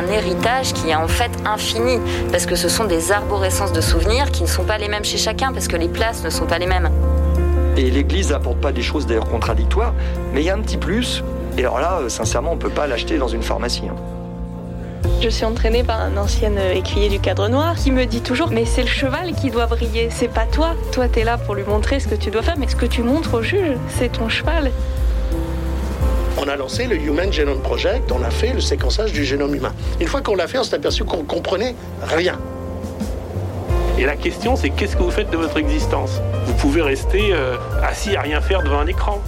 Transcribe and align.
un 0.00 0.10
héritage 0.10 0.72
qui 0.72 0.90
est 0.90 0.94
en 0.94 1.08
fait 1.08 1.30
infini, 1.44 1.98
parce 2.30 2.46
que 2.46 2.56
ce 2.56 2.68
sont 2.68 2.84
des 2.84 3.12
arborescences 3.12 3.72
de 3.72 3.80
souvenirs 3.80 4.30
qui 4.30 4.42
ne 4.42 4.48
sont 4.48 4.64
pas 4.64 4.78
les 4.78 4.88
mêmes 4.88 5.04
chez 5.04 5.18
chacun, 5.18 5.52
parce 5.52 5.68
que 5.68 5.76
les 5.76 5.88
places 5.88 6.24
ne 6.24 6.30
sont 6.30 6.46
pas 6.46 6.58
les 6.58 6.66
mêmes. 6.66 6.90
Et 7.76 7.90
l'Église 7.90 8.30
n'apporte 8.30 8.58
pas 8.58 8.72
des 8.72 8.82
choses 8.82 9.06
d'ailleurs 9.06 9.28
contradictoires, 9.28 9.94
mais 10.32 10.40
il 10.40 10.46
y 10.46 10.50
a 10.50 10.54
un 10.54 10.60
petit 10.60 10.78
plus, 10.78 11.22
et 11.58 11.60
alors 11.60 11.80
là, 11.80 11.98
euh, 12.00 12.08
sincèrement, 12.08 12.52
on 12.52 12.56
ne 12.56 12.60
peut 12.60 12.70
pas 12.70 12.86
l'acheter 12.86 13.18
dans 13.18 13.28
une 13.28 13.42
pharmacie. 13.42 13.84
Hein. 13.90 13.96
Je 15.22 15.28
suis 15.28 15.44
entraînée 15.44 15.84
par 15.84 16.00
un 16.00 16.16
ancien 16.16 16.52
écuyer 16.74 17.10
du 17.10 17.20
cadre 17.20 17.48
noir 17.48 17.74
qui 17.74 17.90
me 17.90 18.06
dit 18.06 18.22
toujours 18.22 18.50
Mais 18.50 18.64
c'est 18.64 18.82
le 18.82 18.88
cheval 18.88 19.34
qui 19.34 19.50
doit 19.50 19.66
briller, 19.66 20.08
c'est 20.10 20.28
pas 20.28 20.46
toi. 20.46 20.74
Toi, 20.92 21.08
t'es 21.08 21.24
là 21.24 21.36
pour 21.36 21.54
lui 21.54 21.64
montrer 21.64 22.00
ce 22.00 22.08
que 22.08 22.14
tu 22.14 22.30
dois 22.30 22.42
faire, 22.42 22.56
mais 22.58 22.68
ce 22.68 22.76
que 22.76 22.86
tu 22.86 23.02
montres 23.02 23.34
au 23.34 23.42
juge, 23.42 23.76
c'est 23.88 24.12
ton 24.12 24.30
cheval. 24.30 24.70
On 26.42 26.48
a 26.48 26.56
lancé 26.56 26.86
le 26.86 26.96
Human 26.96 27.30
Genome 27.30 27.60
Project, 27.60 28.10
on 28.10 28.22
a 28.22 28.30
fait 28.30 28.54
le 28.54 28.62
séquençage 28.62 29.12
du 29.12 29.26
génome 29.26 29.54
humain. 29.54 29.74
Une 30.00 30.06
fois 30.06 30.22
qu'on 30.22 30.34
l'a 30.34 30.48
fait, 30.48 30.56
on 30.56 30.64
s'est 30.64 30.74
aperçu 30.74 31.04
qu'on 31.04 31.22
comprenait 31.22 31.74
rien. 32.02 32.38
Et 33.98 34.06
la 34.06 34.16
question, 34.16 34.56
c'est 34.56 34.70
qu'est-ce 34.70 34.96
que 34.96 35.02
vous 35.02 35.10
faites 35.10 35.28
de 35.28 35.36
votre 35.36 35.58
existence? 35.58 36.18
Vous 36.46 36.54
pouvez 36.54 36.80
rester 36.80 37.34
euh, 37.34 37.56
assis 37.82 38.16
à 38.16 38.22
rien 38.22 38.40
faire 38.40 38.62
devant 38.62 38.78
un 38.78 38.86
écran. 38.86 39.20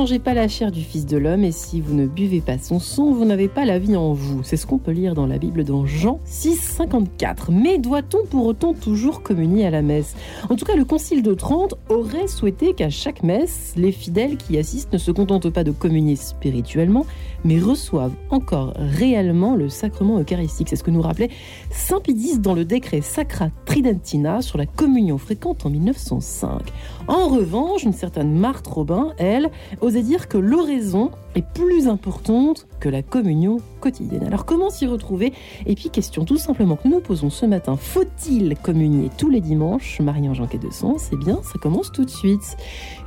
Mangez 0.00 0.18
pas 0.18 0.32
la 0.32 0.48
chair 0.48 0.72
du 0.72 0.80
Fils 0.80 1.04
de 1.04 1.18
l'homme 1.18 1.44
et 1.44 1.52
si 1.52 1.82
vous 1.82 1.92
ne 1.92 2.06
buvez 2.06 2.40
pas 2.40 2.56
son 2.56 2.78
sang, 2.80 3.12
vous 3.12 3.26
n'avez 3.26 3.48
pas 3.48 3.66
la 3.66 3.78
vie 3.78 3.96
en 3.96 4.14
vous. 4.14 4.42
C'est 4.42 4.56
ce 4.56 4.66
qu'on 4.66 4.78
peut 4.78 4.92
lire 4.92 5.12
dans 5.12 5.26
la 5.26 5.36
Bible 5.36 5.62
dans 5.62 5.84
Jean 5.84 6.20
6, 6.24 6.56
54. 6.56 7.52
Mais 7.52 7.76
doit-on 7.76 8.24
pour 8.24 8.46
autant 8.46 8.72
toujours 8.72 9.22
communier 9.22 9.66
à 9.66 9.70
la 9.70 9.82
messe? 9.82 10.14
En 10.48 10.56
tout 10.56 10.64
cas, 10.64 10.74
le 10.74 10.86
Concile 10.86 11.22
de 11.22 11.34
Trente 11.34 11.74
aurait 11.90 12.28
souhaité 12.28 12.72
qu'à 12.72 12.88
chaque 12.88 13.22
messe, 13.22 13.74
les 13.76 13.92
fidèles 13.92 14.38
qui 14.38 14.56
assistent 14.56 14.94
ne 14.94 14.98
se 14.98 15.10
contentent 15.10 15.50
pas 15.50 15.64
de 15.64 15.70
communier 15.70 16.16
spirituellement, 16.16 17.04
mais 17.44 17.58
reçoivent 17.58 18.14
encore 18.30 18.74
réellement 18.76 19.56
le 19.56 19.68
sacrement 19.68 20.18
eucharistique. 20.18 20.68
C'est 20.68 20.76
ce 20.76 20.84
que 20.84 20.90
nous 20.90 21.02
rappelait 21.02 21.30
Saint 21.70 22.00
Pidis 22.00 22.38
dans 22.38 22.54
le 22.54 22.64
décret 22.64 23.00
Sacra 23.00 23.48
Tridentina 23.64 24.42
sur 24.42 24.58
la 24.58 24.66
communion 24.66 25.18
fréquente 25.18 25.66
en 25.66 25.70
1905. 25.70 26.60
En 27.08 27.28
revanche, 27.28 27.82
une 27.82 27.92
certaine 27.92 28.32
Marthe 28.38 28.66
Robin, 28.66 29.12
elle, 29.18 29.50
osait 29.80 30.02
dire 30.02 30.28
que 30.28 30.38
l'oraison 30.38 31.10
est 31.34 31.46
plus 31.46 31.88
importante 31.88 32.66
que 32.80 32.88
la 32.88 33.02
communion 33.02 33.58
quotidienne. 33.80 34.24
Alors 34.24 34.44
comment 34.44 34.70
s'y 34.70 34.86
retrouver? 34.86 35.32
Et 35.66 35.74
puis 35.74 35.90
question 35.90 36.24
tout 36.24 36.36
simplement 36.36 36.76
que 36.76 36.88
nous 36.88 37.00
posons 37.00 37.30
ce 37.30 37.46
matin, 37.46 37.76
faut-il 37.76 38.56
communier 38.56 39.10
tous 39.18 39.30
les 39.30 39.40
dimanches? 39.40 40.00
Marie-Ange 40.00 40.40
de 40.40 40.70
Sens 40.70 41.10
Eh 41.12 41.16
bien, 41.16 41.40
ça 41.42 41.58
commence 41.58 41.92
tout 41.92 42.04
de 42.04 42.10
suite. 42.10 42.56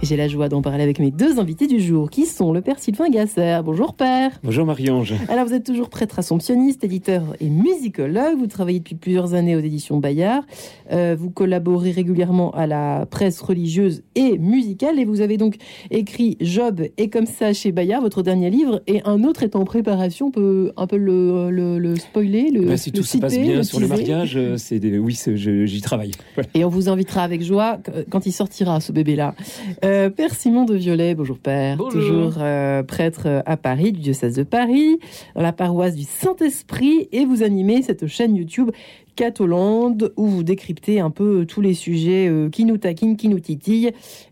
Et 0.02 0.06
j'ai 0.06 0.16
la 0.16 0.28
joie 0.28 0.50
d'en 0.50 0.62
parler 0.62 0.84
avec 0.84 1.00
mes 1.00 1.12
deux 1.12 1.40
invités 1.40 1.68
du 1.68 1.80
jour, 1.80 2.10
qui 2.10 2.26
sont 2.26 2.52
le 2.52 2.62
père 2.62 2.80
Sylvain 2.80 3.10
Gasser. 3.10 3.60
Bonjour 3.64 3.94
père. 3.94 4.32
Bonjour 4.44 4.66
Marie-Ange. 4.66 5.14
Alors 5.30 5.46
vous 5.46 5.54
êtes 5.54 5.66
toujours 5.66 5.90
prêtre 5.90 6.20
assomptionniste, 6.20 6.84
éditeur 6.84 7.36
et 7.40 7.50
musicologue. 7.50 8.38
Vous 8.38 8.48
travaillez 8.48 8.80
depuis 8.80 8.96
plusieurs 8.96 9.34
années 9.34 9.56
aux 9.56 9.60
éditions 9.60 9.98
Bayard. 9.98 10.44
Euh, 10.92 11.16
vous 11.18 11.30
collaborez 11.30 11.92
régulièrement 11.92 12.52
à 12.52 12.68
la 12.68 13.06
presse 13.06 13.42
religieuse 13.42 14.04
et 14.16 14.38
musicale. 14.38 15.00
Et 15.00 15.06
vous 15.06 15.22
avez 15.22 15.38
donc 15.38 15.56
écrit 15.92 16.38
Job 16.42 16.82
et 16.98 17.10
comme 17.10 17.26
ça 17.26 17.54
chez 17.54 17.72
Bayard, 17.72 18.02
votre 18.02 18.24
dernier 18.24 18.50
livre. 18.50 18.82
Et 18.88 19.02
un 19.06 19.24
autre 19.24 19.44
est 19.44 19.56
en 19.56 19.64
préparation. 19.64 20.32
On 20.36 20.63
un 20.78 20.88
peu 20.88 20.98
le, 20.98 21.96
spoiler 21.98 22.52
le, 22.52 22.66
bah, 22.66 22.78
Si 22.78 22.92
tout 22.92 23.04
se 23.04 23.18
passe 23.18 23.38
bien 23.38 23.64
sur 23.64 23.80
le 23.80 23.88
mariage, 23.88 24.36
euh, 24.38 24.58
c'est 24.58 24.80
oui, 24.98 25.20
j'y 25.36 25.82
travaille. 25.82 26.12
Et 26.54 26.64
on 26.66 26.70
vous 26.70 26.90
invitera 26.90 27.24
avec 27.24 27.42
joie 27.42 27.80
quand 28.10 28.26
il 28.26 28.32
sortira, 28.32 28.80
ce 28.80 28.92
bébé-là. 28.92 29.36
Euh, 29.84 30.10
père 30.10 30.34
Simon 30.34 30.66
de 30.66 30.76
Violet, 30.76 31.16
bonjour 31.16 31.38
Père. 31.38 31.78
Bonjour. 31.78 32.02
Toujours 32.02 32.44
prêtre 32.88 33.44
à 33.46 33.58
Paris, 33.58 33.92
du 33.92 34.02
diocèse 34.02 34.36
de 34.36 34.44
Paris, 34.44 35.00
dans 35.36 35.42
la 35.42 35.54
paroisse 35.54 35.96
du 35.96 36.04
Saint-Esprit. 36.04 37.08
Et 37.12 37.26
vous 37.26 37.44
animez 37.44 37.82
cette 37.82 38.08
chaîne 38.08 38.36
YouTube 38.36 38.72
Catholande, 39.16 40.14
où 40.18 40.28
vous 40.28 40.44
décryptez 40.44 41.00
un 41.00 41.10
peu 41.10 41.46
tous 41.46 41.62
les 41.62 41.74
sujets 41.74 42.28
euh, 42.28 42.50
qui 42.50 42.66
nous 42.66 42.78
taquinent, 42.78 43.16
qui 43.16 43.30
nous 43.30 43.40
titillent, 43.40 43.92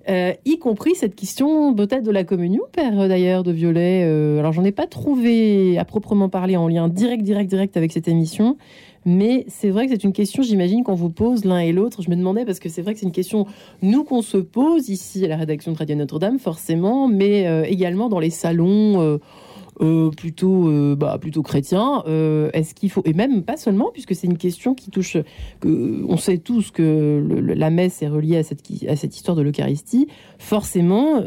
euh, 0.10 0.34
y 0.46 0.58
compris 0.58 0.96
cette 0.96 1.16
question 1.16 1.74
peut-être 1.74 2.04
de 2.04 2.12
la 2.12 2.24
communion, 2.24 2.64
père 2.72 3.08
d'ailleurs, 3.08 3.44
de 3.44 3.52
Violet. 3.52 4.04
Euh, 4.06 4.40
alors 4.40 4.54
j'en 4.54 4.64
ai 4.64 4.72
pas 4.72 4.88
trouvé 4.88 5.78
à 5.78 5.86
proprement 5.86 6.30
parler 6.30 6.58
en 6.58 6.68
lien 6.68 6.88
direct, 6.88 7.24
direct, 7.24 7.50
direct 7.50 7.78
avec 7.78 7.92
cette 7.92 8.08
émission, 8.08 8.58
mais 9.06 9.46
c'est 9.48 9.70
vrai 9.70 9.86
que 9.86 9.94
c'est 9.94 10.04
une 10.04 10.14
question, 10.14 10.44
j'imagine, 10.44 10.84
qu'on 10.84 10.96
vous 10.96 11.10
pose 11.10 11.46
l'un 11.46 11.60
et 11.60 11.72
l'autre. 11.72 12.02
Je 12.02 12.10
me 12.10 12.16
demandais, 12.16 12.46
parce 12.46 12.60
que 12.60 12.70
c'est 12.70 12.82
vrai 12.82 12.94
que 12.94 13.00
c'est 13.00 13.06
une 13.06 13.12
question, 13.12 13.46
nous, 13.82 14.04
qu'on 14.04 14.22
se 14.22 14.38
pose 14.38 14.90
ici 14.90 15.26
à 15.26 15.28
la 15.28 15.38
rédaction 15.38 15.72
de 15.72 15.78
Radio 15.78 15.96
Notre-Dame, 15.96 16.40
forcément, 16.40 17.08
mais 17.08 17.68
également 17.68 18.10
dans 18.10 18.20
les 18.20 18.30
salons 18.30 19.20
euh, 19.82 20.12
plutôt, 20.12 20.70
euh, 20.70 20.96
bah, 20.96 21.18
plutôt 21.20 21.42
chrétien. 21.42 22.04
Euh, 22.06 22.50
est-ce 22.54 22.76
qu'il 22.76 22.92
faut 22.92 23.02
et 23.06 23.14
même 23.14 23.42
pas 23.42 23.58
seulement 23.58 23.90
puisque 23.92 24.14
c'est 24.14 24.28
une 24.28 24.38
question 24.38 24.76
qui 24.76 24.92
touche 24.92 25.18
on 25.64 26.18
sait 26.18 26.38
tous 26.38 26.72
que 26.72 27.26
la 27.56 27.70
messe 27.70 28.02
est 28.02 28.08
reliée 28.08 28.38
à 28.38 28.44
cette 28.44 28.62
à 28.88 28.96
cette 28.96 29.16
histoire 29.16 29.36
de 29.36 29.42
l'Eucharistie. 29.42 30.08
Forcément, 30.38 31.24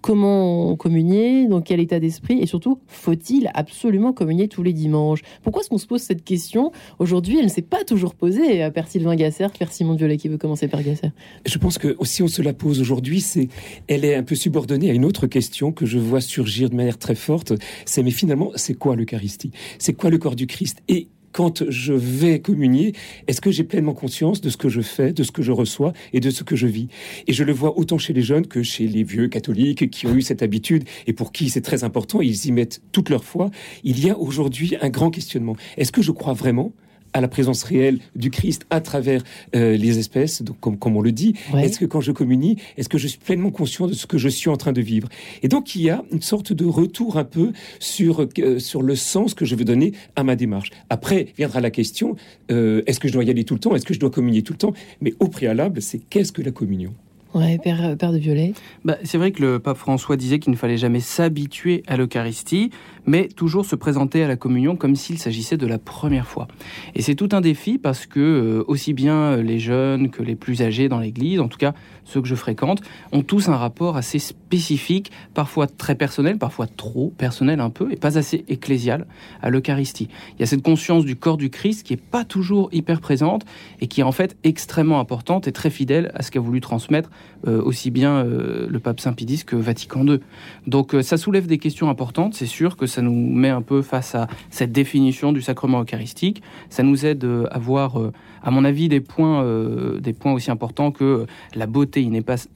comment 0.00 0.76
communier, 0.76 1.46
dans 1.46 1.60
quel 1.60 1.80
état 1.80 2.00
d'esprit 2.00 2.38
et 2.40 2.46
surtout 2.46 2.78
faut-il 2.86 3.50
absolument 3.54 4.12
communier 4.12 4.48
tous 4.48 4.62
les 4.62 4.72
dimanches? 4.72 5.22
Pourquoi 5.42 5.62
est-ce 5.62 5.70
qu'on 5.70 5.78
se 5.78 5.86
pose 5.86 6.02
cette 6.02 6.24
question? 6.24 6.72
Aujourd'hui 6.98 7.38
Elle 7.38 7.46
ne 7.46 7.50
s'est 7.50 7.62
pas 7.62 7.84
toujours 7.84 8.14
posée. 8.14 8.70
Père 8.70 8.88
Sylvain 8.88 9.16
Gasser, 9.16 9.46
Père 9.58 9.72
Simon 9.72 9.94
Violet 9.94 10.16
qui 10.16 10.28
veut 10.28 10.38
commencer 10.38 10.68
par 10.68 10.82
Gasser. 10.82 11.10
Je 11.46 11.58
pense 11.58 11.78
que 11.78 11.96
si 12.02 12.22
on 12.22 12.28
se 12.28 12.42
la 12.42 12.52
pose 12.52 12.80
aujourd'hui, 12.80 13.20
c'est 13.20 13.48
elle 13.88 14.04
est 14.04 14.14
un 14.14 14.22
peu 14.22 14.34
subordonnée 14.34 14.90
à 14.90 14.94
une 14.94 15.04
autre 15.04 15.26
question 15.26 15.72
que 15.72 15.86
je 15.86 15.98
vois 15.98 16.20
surgir 16.20 16.70
de 16.70 16.76
manière 16.76 16.98
très 16.98 17.14
forte 17.14 17.52
c'est 17.84 18.02
mais 18.02 18.10
finalement, 18.10 18.50
c'est 18.56 18.74
quoi 18.74 18.96
l'Eucharistie? 18.96 19.50
C'est 19.78 19.94
quoi 19.94 20.10
le 20.10 20.18
corps 20.18 20.36
du 20.36 20.46
Christ? 20.46 20.82
Et 20.88 21.08
quand 21.32 21.68
je 21.68 21.94
vais 21.94 22.40
communier, 22.40 22.92
est-ce 23.26 23.40
que 23.40 23.50
j'ai 23.50 23.64
pleinement 23.64 23.94
conscience 23.94 24.40
de 24.40 24.50
ce 24.50 24.56
que 24.56 24.68
je 24.68 24.82
fais, 24.82 25.12
de 25.12 25.22
ce 25.22 25.32
que 25.32 25.42
je 25.42 25.50
reçois 25.50 25.92
et 26.12 26.20
de 26.20 26.30
ce 26.30 26.44
que 26.44 26.56
je 26.56 26.66
vis? 26.66 26.88
Et 27.26 27.32
je 27.32 27.42
le 27.42 27.52
vois 27.52 27.78
autant 27.78 27.98
chez 27.98 28.12
les 28.12 28.22
jeunes 28.22 28.46
que 28.46 28.62
chez 28.62 28.86
les 28.86 29.02
vieux 29.02 29.28
catholiques 29.28 29.90
qui 29.90 30.06
ont 30.06 30.14
eu 30.14 30.22
cette 30.22 30.42
habitude 30.42 30.84
et 31.06 31.12
pour 31.12 31.32
qui 31.32 31.48
c'est 31.50 31.62
très 31.62 31.84
important, 31.84 32.20
ils 32.20 32.46
y 32.46 32.52
mettent 32.52 32.82
toute 32.92 33.08
leur 33.08 33.24
foi. 33.24 33.50
Il 33.82 34.04
y 34.04 34.10
a 34.10 34.18
aujourd'hui 34.18 34.76
un 34.80 34.90
grand 34.90 35.10
questionnement. 35.10 35.56
Est-ce 35.76 35.92
que 35.92 36.02
je 36.02 36.12
crois 36.12 36.34
vraiment 36.34 36.72
à 37.12 37.20
la 37.20 37.28
présence 37.28 37.62
réelle 37.62 37.98
du 38.16 38.30
Christ 38.30 38.66
à 38.70 38.80
travers 38.80 39.22
euh, 39.54 39.76
les 39.76 39.98
espèces, 39.98 40.42
donc 40.42 40.58
comme, 40.60 40.78
comme 40.78 40.96
on 40.96 41.02
le 41.02 41.12
dit. 41.12 41.34
Est-ce 41.56 41.78
que 41.78 41.84
quand 41.84 42.00
je 42.00 42.12
communie, 42.12 42.56
est-ce 42.76 42.88
que 42.88 42.98
je 42.98 43.06
suis 43.06 43.18
pleinement 43.18 43.50
conscient 43.50 43.86
de 43.86 43.92
ce 43.92 44.06
que 44.06 44.18
je 44.18 44.28
suis 44.28 44.50
en 44.50 44.56
train 44.56 44.72
de 44.72 44.80
vivre? 44.80 45.08
Et 45.42 45.48
donc 45.48 45.74
il 45.74 45.82
y 45.82 45.90
a 45.90 46.04
une 46.12 46.22
sorte 46.22 46.52
de 46.52 46.64
retour 46.64 47.16
un 47.16 47.24
peu 47.24 47.52
sur 47.78 48.22
euh, 48.22 48.58
sur 48.58 48.82
le 48.82 48.94
sens 48.96 49.34
que 49.34 49.44
je 49.44 49.54
veux 49.54 49.64
donner 49.64 49.92
à 50.16 50.24
ma 50.24 50.36
démarche. 50.36 50.70
Après 50.90 51.28
viendra 51.36 51.60
la 51.60 51.70
question 51.70 52.16
euh, 52.50 52.82
est-ce 52.86 53.00
que 53.00 53.08
je 53.08 53.12
dois 53.12 53.24
y 53.24 53.30
aller 53.30 53.44
tout 53.44 53.54
le 53.54 53.60
temps? 53.60 53.74
Est-ce 53.74 53.86
que 53.86 53.94
je 53.94 54.00
dois 54.00 54.10
communier 54.10 54.42
tout 54.42 54.52
le 54.52 54.58
temps? 54.58 54.72
Mais 55.00 55.14
au 55.20 55.28
préalable, 55.28 55.82
c'est 55.82 55.98
qu'est-ce 55.98 56.32
que 56.32 56.42
la 56.42 56.50
communion? 56.50 56.94
Ouais, 57.34 57.58
père, 57.58 57.96
père 57.96 58.12
de 58.12 58.18
Violet. 58.18 58.52
Bah, 58.84 58.96
c'est 59.04 59.16
vrai 59.16 59.32
que 59.32 59.40
le 59.40 59.58
pape 59.58 59.78
François 59.78 60.16
disait 60.16 60.38
qu'il 60.38 60.52
ne 60.52 60.56
fallait 60.56 60.76
jamais 60.76 61.00
s'habituer 61.00 61.82
à 61.86 61.96
l'Eucharistie, 61.96 62.70
mais 63.06 63.28
toujours 63.28 63.64
se 63.64 63.74
présenter 63.74 64.22
à 64.22 64.28
la 64.28 64.36
communion 64.36 64.76
comme 64.76 64.96
s'il 64.96 65.18
s'agissait 65.18 65.56
de 65.56 65.66
la 65.66 65.78
première 65.78 66.26
fois. 66.26 66.46
Et 66.94 67.00
c'est 67.00 67.14
tout 67.14 67.30
un 67.32 67.40
défi 67.40 67.78
parce 67.78 68.06
que 68.06 68.20
euh, 68.20 68.64
aussi 68.68 68.92
bien 68.92 69.36
les 69.36 69.58
jeunes 69.58 70.10
que 70.10 70.22
les 70.22 70.34
plus 70.34 70.60
âgés 70.60 70.88
dans 70.88 70.98
l'Église, 70.98 71.40
en 71.40 71.48
tout 71.48 71.58
cas 71.58 71.72
ceux 72.04 72.20
que 72.20 72.28
je 72.28 72.34
fréquente, 72.34 72.82
ont 73.12 73.22
tous 73.22 73.48
un 73.48 73.56
rapport 73.56 73.96
assez 73.96 74.18
spécifique, 74.18 75.10
parfois 75.34 75.66
très 75.66 75.94
personnel, 75.94 76.38
parfois 76.38 76.66
trop 76.66 77.12
personnel 77.16 77.60
un 77.60 77.70
peu, 77.70 77.92
et 77.92 77.96
pas 77.96 78.18
assez 78.18 78.44
ecclésial 78.48 79.06
à 79.40 79.50
l'Eucharistie. 79.50 80.08
Il 80.36 80.40
y 80.40 80.42
a 80.42 80.46
cette 80.46 80.62
conscience 80.62 81.04
du 81.04 81.16
corps 81.16 81.36
du 81.36 81.50
Christ 81.50 81.84
qui 81.84 81.92
est 81.94 82.02
pas 82.02 82.24
toujours 82.24 82.68
hyper 82.72 83.00
présente 83.00 83.44
et 83.80 83.86
qui 83.86 84.00
est 84.00 84.04
en 84.04 84.12
fait 84.12 84.36
extrêmement 84.44 85.00
importante 85.00 85.48
et 85.48 85.52
très 85.52 85.70
fidèle 85.70 86.12
à 86.14 86.22
ce 86.22 86.30
qu'a 86.30 86.40
voulu 86.40 86.60
transmettre 86.60 87.10
euh, 87.46 87.62
aussi 87.62 87.90
bien 87.90 88.24
euh, 88.24 88.66
le 88.68 88.78
pape 88.78 89.00
Saint 89.00 89.12
Pidis 89.12 89.44
que 89.44 89.56
Vatican 89.56 90.06
II. 90.06 90.20
Donc 90.66 90.94
euh, 90.94 91.02
ça 91.02 91.16
soulève 91.16 91.46
des 91.46 91.58
questions 91.58 91.90
importantes, 91.90 92.34
c'est 92.34 92.46
sûr 92.46 92.76
que 92.76 92.86
ça 92.86 93.02
nous 93.02 93.12
met 93.12 93.48
un 93.48 93.62
peu 93.62 93.82
face 93.82 94.14
à 94.14 94.28
cette 94.50 94.72
définition 94.72 95.32
du 95.32 95.42
sacrement 95.42 95.82
eucharistique, 95.82 96.42
ça 96.70 96.82
nous 96.82 97.06
aide 97.06 97.26
à 97.50 97.58
voir 97.58 97.98
à 98.42 98.50
mon 98.50 98.64
avis, 98.64 98.88
des 98.88 99.00
points, 99.00 99.42
euh, 99.42 100.00
des 100.00 100.12
points 100.12 100.32
aussi 100.32 100.50
importants 100.50 100.90
que 100.90 101.26
la 101.54 101.66
beauté 101.66 102.08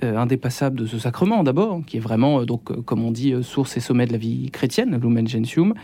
euh, 0.02 0.16
indépassable 0.16 0.78
de 0.78 0.86
ce 0.86 0.98
sacrement, 0.98 1.42
d'abord, 1.44 1.80
qui 1.86 1.96
est 1.96 2.00
vraiment, 2.00 2.40
euh, 2.40 2.44
donc, 2.44 2.84
comme 2.84 3.04
on 3.04 3.10
dit, 3.10 3.34
source 3.42 3.76
et 3.76 3.80
sommet 3.80 4.06
de 4.06 4.12
la 4.12 4.18
vie 4.18 4.50
chrétienne, 4.50 4.98
Lumen 5.00 5.28
Gentium, 5.28 5.74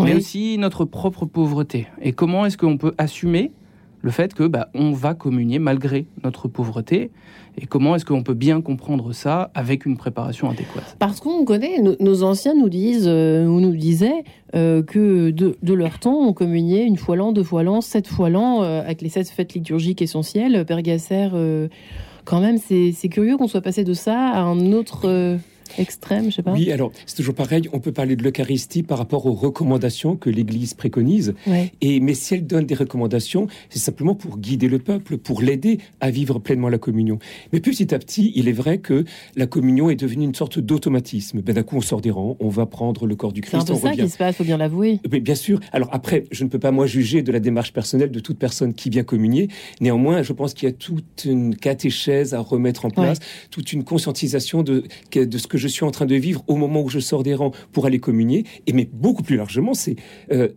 mais 0.00 0.14
aussi 0.14 0.56
notre 0.58 0.84
propre 0.84 1.26
pauvreté. 1.26 1.86
Et 2.00 2.12
comment 2.12 2.46
est-ce 2.46 2.56
qu'on 2.56 2.78
peut 2.78 2.94
assumer 2.98 3.52
le 4.02 4.10
fait 4.10 4.34
que 4.34 4.44
bah, 4.44 4.68
on 4.74 4.92
va 4.92 5.14
communier 5.14 5.58
malgré 5.58 6.06
notre 6.24 6.48
pauvreté 6.48 7.10
et 7.58 7.66
comment 7.66 7.94
est-ce 7.94 8.04
qu'on 8.04 8.22
peut 8.22 8.34
bien 8.34 8.60
comprendre 8.60 9.12
ça 9.12 9.50
avec 9.54 9.84
une 9.84 9.96
préparation 9.96 10.48
adéquate? 10.48 10.96
Parce 10.98 11.20
qu'on 11.20 11.44
connaît, 11.44 11.80
nos, 11.80 12.22
anciens 12.22 12.54
nous 12.54 12.68
disent 12.68 13.06
euh, 13.06 13.46
ou 13.46 13.60
nous 13.60 13.76
disaient 13.76 14.24
euh, 14.54 14.82
que 14.82 15.30
de, 15.30 15.74
leur 15.74 15.98
temps, 15.98 16.20
on 16.20 16.32
communiait 16.32 16.84
une 16.84 16.96
fois 16.96 17.16
l'an, 17.16 17.32
deux 17.32 17.42
fois 17.42 17.62
l'an, 17.62 17.80
sept 17.80 18.06
fois 18.06 18.30
l'an 18.30 18.62
euh, 18.62 18.80
avec 18.80 19.02
les 19.02 19.08
sept 19.08 19.28
fêtes 19.28 19.54
liturgiques 19.54 20.02
essentielles. 20.02 20.64
Père 20.64 20.82
Gasser, 20.82 21.28
quand 22.24 22.40
même, 22.40 22.58
c'est 22.58 23.08
curieux 23.08 23.36
qu'on 23.36 23.48
soit 23.48 23.60
passé 23.60 23.84
de 23.84 23.94
ça 23.94 24.16
à 24.16 24.40
un 24.40 24.72
autre 24.72 25.38
extrême, 25.78 26.30
je 26.30 26.36
sais 26.36 26.42
pas. 26.42 26.52
Oui, 26.52 26.70
alors 26.72 26.92
c'est 27.06 27.16
toujours 27.16 27.34
pareil. 27.34 27.68
On 27.72 27.80
peut 27.80 27.92
parler 27.92 28.16
de 28.16 28.22
l'Eucharistie 28.22 28.82
par 28.82 28.98
rapport 28.98 29.26
aux 29.26 29.32
recommandations 29.32 30.16
que 30.16 30.30
l'Église 30.30 30.74
préconise. 30.74 31.34
Ouais. 31.46 31.72
Et 31.80 32.00
mais 32.00 32.14
si 32.14 32.34
elle 32.34 32.46
donne 32.46 32.66
des 32.66 32.74
recommandations, 32.74 33.46
c'est 33.68 33.78
simplement 33.78 34.14
pour 34.14 34.38
guider 34.38 34.68
le 34.68 34.78
peuple, 34.78 35.18
pour 35.18 35.42
l'aider 35.42 35.78
à 36.00 36.10
vivre 36.10 36.38
pleinement 36.38 36.68
la 36.68 36.78
communion. 36.78 37.18
Mais 37.52 37.60
petit 37.60 37.94
à 37.94 37.98
petit, 37.98 38.32
il 38.34 38.48
est 38.48 38.52
vrai 38.52 38.78
que 38.78 39.04
la 39.36 39.46
communion 39.46 39.90
est 39.90 39.96
devenue 39.96 40.24
une 40.24 40.34
sorte 40.34 40.58
d'automatisme. 40.58 41.40
Ben, 41.40 41.54
d'un 41.54 41.62
coup, 41.62 41.76
on 41.76 41.80
sort 41.80 42.00
des 42.00 42.10
rangs, 42.10 42.36
on 42.40 42.48
va 42.48 42.66
prendre 42.66 43.06
le 43.06 43.16
corps 43.16 43.32
du 43.32 43.42
C'est 43.44 43.56
un 43.56 43.58
Christ, 43.60 43.68
peu 43.72 43.78
ça 43.78 43.90
revient. 43.90 44.02
qui 44.04 44.08
se 44.10 44.16
passe, 44.18 44.36
faut 44.36 44.44
bien 44.44 44.56
l'avouer. 44.58 45.00
Mais 45.10 45.20
bien 45.20 45.34
sûr. 45.34 45.60
Alors 45.72 45.88
après, 45.92 46.24
je 46.30 46.44
ne 46.44 46.48
peux 46.48 46.58
pas 46.58 46.70
moi 46.70 46.86
juger 46.86 47.22
de 47.22 47.32
la 47.32 47.40
démarche 47.40 47.72
personnelle 47.72 48.10
de 48.10 48.20
toute 48.20 48.38
personne 48.38 48.74
qui 48.74 48.90
vient 48.90 49.02
communier. 49.02 49.48
Néanmoins, 49.80 50.22
je 50.22 50.32
pense 50.32 50.54
qu'il 50.54 50.68
y 50.68 50.72
a 50.72 50.74
toute 50.74 51.24
une 51.24 51.54
catéchèse 51.56 52.34
à 52.34 52.40
remettre 52.40 52.84
en 52.84 52.90
place, 52.90 53.18
toute 53.50 53.72
une 53.72 53.84
conscientisation 53.84 54.62
de, 54.62 54.84
de 55.14 55.38
ce 55.38 55.46
que 55.46 55.58
je 55.60 55.68
suis 55.68 55.84
en 55.84 55.90
train 55.90 56.06
de 56.06 56.14
vivre 56.16 56.42
au 56.48 56.56
moment 56.56 56.82
où 56.82 56.88
je 56.88 56.98
sors 56.98 57.22
des 57.22 57.34
rangs 57.34 57.52
pour 57.72 57.86
aller 57.86 58.00
communier. 58.00 58.44
Et 58.66 58.72
mais 58.72 58.88
beaucoup 58.92 59.22
plus 59.22 59.36
largement, 59.36 59.74
c'est 59.74 59.96
euh, 60.32 60.48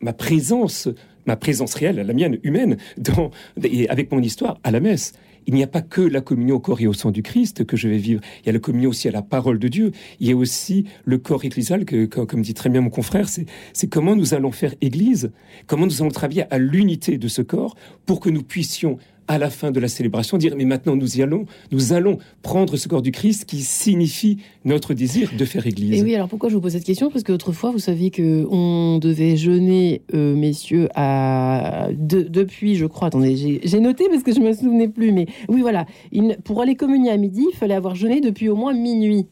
ma 0.00 0.12
présence, 0.12 0.88
ma 1.26 1.36
présence 1.36 1.74
réelle, 1.74 1.96
la 1.96 2.12
mienne 2.12 2.38
humaine, 2.42 2.76
dans, 2.98 3.30
et 3.62 3.88
avec 3.88 4.12
mon 4.12 4.20
histoire 4.20 4.58
à 4.64 4.70
la 4.70 4.80
messe. 4.80 5.14
Il 5.46 5.54
n'y 5.54 5.62
a 5.62 5.66
pas 5.66 5.82
que 5.82 6.00
la 6.00 6.20
communion 6.20 6.56
au 6.56 6.60
corps 6.60 6.80
et 6.80 6.86
au 6.86 6.92
sang 6.92 7.10
du 7.10 7.22
Christ 7.22 7.64
que 7.64 7.76
je 7.76 7.88
vais 7.88 7.98
vivre. 7.98 8.20
Il 8.42 8.46
y 8.46 8.48
a 8.50 8.52
la 8.52 8.60
communion 8.60 8.90
aussi 8.90 9.08
à 9.08 9.10
la 9.10 9.22
parole 9.22 9.58
de 9.58 9.68
Dieu. 9.68 9.90
Il 10.20 10.28
y 10.28 10.32
a 10.32 10.36
aussi 10.36 10.84
le 11.04 11.18
corps 11.18 11.44
ecclésial, 11.44 11.84
que, 11.84 12.04
comme 12.04 12.42
dit 12.42 12.54
très 12.54 12.70
bien 12.70 12.80
mon 12.80 12.90
confrère, 12.90 13.28
c'est 13.28 13.88
comment 13.88 14.14
nous 14.14 14.34
allons 14.34 14.52
faire 14.52 14.74
Église, 14.80 15.32
comment 15.66 15.86
nous 15.86 16.00
allons 16.00 16.10
travailler 16.10 16.44
à 16.50 16.58
l'unité 16.58 17.18
de 17.18 17.28
ce 17.28 17.42
corps 17.42 17.74
pour 18.06 18.20
que 18.20 18.30
nous 18.30 18.42
puissions 18.42 18.98
à 19.32 19.38
la 19.38 19.48
fin 19.48 19.70
de 19.70 19.80
la 19.80 19.88
célébration 19.88 20.36
dire 20.36 20.54
mais 20.56 20.66
maintenant 20.66 20.94
nous 20.94 21.16
y 21.16 21.22
allons, 21.22 21.46
nous 21.70 21.92
allons 21.94 22.18
prendre 22.42 22.76
ce 22.76 22.86
corps 22.86 23.00
du 23.00 23.12
Christ 23.12 23.46
qui 23.46 23.60
signifie 23.62 24.36
notre 24.66 24.92
désir 24.92 25.30
de 25.36 25.44
faire 25.46 25.66
Église. 25.66 25.98
Et 25.98 26.02
oui, 26.02 26.14
alors 26.14 26.28
pourquoi 26.28 26.50
je 26.50 26.54
vous 26.54 26.60
pose 26.60 26.72
cette 26.72 26.84
question? 26.84 27.10
Parce 27.10 27.24
qu'autrefois, 27.24 27.70
vous 27.70 27.78
saviez 27.78 28.10
que 28.10 28.46
on 28.50 28.98
devait 28.98 29.36
jeûner, 29.36 30.02
euh, 30.14 30.34
messieurs, 30.36 30.88
à 30.94 31.88
de- 31.92 32.22
depuis, 32.22 32.74
je 32.76 32.84
crois. 32.86 33.08
Attendez, 33.08 33.60
j'ai 33.64 33.80
noté 33.80 34.04
parce 34.10 34.22
que 34.22 34.32
je 34.34 34.40
me 34.40 34.52
souvenais 34.52 34.88
plus. 34.88 35.12
Mais 35.12 35.26
oui, 35.48 35.60
voilà. 35.62 35.86
Il- 36.12 36.36
pour 36.44 36.60
aller 36.60 36.74
communier 36.74 37.10
à 37.10 37.16
midi, 37.16 37.44
il 37.52 37.56
fallait 37.56 37.74
avoir 37.74 37.94
jeûné 37.94 38.20
depuis 38.20 38.48
au 38.48 38.56
moins 38.56 38.74
minuit. 38.74 39.26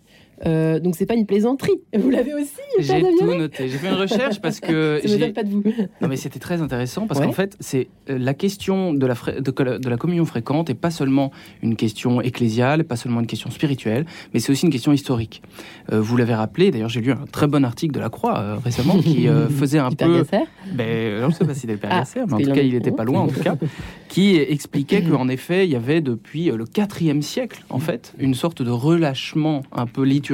Euh, 0.47 0.81
donc 0.81 0.97
c'est 0.97 1.07
pas 1.07 1.15
une 1.15 1.27
plaisanterie. 1.27 1.81
Vous 1.97 2.09
l'avez 2.11 2.33
aussi, 2.35 2.49
J'ai 2.79 3.01
tout 3.01 3.35
noté. 3.35 3.69
J'ai 3.69 3.77
fait 3.79 3.89
une 3.89 3.95
recherche 3.95 4.41
parce 4.41 4.59
que 4.61 5.01
Ça 5.07 5.17
me 5.19 5.33
pas 5.33 5.43
de 5.43 5.51
vous. 5.51 5.63
Non, 6.01 6.09
mais 6.09 6.17
c'était 6.17 6.39
très 6.39 6.63
intéressant 6.63 7.07
parce 7.07 7.21
Ouais. 7.21 7.27
qu'en 7.27 7.33
fait, 7.33 7.57
c'est 7.61 7.89
euh, 8.09 8.17
la 8.19 8.33
question 8.33 8.95
de 8.95 9.07
la, 9.07 9.15
de, 9.39 9.79
de 9.79 9.89
la 9.91 9.97
communion 9.99 10.25
fréquente 10.25 10.71
et 10.71 10.75
pas 10.75 10.91
seulement 10.91 11.31
une 11.63 11.77
question 11.77 12.23
ecclésiale, 12.23 12.85
pas 12.85 12.97
seulement 12.97 13.21
une 13.21 13.27
question 13.27 13.51
spirituelle, 13.51 14.07
mais 14.33 14.41
c'est 14.41 14.51
aussi 14.53 14.65
une 14.65 14.73
question 14.73 14.93
historique. 14.93 15.43
Euh, 15.93 16.01
vous 16.01 16.17
l'avez 16.17 16.35
rappelé, 16.35 16.71
d'ailleurs, 16.71 16.89
j'ai 16.89 17.01
lu 17.03 17.13
un 17.13 17.27
très 17.31 17.47
bon 17.47 17.63
article 17.65 17.93
de 17.95 18.01
la 18.01 18.09
Croix 18.09 18.39
euh, 18.39 18.57
récemment 18.65 18.99
qui 18.99 19.29
faisait 19.51 19.79
un 19.79 19.91
peu. 19.91 20.25
Ben, 20.73 21.21
je 21.21 21.27
ne 21.27 21.31
sais 21.33 21.45
pas 21.45 21.55
si 21.55 21.61
c'était 21.61 21.79
Ah, 21.91 22.05
mais 22.17 22.33
en 22.33 22.39
tout 22.39 22.53
cas, 22.53 22.63
il 22.63 22.73
n'était 22.73 22.93
pas 22.93 23.05
loin, 23.05 23.21
en 23.21 23.29
tout 23.29 23.41
cas, 23.41 23.57
qui 24.09 24.37
expliquait 24.37 25.03
qu'en 25.03 25.29
effet, 25.29 25.67
il 25.67 25.71
y 25.71 25.77
avait 25.77 26.01
depuis 26.01 26.47
le 26.51 26.65
IVe 27.01 27.21
siècle, 27.23 27.63
en 27.69 27.79
fait, 27.79 28.15
une 28.19 28.35
sorte 28.35 28.63
de 28.63 28.71
relâchement 28.71 29.63
un 29.73 29.87
peu 29.87 30.03
liturgique 30.05 30.30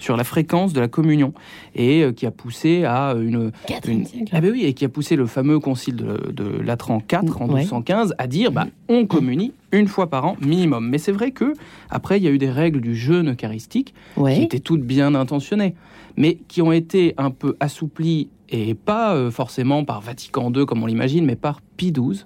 sur 0.00 0.16
la 0.16 0.24
fréquence 0.24 0.72
de 0.72 0.80
la 0.80 0.88
communion 0.88 1.32
et 1.74 2.02
euh, 2.02 2.12
qui 2.12 2.26
a 2.26 2.30
poussé 2.30 2.84
à 2.84 3.14
une 3.20 3.52
Quatrième 3.66 4.00
une- 4.00 4.06
siècle. 4.06 4.30
Ah 4.32 4.40
ben 4.40 4.52
oui, 4.52 4.64
et 4.64 4.72
qui 4.74 4.84
a 4.84 4.88
poussé 4.88 5.16
le 5.16 5.26
fameux 5.26 5.58
concile 5.60 5.96
de, 5.96 6.32
de 6.32 6.44
Latran 6.62 7.02
IV 7.10 7.18
en 7.40 7.46
Ouais. 7.48 7.60
1215 7.60 8.14
à 8.18 8.26
dire 8.26 8.52
bah, 8.52 8.66
on 8.88 9.06
communie 9.06 9.52
une 9.72 9.86
fois 9.88 10.08
par 10.10 10.24
an 10.26 10.36
minimum. 10.40 10.88
Mais 10.88 10.98
c'est 10.98 11.12
vrai 11.12 11.30
que 11.30 11.52
après 11.90 12.18
il 12.18 12.24
y 12.24 12.28
a 12.28 12.30
eu 12.30 12.38
des 12.38 12.50
règles 12.50 12.80
du 12.80 12.94
jeûne 12.96 13.30
eucharistique 13.32 13.94
qui 14.16 14.42
étaient 14.42 14.58
toutes 14.60 14.82
bien 14.82 15.14
intentionnées, 15.14 15.74
mais 16.16 16.38
qui 16.48 16.60
ont 16.62 16.72
été 16.72 17.14
un 17.18 17.30
peu 17.30 17.56
assouplies 17.60 18.28
et 18.48 18.74
pas 18.74 19.14
euh, 19.14 19.30
forcément 19.30 19.84
par 19.84 20.00
Vatican 20.00 20.52
II 20.52 20.66
comme 20.66 20.82
on 20.82 20.86
l'imagine, 20.86 21.24
mais 21.24 21.36
par 21.36 21.60
Pie 21.76 21.92
XII. 21.92 22.24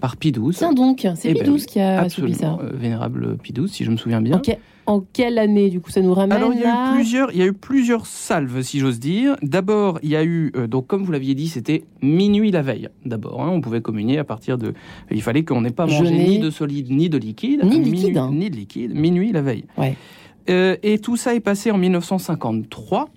Par 0.00 0.16
Pie 0.16 0.32
XII. 0.32 0.50
Tiens 0.54 0.72
donc, 0.72 1.06
c'est 1.14 1.30
Eh 1.30 1.34
Pie 1.34 1.42
ben 1.44 1.54
XII 1.54 1.66
qui 1.66 1.78
a 1.78 2.00
assoupli 2.00 2.32
Absolument, 2.32 2.58
ça. 2.58 2.64
euh, 2.64 2.70
vénérable 2.74 3.36
Pie 3.36 3.52
XII, 3.52 3.68
si 3.68 3.84
je 3.84 3.90
me 3.90 3.96
souviens 3.96 4.20
bien. 4.20 4.36
En, 4.38 4.40
que- 4.40 4.50
en 4.86 5.00
quelle 5.00 5.38
année, 5.38 5.70
du 5.70 5.80
coup, 5.80 5.90
ça 5.90 6.00
nous 6.00 6.12
ramène 6.14 6.36
Alors 6.36 6.52
il 6.52 6.60
y, 6.60 6.64
a 6.64 6.74
à- 6.74 6.90
eu 6.92 6.94
plusieurs, 6.96 7.30
il 7.32 7.38
y 7.38 7.42
a 7.42 7.46
eu 7.46 7.52
plusieurs 7.52 8.06
salves, 8.06 8.62
si 8.62 8.78
j'ose 8.80 8.98
dire. 8.98 9.36
D'abord, 9.42 9.98
il 10.02 10.10
y 10.10 10.16
a 10.16 10.24
eu, 10.24 10.52
euh, 10.56 10.66
donc 10.66 10.86
comme 10.88 11.04
vous 11.04 11.12
l'aviez 11.12 11.34
dit, 11.34 11.48
c'était 11.48 11.84
minuit 12.02 12.50
la 12.50 12.62
veille. 12.62 12.88
D'abord, 13.06 13.42
hein, 13.42 13.48
on 13.50 13.60
pouvait 13.60 13.80
communier 13.80 14.18
à 14.18 14.24
partir 14.24 14.58
de. 14.58 14.74
Il 15.10 15.22
fallait 15.22 15.44
qu'on 15.44 15.60
n'ait 15.60 15.70
pas 15.70 15.86
mangé 15.86 16.10
ni 16.10 16.38
de 16.38 16.50
solide 16.50 16.90
ni 16.90 17.08
de 17.08 17.18
liquide. 17.18 17.62
Ni 17.64 17.78
de 17.80 17.84
liquide, 17.84 18.16
hein. 18.16 18.30
Ni 18.32 18.50
de 18.50 18.56
liquide. 18.56 18.94
Minuit 18.94 19.32
la 19.32 19.42
veille. 19.42 19.64
Ouais. 19.78 19.96
Euh, 20.50 20.76
et 20.82 20.98
tout 20.98 21.16
ça 21.16 21.34
est 21.34 21.40
passé 21.40 21.70
en 21.70 21.78
1953. 21.78 23.08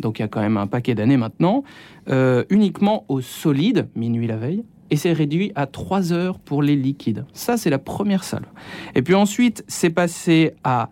Donc 0.00 0.18
il 0.20 0.22
y 0.22 0.24
a 0.24 0.28
quand 0.28 0.40
même 0.40 0.56
un 0.56 0.68
paquet 0.68 0.94
d'années 0.94 1.16
maintenant, 1.16 1.64
euh, 2.08 2.44
uniquement 2.50 3.04
au 3.08 3.20
solide, 3.20 3.88
minuit 3.96 4.28
la 4.28 4.36
veille, 4.36 4.62
et 4.90 4.96
c'est 4.96 5.12
réduit 5.12 5.50
à 5.56 5.66
3 5.66 6.12
heures 6.12 6.38
pour 6.38 6.62
les 6.62 6.76
liquides. 6.76 7.24
Ça, 7.32 7.56
c'est 7.56 7.68
la 7.70 7.78
première 7.80 8.22
salve. 8.22 8.46
Et 8.94 9.02
puis 9.02 9.14
ensuite, 9.14 9.64
c'est 9.66 9.90
passé 9.90 10.52
à... 10.62 10.88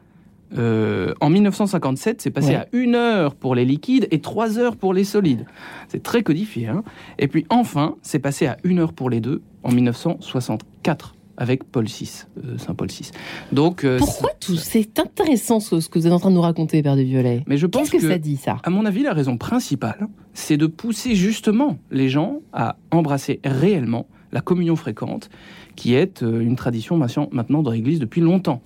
euh, 0.57 1.15
en 1.21 1.29
1957, 1.31 2.21
c'est 2.21 2.31
passé 2.31 2.49
Ouais. 2.51 2.55
à 2.57 2.67
1 2.73 2.95
heure 2.95 3.35
pour 3.35 3.55
les 3.55 3.65
liquides 3.65 4.07
et 4.11 4.21
3 4.21 4.59
heures 4.59 4.77
pour 4.77 4.95
les 4.95 5.05
solides. 5.05 5.47
C'est 5.89 6.03
très 6.03 6.23
codifié. 6.23 6.69
Hein 6.69 6.85
et 7.19 7.29
puis 7.29 7.47
enfin, 7.51 7.97
c'est 8.03 8.19
passé 8.21 8.47
à 8.47 8.57
1 8.65 8.79
heure 8.79 8.93
pour 8.93 9.11
les 9.11 9.21
deux 9.21 9.43
en 9.63 9.73
1964 9.73 11.15
avec 11.39 11.65
Paul 11.65 11.85
VI, 11.85 12.25
euh, 12.45 12.57
Saint 12.57 12.75
Paul 12.75 12.89
VI. 12.89 13.11
Donc, 13.53 13.85
euh, 13.85 13.99
Pourquoi 13.99 14.31
tout 14.41 14.57
C'est 14.57 14.99
intéressant 14.99 15.61
ce, 15.61 15.87
que 15.89 15.99
vous 15.99 16.07
êtes 16.07 16.13
en 16.13 16.19
train 16.19 16.31
de 16.31 16.35
nous 16.35 16.41
raconter, 16.41 16.83
Père 16.83 16.97
de 16.97 17.03
Violet? 17.03 17.43
Mais 17.47 17.59
je 17.59 17.67
pense 17.67 17.91
que, 17.91 17.99
que 17.99 18.09
ça 18.09 18.17
dit, 18.17 18.37
ça? 18.37 18.57
À 18.63 18.71
mon 18.71 18.87
avis, 18.87 19.03
la 19.03 19.13
raison 19.13 19.37
principale, 19.37 20.09
c'est 20.33 20.57
de 20.57 20.67
pousser 20.67 21.15
justement 21.15 21.77
les 21.91 22.09
gens 22.09 22.41
à 22.55 22.77
embrasser 22.91 23.41
réellement 23.45 24.07
la 24.33 24.41
communion 24.41 24.77
fréquente, 24.77 25.29
qui 25.77 25.95
est 25.95 26.23
une 26.23 26.57
tradition 26.57 26.97
maintenant 26.97 27.63
dans 27.63 27.71
l'Église 27.71 28.01
depuis 28.01 28.21
longtemps. 28.23 28.63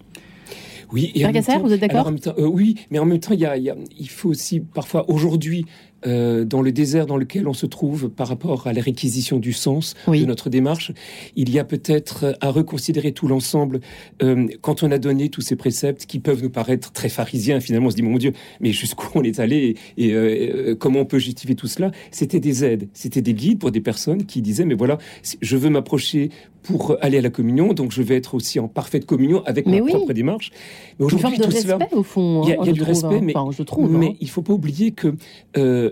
Oui, 0.92 1.12
et 1.14 1.25
en 1.25 1.28
même 1.28 1.34
Gasser, 1.34 1.52
temps- 1.52 1.60
vous 1.60 1.72
êtes 1.72 1.81
d'accord 1.81 2.08
euh, 2.38 2.46
Oui, 2.46 2.76
mais 2.90 2.98
en 2.98 3.04
même 3.04 3.20
temps, 3.20 3.32
il, 3.34 3.40
y 3.40 3.46
a- 3.46 3.56
il 3.56 3.62
y 3.62 3.70
a- 3.70 3.76
il 3.98 4.08
faut 4.08 4.28
aussi 4.31 4.60
parfois 4.60 5.08
aujourd'hui, 5.10 5.64
euh, 6.06 6.44
dans 6.44 6.62
le 6.62 6.73
désert 6.73 7.06
dans 7.06 7.17
lequel 7.17 7.47
on 7.49 7.52
se 7.52 7.67
trouve 7.67 8.08
par 8.08 8.29
rapport 8.29 8.67
à 8.67 8.73
la 8.73 8.81
réquisition 8.81 9.38
du 9.38 9.52
sens 9.52 9.94
Oui. 10.06 10.20
de 10.20 10.26
notre 10.26 10.50
démarche, 10.50 10.93
il 11.37 11.50
y 11.50 11.58
a 11.58 11.64
peut-être 11.64 12.25
euh, 12.25 12.32
à 12.41 12.50
reconsidérer 12.50 13.12
tout 13.12 13.29
l'ensemble. 13.29 13.81
Euh, 14.22 14.46
quand 14.60 14.82
on 14.82 14.91
a 14.91 14.98
donné 14.98 15.29
tous 15.29 15.41
ces 15.43 15.56
préceptes 15.56 16.06
qui 16.06 16.19
peuvent 16.20 16.43
nous 16.43 16.51
paraître 16.51 16.93
très 16.93 17.08
pharisiens, 17.08 17.60
finalement, 17.60 17.89
on 17.89 17.91
se 17.91 17.96
dit 17.96 18.03
mon 18.03 18.17
Dieu, 18.19 18.32
mais 18.60 18.72
jusqu'où 18.72 19.06
on 19.15 19.22
est 19.22 19.39
allé 19.41 19.77
et, 19.96 20.06
et, 20.08 20.13
euh, 20.15 20.74
comment 20.74 21.01
on 21.01 21.05
peut 21.06 21.19
justifier 21.19 21.55
tout 21.55 21.67
cela? 21.67 21.91
C'était 22.10 22.41
des 22.41 22.65
aides, 22.65 22.89
c'était 22.94 23.22
des 23.22 23.34
guides 23.34 23.58
pour 23.58 23.70
des 23.70 23.81
personnes 23.81 24.24
qui 24.27 24.43
disaient 24.43 24.65
mais 24.65 24.74
voilà, 24.74 24.98
je 25.41 25.56
veux 25.56 25.70
m'approcher 25.70 26.31
pour 26.63 26.96
aller 27.01 27.19
à 27.19 27.22
la 27.22 27.31
communion, 27.31 27.72
donc 27.72 27.91
je 27.91 28.03
vais 28.03 28.17
être 28.17 28.34
aussi 28.34 28.60
en 28.60 28.69
parfaite 28.69 29.06
communion 29.06 29.43
avec 29.46 29.67
Mais 29.67 29.79
ma 29.79 29.84
oui. 29.84 29.91
propre 29.93 30.13
démarche. 30.13 30.51
Mais 30.98 31.06
aujourd'hui, 31.06 31.39
tout 31.39 31.51
cela, 31.51 31.79
respect, 31.79 31.96
au 31.96 32.03
fond. 32.03 32.43
il 32.44 32.51
y 32.51 32.53
a, 32.53 32.60
hein, 32.60 32.65
y 32.67 32.69
a 32.69 32.72
du 32.72 32.81
trouve, 32.81 32.89
respect, 32.89 33.06
hein. 33.17 33.20
mais, 33.22 33.32
Enfin, 33.34 33.51
je 33.56 33.63
trouve. 33.63 33.91
mais 33.91 34.06
hein. 34.08 34.15
il 34.20 34.29
faut 34.29 34.43
pas 34.43 34.53
oublier 34.53 34.91
que 34.91 35.15
euh, 35.56 35.90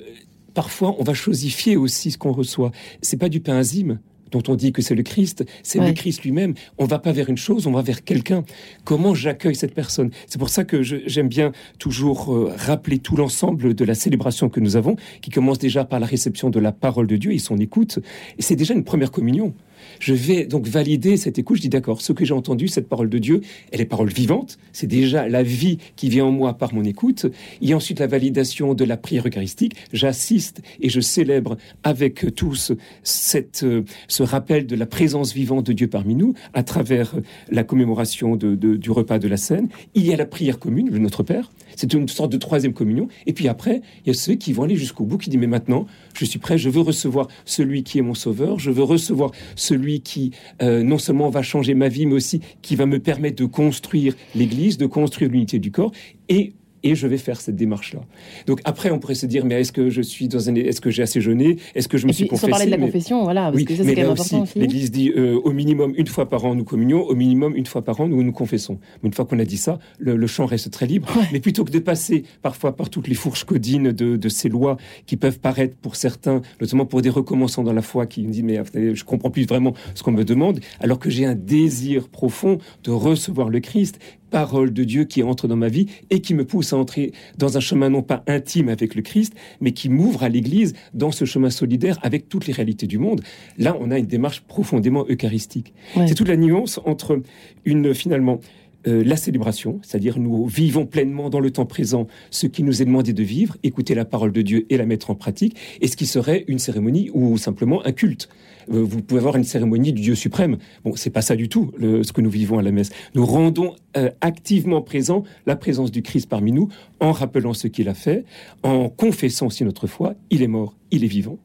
parfois 0.59 0.97
on 0.99 1.05
va 1.05 1.15
chosifier 1.15 1.77
aussi 1.77 2.11
ce 2.11 2.19
qu'on 2.19 2.33
reçoit. 2.33 2.73
C'est 3.01 3.17
pas 3.17 3.29
du 3.29 3.39
pain 3.39 3.57
azime 3.57 4.01
dont 4.33 4.43
on 4.49 4.57
dit 4.57 4.73
que 4.73 4.83
c'est 4.83 4.97
le 4.97 5.05
Christ, 5.05 5.45
c'est 5.63 5.79
Ouais. 5.79 5.87
le 5.87 5.93
Christ 5.93 6.23
lui-même. 6.25 6.55
On 6.79 6.85
va 6.85 6.99
pas 6.99 7.13
vers 7.13 7.29
une 7.31 7.37
chose, 7.37 7.69
on 7.69 7.71
va 7.71 7.81
vers 7.81 8.03
quelqu'un. 8.03 8.43
Comment 8.85 9.15
j'accueille 9.15 9.55
cette 9.55 9.73
personne? 9.73 10.11
C'est 10.27 10.39
pour 10.39 10.49
ça 10.49 10.65
que 10.65 10.83
j'aime 10.83 11.29
bien 11.29 11.53
toujours 11.79 12.35
euh, 12.35 12.53
rappeler 12.59 12.99
tout 12.99 13.15
l'ensemble 13.17 13.73
de 13.73 13.85
la 13.85 13.95
célébration 13.95 14.49
que 14.49 14.59
nous 14.59 14.75
avons, 14.75 14.97
qui 15.23 15.31
commence 15.31 15.59
déjà 15.61 15.85
par 15.85 16.01
la 16.01 16.07
réception 16.07 16.51
de 16.51 16.59
la 16.59 16.73
parole 16.73 17.07
de 17.07 17.17
Dieu 17.17 17.33
et 17.33 17.39
son 17.39 17.57
écoute. 17.59 18.01
Et 18.37 18.43
c'est 18.43 18.57
déjà 18.57 18.75
une 18.75 18.85
première 18.85 19.13
communion. 19.13 19.55
Je 20.01 20.15
vais 20.15 20.47
donc 20.47 20.67
valider 20.67 21.17
cette 21.17 21.39
écoute. 21.39 21.57
Je 21.57 21.63
dis 21.63 21.69
d'accord, 21.69 22.01
ce 22.01 22.13
que 22.13 22.25
j'ai 22.25 22.35
entendu, 22.35 22.69
cette 22.69 22.89
parole 22.89 23.09
de 23.09 23.19
Dieu, 23.19 23.41
elle 23.73 23.81
est 23.81 23.87
parole 23.87 24.09
vivante. 24.09 24.59
C'est 24.73 24.87
déjà 24.87 25.29
la 25.29 25.43
vie 25.43 25.79
qui 25.97 26.09
vient 26.09 26.27
en 26.27 26.31
moi 26.31 26.55
par 26.55 26.75
mon 26.75 26.85
écoute. 26.85 27.27
Il 27.61 27.69
y 27.69 27.73
a 27.73 27.77
ensuite 27.77 28.01
la 28.01 28.07
validation 28.07 28.75
de 28.75 28.85
la 28.85 28.97
prière 28.97 29.27
eucharistique. 29.27 29.75
J'assiste 29.93 30.63
et 30.81 30.89
je 30.89 31.01
célèbre 31.01 31.57
avec 31.83 32.35
tous 32.35 32.73
cette, 33.03 33.63
euh, 33.65 33.83
ce 34.09 34.23
rappel 34.23 34.67
de 34.67 34.77
la 34.77 34.87
présence 34.87 35.33
vivante 35.33 35.67
de 35.67 35.73
Dieu 35.73 35.89
parmi 35.89 36.15
nous 36.15 36.35
à 36.55 36.63
travers 36.63 37.15
la 37.51 37.65
commémoration 37.65 38.37
du 38.37 38.91
repas 38.91 39.19
de 39.19 39.29
la 39.29 39.37
scène. 39.37 39.69
Il 39.95 40.07
y 40.07 40.13
a 40.13 40.17
la 40.17 40.27
prière 40.27 40.59
commune, 40.59 40.91
le 40.91 40.99
Notre 40.99 41.23
Père. 41.23 41.51
C'est 41.79 41.93
une 41.93 42.09
sorte 42.09 42.33
de 42.33 42.39
troisième 42.39 42.73
communion. 42.73 43.07
Et 43.27 43.33
puis 43.33 43.47
après, 43.47 43.83
il 44.05 44.09
y 44.09 44.11
a 44.11 44.15
ceux 44.15 44.35
qui 44.35 44.53
vont 44.53 44.65
aller 44.65 44.75
jusqu'au 44.75 45.05
bout, 45.05 45.17
qui 45.17 45.31
disent, 45.31 45.39
mais 45.39 45.47
maintenant, 45.47 45.87
je 46.13 46.25
suis 46.25 46.41
prêt, 46.41 46.59
je 46.59 46.69
veux 46.69 46.81
recevoir 46.81 47.29
celui 47.45 47.85
qui 47.85 47.99
est 47.99 48.03
mon 48.03 48.15
sauveur, 48.15 48.59
je 48.59 48.73
veux 48.73 48.83
recevoir 48.83 49.31
celui 49.55 50.01
qui 50.01 50.33
euh, 50.61 50.83
non 50.83 50.99
seulement 50.99 51.31
va 51.31 51.43
changer 51.43 51.75
ma 51.75 51.87
vie, 51.87 52.05
mais 52.07 52.15
aussi 52.15 52.41
qui 52.63 52.75
va 52.75 52.85
me 52.85 52.99
permettre 52.99 53.37
de 53.37 53.45
construire 53.45 54.17
l'Église, 54.35 54.77
de 54.77 54.87
construire 54.87 55.31
l'unité 55.31 55.61
du 55.61 55.71
corps. 55.71 55.93
Et 56.29 56.55
et 56.83 56.95
je 56.95 57.07
vais 57.07 57.19
faire 57.19 57.41
cette 57.41 57.57
démarche-là. 57.57 58.01
Donc 58.47 58.61
après, 58.65 58.91
on 58.91 58.99
pourrait 58.99 59.15
se 59.15 59.27
dire, 59.27 59.45
mais 59.45 59.61
est-ce 59.61 59.73
que 59.73 59.91
je 59.91 60.03
suis 60.03 60.29
dans 60.29 60.49
un, 60.49 60.55
est-ce 60.55 60.81
que 60.81 60.91
j'ai 60.91 61.03
assez 61.03 61.21
jeûné, 61.21 61.57
est-ce 61.75 61.89
que 61.89 61.99
je 61.99 62.07
me 62.07 62.13
suis 62.13 62.27
confessé 62.29 62.47
Sans 62.47 62.51
parler 62.51 62.67
de 62.67 62.71
la 62.71 62.77
mais- 62.79 62.87
confession, 62.87 63.23
voilà, 63.25 63.45
parce 63.45 63.57
oui, 63.57 63.65
que 63.65 63.75
ça 63.77 63.83
mais 63.83 63.91
c'est 63.91 63.95
quand 63.97 64.01
même 64.03 64.11
important 64.13 64.43
aussi, 64.43 64.59
l'Église 64.59 64.91
dit 64.91 65.13
euh, 65.17 65.39
au 65.43 65.53
minimum 65.53 65.93
une 65.97 66.07
fois 66.07 66.29
par 66.29 66.45
an 66.45 66.55
nous 66.55 66.65
communions, 66.65 67.03
au 67.03 67.15
minimum 67.15 67.55
une 67.57 67.67
fois 67.67 67.83
par 67.83 68.01
an 68.01 68.09
nous 68.09 68.23
nous 68.23 68.33
confessons. 68.33 68.79
Mais 69.03 69.09
une 69.09 69.15
fois 69.15 69.25
qu'on 69.25 69.39
a 69.39 69.45
dit 69.45 69.57
ça, 69.57 69.79
le, 69.99 70.17
le 70.17 70.27
champ 70.27 70.47
reste 70.47 70.71
très 70.71 70.87
libre. 70.87 71.09
Mais 71.33 71.41
plutôt 71.41 71.65
que 71.65 71.71
de 71.73 71.79
passer 71.79 72.25
parfois 72.43 72.75
par 72.77 72.91
toutes 72.91 73.09
les 73.09 73.15
fourches 73.15 73.45
codines 73.45 73.93
de, 73.93 74.17
de 74.17 74.29
ces 74.29 74.49
lois 74.49 74.77
qui 75.07 75.17
peuvent 75.17 75.39
paraître 75.41 75.77
pour 75.77 75.97
certains, 75.97 76.43
notamment 76.61 76.87
pour 76.87 77.03
des 77.03 77.11
recommençants 77.11 77.63
dans 77.65 77.73
la 77.73 77.83
foi, 77.83 78.07
qui 78.07 78.23
me 78.27 78.33
disent 78.33 78.43
mais 78.45 78.61
je 78.95 79.05
comprends 79.05 79.31
plus 79.31 79.47
vraiment 79.47 79.75
ce 79.95 80.03
qu'on 80.03 80.13
me 80.13 80.25
demande, 80.25 80.61
alors 80.81 80.99
que 80.99 81.11
j'ai 81.11 81.25
un 81.27 81.35
désir 81.35 82.09
profond 82.09 82.59
de 82.85 82.91
recevoir 82.91 83.49
le 83.49 83.61
Christ 83.61 83.99
parole 84.31 84.73
de 84.73 84.85
Dieu 84.85 85.05
qui 85.05 85.23
entre 85.23 85.49
dans 85.49 85.57
ma 85.57 85.69
vie 85.69 85.87
et 86.11 86.21
qui 86.21 86.35
me 86.35 86.45
pousse 86.45 86.73
à 86.73 86.77
entrer 86.77 87.13
dans 87.37 87.57
un 87.57 87.61
chemin 87.61 87.91
non 87.91 88.03
pas 88.03 88.23
intime 88.27 88.69
avec 88.69 88.95
le 88.95 89.03
Christ, 89.03 89.35
mais 89.61 89.73
qui 89.73 89.89
m'ouvre 89.89 90.23
à 90.23 90.29
l'Église 90.29 90.75
dans 90.95 91.11
ce 91.11 91.25
chemin 91.25 91.51
solidaire 91.51 91.99
avec 92.03 92.29
toutes 92.29 92.47
les 92.47 92.53
réalités 92.53 92.87
du 92.87 92.99
monde. 92.99 93.21
Là, 93.59 93.77
on 93.81 93.91
a 93.91 93.99
une 93.99 94.07
démarche 94.07 94.41
profondément 94.43 95.05
eucharistique. 95.09 95.73
Ouais. 95.97 96.07
C'est 96.07 96.15
toute 96.15 96.29
la 96.29 96.37
nuance 96.37 96.81
entre 96.85 97.23
une 97.65 97.95
finalement 97.95 98.41
euh, 98.87 99.03
la 99.05 99.17
célébration, 99.17 99.81
c'est-à-dire 99.83 100.21
nous 100.21 100.47
vivons 100.47 100.87
pleinement 100.87 101.31
dans 101.31 101.41
le 101.41 101.51
temps 101.51 101.67
présent 101.67 102.07
ce 102.31 102.47
qui 102.47 102.63
nous 102.63 102.81
est 102.81 102.85
demandé 102.85 103.13
de 103.13 103.23
vivre, 103.25 103.57
écouter 103.65 103.95
la 103.95 104.05
parole 104.05 104.31
de 104.31 104.41
Dieu 104.41 104.67
et 104.71 104.77
la 104.77 104.87
mettre 104.87 105.11
en 105.11 105.17
pratique, 105.17 105.57
et 105.81 105.89
ce 105.89 105.97
qui 105.97 106.07
serait 106.07 106.45
une 106.47 106.61
cérémonie 106.61 107.11
ou 107.13 107.37
simplement 107.39 107.85
un 107.85 107.93
culte. 107.93 108.29
Euh, 108.73 108.83
Vous 108.83 109.03
pouvez 109.03 109.21
avoir 109.21 109.37
une 109.37 109.45
cérémonie 109.45 109.93
du 109.93 110.03
Dieu 110.03 110.15
suprême. 110.15 110.59
Bon, 110.85 110.95
c'est 110.97 111.11
pas 111.11 111.23
ça 111.23 111.37
du 111.37 111.49
tout 111.49 111.73
ce 111.81 112.13
que 112.13 112.21
nous 112.21 112.31
vivons 112.31 112.59
à 112.59 112.63
la 112.63 112.71
messe. 112.73 112.91
Nous 113.15 113.25
rendons 113.27 113.75
euh, 113.97 114.11
activement 114.21 114.83
présent 114.83 115.25
la 115.47 115.57
présence 115.57 115.91
du 115.91 116.03
Christ 116.03 116.29
parmi 116.29 116.53
nous 116.53 116.69
en 117.01 117.13
rappelant 117.13 117.55
ce 117.55 117.69
qu'il 117.69 117.89
a 117.89 117.95
fait, 117.95 118.25
en 118.63 118.89
confessant 118.89 119.47
aussi 119.47 119.65
notre 119.65 119.87
foi. 119.87 120.15
Il 120.31 120.43
est 120.43 120.49
mort, 120.49 120.77
il 120.91 121.05
est 121.05 121.09
vivant. 121.09 121.39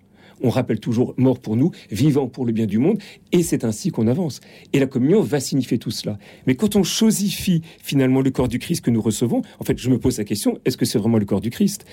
On 0.46 0.50
rappelle 0.50 0.82
toujours 0.82 1.14
mort 1.16 1.40
pour 1.40 1.56
nous, 1.56 1.72
vivant 1.90 2.28
pour 2.28 2.46
le 2.46 2.52
bien 2.52 2.66
du 2.66 2.78
monde, 2.78 2.98
et 3.32 3.44
c'est 3.44 3.64
ainsi 3.64 3.92
qu'on 3.92 4.08
avance. 4.08 4.42
Et 4.74 4.80
la 4.80 4.88
communion 4.88 5.22
va 5.22 5.40
signifier 5.40 5.78
tout 5.78 5.92
cela. 5.92 6.18
Mais 6.48 6.56
quand 6.56 6.76
on 6.76 6.84
chosifie 6.84 7.62
finalement 7.82 8.20
le 8.20 8.30
corps 8.30 8.50
du 8.50 8.60
Christ 8.60 8.84
que 8.84 8.92
nous 8.92 9.02
recevons, 9.02 9.42
en 9.60 9.64
fait, 9.64 9.78
je 9.78 9.90
me 9.90 10.00
pose 10.00 10.18
la 10.18 10.26
question 10.26 10.60
est-ce 10.66 10.76
que 10.76 10.84
c'est 10.84 11.00
vraiment 11.00 11.18
le 11.18 11.24
corps 11.24 11.40
du 11.40 11.50
Christ? 11.50 11.86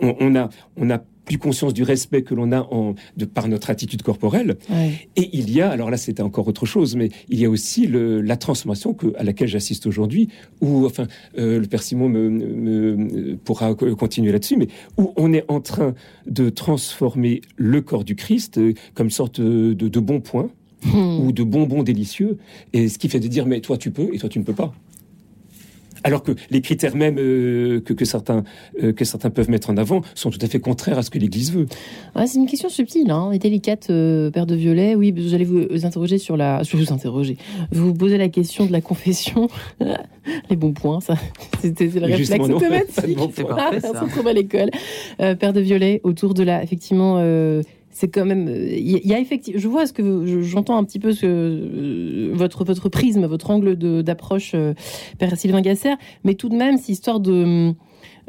On, 0.00 0.16
on 0.18 0.34
a, 0.34 0.48
on 0.78 0.88
a 0.88 1.02
plus 1.24 1.38
conscience 1.38 1.72
du 1.74 1.82
respect 1.82 2.22
que 2.22 2.34
l'on 2.34 2.50
a 2.52 2.62
en, 2.72 2.94
de 3.16 3.24
par 3.24 3.46
notre 3.48 3.70
attitude 3.70 4.02
corporelle. 4.02 4.56
Ouais. 4.68 5.08
Et 5.16 5.28
il 5.32 5.50
y 5.50 5.60
a, 5.60 5.70
alors 5.70 5.90
là 5.90 5.96
c'était 5.96 6.22
encore 6.22 6.48
autre 6.48 6.66
chose, 6.66 6.96
mais 6.96 7.10
il 7.28 7.38
y 7.38 7.44
a 7.44 7.50
aussi 7.50 7.86
le, 7.86 8.20
la 8.20 8.36
transformation 8.36 8.94
que, 8.94 9.14
à 9.16 9.22
laquelle 9.22 9.48
j'assiste 9.48 9.86
aujourd'hui, 9.86 10.28
où, 10.60 10.86
enfin, 10.86 11.06
euh, 11.38 11.60
le 11.60 11.66
Père 11.66 11.82
Simon 11.82 12.08
me, 12.08 12.28
me- 12.30 13.36
pourra 13.36 13.74
co- 13.74 13.94
continuer 13.96 14.32
là-dessus, 14.32 14.56
mais 14.56 14.68
où 14.98 15.12
on 15.16 15.32
est 15.32 15.44
en 15.48 15.60
train 15.60 15.94
de 16.26 16.48
transformer 16.50 17.42
le 17.56 17.80
corps 17.80 18.04
du 18.04 18.16
Christ 18.16 18.58
euh, 18.58 18.74
comme 18.94 19.10
sorte 19.10 19.40
de, 19.40 19.72
de 19.74 20.00
bon 20.00 20.20
point 20.20 20.50
Hmm. 20.82 21.20
ou 21.26 21.32
de 21.32 21.42
bonbons 21.42 21.82
délicieux, 21.82 22.38
et 22.72 22.88
ce 22.88 22.96
qui 22.96 23.10
fait 23.10 23.20
de 23.20 23.28
dire 23.28 23.44
mais 23.44 23.60
toi 23.60 23.76
tu 23.76 23.90
peux 23.90 24.14
et 24.14 24.18
toi 24.18 24.30
tu 24.30 24.38
ne 24.38 24.44
peux 24.44 24.54
pas. 24.54 24.72
Alors 26.04 26.22
que 26.22 26.32
les 26.50 26.60
critères 26.60 26.96
même 26.96 27.16
euh, 27.18 27.80
que, 27.80 27.92
que 27.92 28.04
certains 28.04 28.44
euh, 28.82 28.92
que 28.92 29.04
certains 29.04 29.30
peuvent 29.30 29.50
mettre 29.50 29.70
en 29.70 29.76
avant 29.76 30.02
sont 30.14 30.30
tout 30.30 30.38
à 30.42 30.46
fait 30.46 30.60
contraires 30.60 30.98
à 30.98 31.02
ce 31.02 31.10
que 31.10 31.18
l'Église 31.18 31.52
veut. 31.52 31.66
Ouais, 32.16 32.26
c'est 32.26 32.38
une 32.38 32.46
question 32.46 32.68
subtile 32.68 33.10
hein, 33.10 33.32
et 33.32 33.38
délicate, 33.38 33.88
euh, 33.90 34.30
Père 34.30 34.46
de 34.46 34.54
Violet. 34.54 34.94
Oui, 34.94 35.14
j'allais 35.28 35.44
vous 35.44 35.84
interroger 35.84 36.18
sur 36.18 36.36
la. 36.36 36.62
Je 36.62 36.76
vous 36.76 36.92
interroger. 36.92 37.36
Vous 37.70 37.92
posez 37.94 38.18
la 38.18 38.28
question 38.28 38.66
de 38.66 38.72
la 38.72 38.80
confession. 38.80 39.48
Les 40.50 40.56
bons 40.56 40.72
points, 40.72 41.00
ça. 41.00 41.14
C'était 41.60 41.90
c'est 41.90 42.00
le 42.00 42.06
réflexe 42.06 42.48
non. 42.48 42.56
automatique. 42.56 43.18
C'est 43.34 43.44
parfait, 43.44 43.80
on 43.84 43.92
ça. 43.92 44.06
se 44.06 44.10
trouve 44.10 44.26
à 44.26 44.32
l'école. 44.32 44.70
Euh, 45.20 45.34
Père 45.34 45.52
de 45.52 45.60
Violet, 45.60 46.00
autour 46.04 46.34
de 46.34 46.42
la. 46.42 46.62
Effectivement. 46.62 47.18
Euh, 47.90 47.92
c'est 47.92 48.08
quand 48.08 48.24
même, 48.24 48.48
il 48.48 48.90
y, 48.90 48.94
a- 48.96 49.00
il 49.02 49.08
y 49.10 49.14
a 49.14 49.18
effectivement, 49.18 49.60
je 49.60 49.68
vois 49.68 49.86
ce 49.86 49.92
que 49.92 50.42
j'entends 50.42 50.76
un 50.78 50.84
petit 50.84 50.98
peu 50.98 51.12
ce 51.12 51.26
euh, 51.26 52.30
votre 52.34 52.64
votre 52.64 52.88
prisme, 52.88 53.26
votre 53.26 53.50
angle 53.50 53.76
de- 53.76 54.02
d'approche, 54.02 54.52
euh, 54.54 54.74
Père 55.18 55.36
Sylvain 55.36 55.60
Gasser, 55.60 55.94
mais 56.24 56.34
tout 56.34 56.48
de 56.48 56.56
même, 56.56 56.76
c'est 56.78 56.92
histoire 56.92 57.20
de 57.20 57.72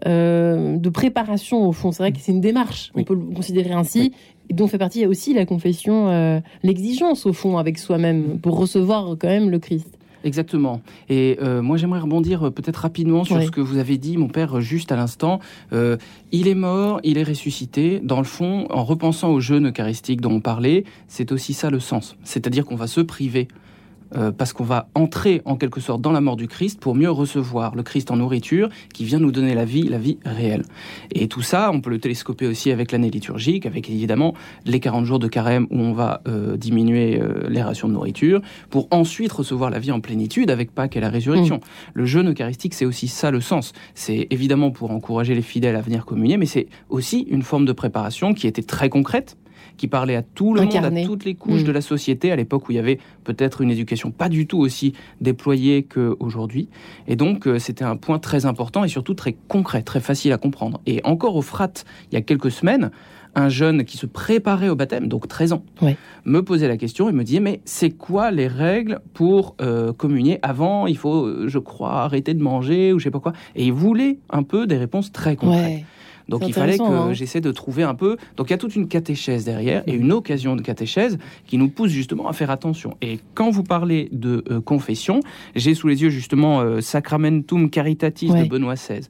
euh, 0.07 0.77
de 0.77 0.89
préparation 0.89 1.67
au 1.67 1.71
fond. 1.71 1.91
C'est 1.91 2.01
vrai 2.03 2.11
que 2.11 2.17
c'est 2.19 2.31
une 2.31 2.41
démarche, 2.41 2.91
Oui. 2.95 3.01
on 3.03 3.05
peut 3.05 3.13
le 3.13 3.35
considérer 3.35 3.71
ainsi, 3.71 4.13
et 4.49 4.53
dont 4.53 4.67
fait 4.67 4.79
partie 4.79 5.05
aussi 5.05 5.33
la 5.33 5.45
confession, 5.45 6.09
euh, 6.09 6.39
l'exigence 6.63 7.25
au 7.27 7.33
fond 7.33 7.57
avec 7.57 7.77
soi-même 7.77 8.39
pour 8.41 8.57
recevoir 8.57 9.15
quand 9.19 9.27
même 9.27 9.49
le 9.51 9.59
Christ. 9.59 9.97
Exactement. 10.23 10.81
Et 11.09 11.37
euh, 11.41 11.61
moi, 11.61 11.77
j'aimerais 11.77 11.99
rebondir 11.99 12.47
euh, 12.47 12.51
peut-être 12.51 12.77
rapidement 12.77 13.23
sur 13.23 13.41
ce 13.41 13.51
que 13.51 13.61
vous 13.61 13.77
avez 13.77 13.97
dit, 13.97 14.17
mon 14.17 14.27
père, 14.27 14.57
euh, 14.57 14.61
juste 14.61 14.91
à 14.91 14.95
l'instant. 14.95 15.39
Euh, 15.73 15.97
il 16.31 16.47
est 16.47 16.55
mort, 16.55 16.99
il 17.03 17.17
est 17.17 17.23
ressuscité. 17.23 17.99
Dans 18.03 18.19
le 18.19 18.25
fond, 18.25 18.67
en 18.69 18.83
repensant 18.83 19.31
au 19.31 19.39
jeûne 19.39 19.69
eucharistique 19.69 20.21
dont 20.21 20.31
on 20.31 20.41
parlait, 20.41 20.83
c'est 21.07 21.31
aussi 21.31 21.53
ça 21.53 21.69
le 21.69 21.79
sens. 21.79 22.15
C'est-à-dire 22.23 22.65
qu'on 22.65 22.75
va 22.75 22.87
se 22.87 23.01
priver. 23.01 23.47
Euh, 24.15 24.31
parce 24.31 24.53
qu'on 24.53 24.63
va 24.63 24.89
entrer 24.95 25.41
en 25.45 25.55
quelque 25.55 25.79
sorte 25.79 26.01
dans 26.01 26.11
la 26.11 26.21
mort 26.21 26.35
du 26.35 26.47
Christ 26.47 26.79
pour 26.79 26.95
mieux 26.95 27.09
recevoir 27.09 27.75
le 27.75 27.83
Christ 27.83 28.11
en 28.11 28.17
nourriture 28.17 28.69
qui 28.93 29.05
vient 29.05 29.19
nous 29.19 29.31
donner 29.31 29.55
la 29.55 29.65
vie, 29.65 29.83
la 29.83 29.97
vie 29.97 30.17
réelle. 30.25 30.63
Et 31.13 31.27
tout 31.27 31.41
ça, 31.41 31.71
on 31.73 31.81
peut 31.81 31.89
le 31.89 31.99
télescoper 31.99 32.47
aussi 32.47 32.71
avec 32.71 32.91
l'année 32.91 33.09
liturgique, 33.09 33.65
avec 33.65 33.89
évidemment 33.89 34.33
les 34.65 34.79
40 34.79 35.05
jours 35.05 35.19
de 35.19 35.27
carême 35.27 35.67
où 35.69 35.79
on 35.79 35.93
va 35.93 36.21
euh, 36.27 36.57
diminuer 36.57 37.19
euh, 37.21 37.47
les 37.49 37.61
rations 37.61 37.87
de 37.87 37.93
nourriture, 37.93 38.41
pour 38.69 38.87
ensuite 38.91 39.31
recevoir 39.31 39.69
la 39.69 39.79
vie 39.79 39.91
en 39.91 39.99
plénitude 39.99 40.49
avec 40.51 40.71
Pâques 40.71 40.97
et 40.97 41.01
la 41.01 41.09
résurrection. 41.09 41.59
Le 41.93 42.05
jeûne 42.05 42.29
eucharistique, 42.29 42.73
c'est 42.73 42.85
aussi 42.85 43.07
ça 43.07 43.31
le 43.31 43.41
sens. 43.41 43.73
C'est 43.95 44.27
évidemment 44.29 44.71
pour 44.71 44.91
encourager 44.91 45.35
les 45.35 45.41
fidèles 45.41 45.75
à 45.75 45.81
venir 45.81 46.05
communier, 46.05 46.37
mais 46.37 46.45
c'est 46.45 46.67
aussi 46.89 47.21
une 47.29 47.43
forme 47.43 47.65
de 47.65 47.73
préparation 47.73 48.33
qui 48.33 48.47
était 48.47 48.63
très 48.63 48.89
concrète 48.89 49.37
qui 49.81 49.87
parlait 49.87 50.15
à 50.15 50.21
tout 50.21 50.53
le 50.53 50.61
Incarné. 50.61 50.89
monde, 51.01 51.05
à 51.05 51.07
toutes 51.07 51.25
les 51.25 51.33
couches 51.33 51.63
Mm. 51.63 51.65
de 51.65 51.71
la 51.71 51.81
société, 51.81 52.31
à 52.31 52.35
l'époque 52.35 52.69
où 52.69 52.71
il 52.71 52.75
y 52.75 52.79
avait 52.79 52.99
peut-être 53.23 53.61
une 53.61 53.71
éducation 53.71 54.11
pas 54.11 54.29
du 54.29 54.45
tout 54.45 54.59
aussi 54.59 54.93
déployée 55.21 55.81
qu'aujourd'hui. 55.83 56.69
Et 57.07 57.15
donc, 57.15 57.47
euh, 57.47 57.57
c'était 57.57 57.83
un 57.83 57.95
point 57.95 58.19
très 58.19 58.45
important 58.45 58.83
et 58.83 58.87
surtout 58.89 59.15
très 59.15 59.35
concret, 59.47 59.81
très 59.81 59.99
facile 59.99 60.33
à 60.33 60.37
comprendre. 60.37 60.79
Et 60.85 61.01
encore 61.03 61.35
au 61.35 61.41
frat, 61.41 61.71
il 62.11 62.13
y 62.13 62.17
a 62.17 62.21
quelques 62.21 62.51
semaines, 62.51 62.91
un 63.33 63.49
jeune 63.49 63.83
qui 63.85 63.97
se 63.97 64.05
préparait 64.05 64.69
au 64.69 64.75
baptême, 64.75 65.07
donc 65.07 65.27
13 65.27 65.53
ans, 65.53 65.63
me 66.25 66.41
posait 66.43 66.67
la 66.67 66.77
question 66.77 67.09
et 67.09 67.11
me 67.11 67.23
disait 67.23 67.39
mais 67.39 67.61
c'est 67.65 67.89
quoi 67.89 68.29
les 68.29 68.47
règles 68.47 68.99
pour 69.15 69.55
euh, 69.61 69.93
communier 69.93 70.37
avant? 70.43 70.85
Il 70.85 70.97
faut, 70.97 71.25
euh, 71.25 71.45
je 71.47 71.57
crois, 71.57 72.03
arrêter 72.03 72.35
de 72.35 72.43
manger 72.43 72.93
ou 72.93 72.99
je 72.99 73.05
sais 73.05 73.09
pas 73.11 73.19
quoi. 73.19 73.33
Et 73.55 73.65
il 73.65 73.73
voulait 73.73 74.19
un 74.29 74.43
peu 74.43 74.67
des 74.67 74.77
réponses 74.77 75.11
très 75.11 75.35
concrètes. 75.35 75.65
Ouais. 75.65 75.85
Donc 76.31 76.47
il 76.47 76.53
fallait 76.53 76.77
que 76.77 76.83
hein. 76.83 77.13
j'essaie 77.13 77.41
de 77.41 77.51
trouver 77.51 77.83
un 77.83 77.93
peu. 77.93 78.17
Donc 78.37 78.49
il 78.49 78.51
y 78.51 78.53
a 78.53 78.57
toute 78.57 78.75
une 78.75 78.87
catéchèse 78.87 79.45
derrière 79.45 79.83
et 79.85 79.93
une 79.93 80.11
occasion 80.11 80.55
de 80.55 80.61
catéchèse 80.61 81.17
qui 81.45 81.57
nous 81.57 81.69
pousse 81.69 81.91
justement 81.91 82.27
à 82.27 82.33
faire 82.33 82.49
attention. 82.49 82.97
Et 83.01 83.19
quand 83.35 83.51
vous 83.51 83.63
parlez 83.63 84.09
de 84.11 84.43
euh, 84.49 84.61
confession, 84.61 85.19
j'ai 85.55 85.75
sous 85.75 85.87
les 85.87 86.01
yeux 86.01 86.09
justement 86.09 86.61
euh, 86.61 86.81
Sacramentum 86.81 87.69
Caritatis 87.69 88.31
Ouais. 88.31 88.43
de 88.43 88.49
Benoît 88.49 88.75
XVI 88.75 89.01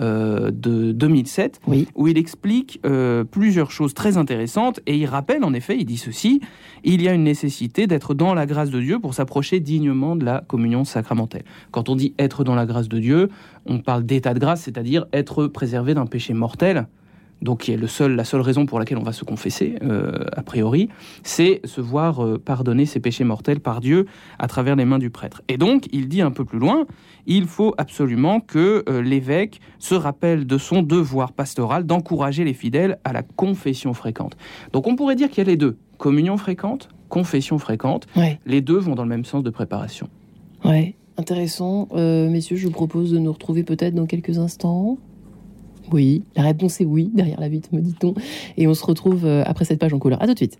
euh, 0.00 0.50
de 0.50 0.92
2007, 0.92 1.60
Oui. 1.66 1.88
où 1.94 2.08
il 2.08 2.18
explique 2.18 2.80
euh, 2.84 3.24
plusieurs 3.24 3.70
choses 3.70 3.94
très 3.94 4.16
intéressantes 4.16 4.80
et 4.86 4.96
il 4.96 5.06
rappelle 5.06 5.44
en 5.44 5.52
effet, 5.54 5.76
il 5.78 5.84
dit 5.84 5.96
ceci 5.96 6.40
il 6.84 7.02
y 7.02 7.08
a 7.08 7.12
une 7.14 7.24
nécessité 7.24 7.86
d'être 7.86 8.14
dans 8.14 8.34
la 8.34 8.46
grâce 8.46 8.70
de 8.70 8.80
Dieu 8.80 8.98
pour 9.00 9.14
s'approcher 9.14 9.60
dignement 9.60 10.16
de 10.16 10.24
la 10.24 10.44
communion 10.46 10.84
sacramentelle. 10.84 11.44
Quand 11.70 11.88
on 11.88 11.96
dit 11.96 12.14
être 12.18 12.44
dans 12.44 12.54
la 12.54 12.66
grâce 12.66 12.88
de 12.88 12.98
Dieu, 12.98 13.28
on 13.64 13.78
parle 13.80 14.04
d'état 14.04 14.34
de 14.34 14.38
grâce, 14.38 14.62
c'est-à-dire 14.62 15.06
être 15.12 15.46
préservé 15.46 15.94
d'un 15.94 16.06
péché 16.06 16.34
mortel. 16.34 16.86
Donc, 17.42 17.60
qui 17.60 17.72
est 17.72 17.76
le 17.76 17.86
seul, 17.86 18.16
la 18.16 18.24
seule 18.24 18.40
raison 18.40 18.64
pour 18.64 18.78
laquelle 18.78 18.96
on 18.98 19.02
va 19.02 19.12
se 19.12 19.24
confesser, 19.24 19.76
euh, 19.82 20.24
a 20.32 20.42
priori, 20.42 20.88
c'est 21.22 21.60
se 21.64 21.80
voir 21.80 22.24
euh, 22.24 22.38
pardonner 22.38 22.86
ses 22.86 22.98
péchés 22.98 23.24
mortels 23.24 23.60
par 23.60 23.80
Dieu 23.80 24.06
à 24.38 24.46
travers 24.48 24.74
les 24.74 24.86
mains 24.86 24.98
du 24.98 25.10
prêtre. 25.10 25.42
Et 25.48 25.58
donc, 25.58 25.86
il 25.92 26.08
dit 26.08 26.22
un 26.22 26.30
peu 26.30 26.44
plus 26.44 26.58
loin, 26.58 26.86
il 27.26 27.46
faut 27.46 27.74
absolument 27.76 28.40
que 28.40 28.84
euh, 28.88 29.02
l'évêque 29.02 29.60
se 29.78 29.94
rappelle 29.94 30.46
de 30.46 30.56
son 30.56 30.82
devoir 30.82 31.32
pastoral 31.32 31.84
d'encourager 31.84 32.42
les 32.42 32.54
fidèles 32.54 32.98
à 33.04 33.12
la 33.12 33.22
confession 33.22 33.92
fréquente. 33.92 34.36
Donc, 34.72 34.86
on 34.86 34.96
pourrait 34.96 35.16
dire 35.16 35.28
qu'il 35.28 35.38
y 35.38 35.46
a 35.46 35.50
les 35.50 35.58
deux, 35.58 35.76
communion 35.98 36.38
fréquente, 36.38 36.88
confession 37.10 37.58
fréquente. 37.58 38.06
Ouais. 38.16 38.40
Les 38.46 38.62
deux 38.62 38.78
vont 38.78 38.94
dans 38.94 39.04
le 39.04 39.10
même 39.10 39.26
sens 39.26 39.42
de 39.42 39.50
préparation. 39.50 40.08
Ouais, 40.64 40.96
intéressant. 41.18 41.88
Messieurs, 41.94 42.56
je 42.56 42.66
vous 42.66 42.72
propose 42.72 43.12
de 43.12 43.18
nous 43.18 43.32
retrouver 43.32 43.62
peut-être 43.62 43.94
dans 43.94 44.06
quelques 44.06 44.38
instants. 44.38 44.98
Oui, 45.92 46.24
la 46.34 46.42
réponse 46.42 46.80
est 46.80 46.84
oui, 46.84 47.10
derrière 47.14 47.40
la 47.40 47.48
vitre, 47.48 47.68
me 47.72 47.80
dit-on. 47.80 48.14
Et 48.56 48.66
on 48.66 48.74
se 48.74 48.84
retrouve 48.84 49.24
euh, 49.24 49.42
après 49.46 49.64
cette 49.64 49.78
page 49.78 49.92
en 49.92 49.98
couleur. 49.98 50.22
À 50.22 50.26
tout 50.26 50.34
de 50.34 50.38
suite. 50.38 50.58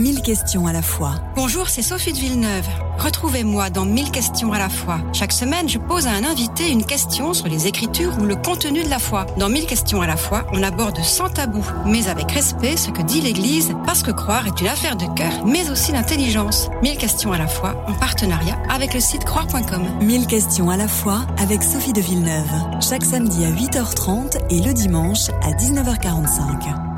1000 0.00 0.22
questions 0.22 0.66
à 0.66 0.72
la 0.72 0.80
fois. 0.80 1.16
Bonjour, 1.36 1.68
c'est 1.68 1.82
Sophie 1.82 2.14
de 2.14 2.18
Villeneuve. 2.18 2.66
Retrouvez-moi 2.98 3.68
dans 3.68 3.84
1000 3.84 4.10
questions 4.10 4.52
à 4.52 4.58
la 4.58 4.70
fois. 4.70 4.98
Chaque 5.12 5.32
semaine, 5.32 5.68
je 5.68 5.78
pose 5.78 6.06
à 6.06 6.12
un 6.12 6.24
invité 6.24 6.70
une 6.70 6.86
question 6.86 7.34
sur 7.34 7.48
les 7.48 7.66
écritures 7.66 8.16
ou 8.18 8.24
le 8.24 8.34
contenu 8.34 8.82
de 8.82 8.88
la 8.88 8.98
foi. 8.98 9.26
Dans 9.36 9.50
1000 9.50 9.66
questions 9.66 10.00
à 10.00 10.06
la 10.06 10.16
fois, 10.16 10.46
on 10.52 10.62
aborde 10.62 10.98
sans 11.02 11.28
tabou, 11.28 11.64
mais 11.84 12.08
avec 12.08 12.32
respect, 12.32 12.78
ce 12.78 12.90
que 12.90 13.02
dit 13.02 13.20
l'Église, 13.20 13.74
parce 13.84 14.02
que 14.02 14.10
croire 14.10 14.46
est 14.46 14.60
une 14.62 14.68
affaire 14.68 14.96
de 14.96 15.06
cœur, 15.14 15.44
mais 15.44 15.68
aussi 15.68 15.92
d'intelligence. 15.92 16.70
1000 16.82 16.96
questions 16.96 17.32
à 17.32 17.38
la 17.38 17.46
fois, 17.46 17.84
en 17.86 17.92
partenariat 17.92 18.58
avec 18.70 18.94
le 18.94 19.00
site 19.00 19.24
croire.com. 19.24 19.82
1000 20.00 20.26
questions 20.26 20.70
à 20.70 20.78
la 20.78 20.88
fois 20.88 21.26
avec 21.38 21.62
Sophie 21.62 21.92
de 21.92 22.00
Villeneuve. 22.00 22.50
Chaque 22.80 23.04
samedi 23.04 23.44
à 23.44 23.50
8h30 23.50 24.38
et 24.48 24.60
le 24.60 24.72
dimanche 24.72 25.28
à 25.42 25.52
19h45. 25.52 26.89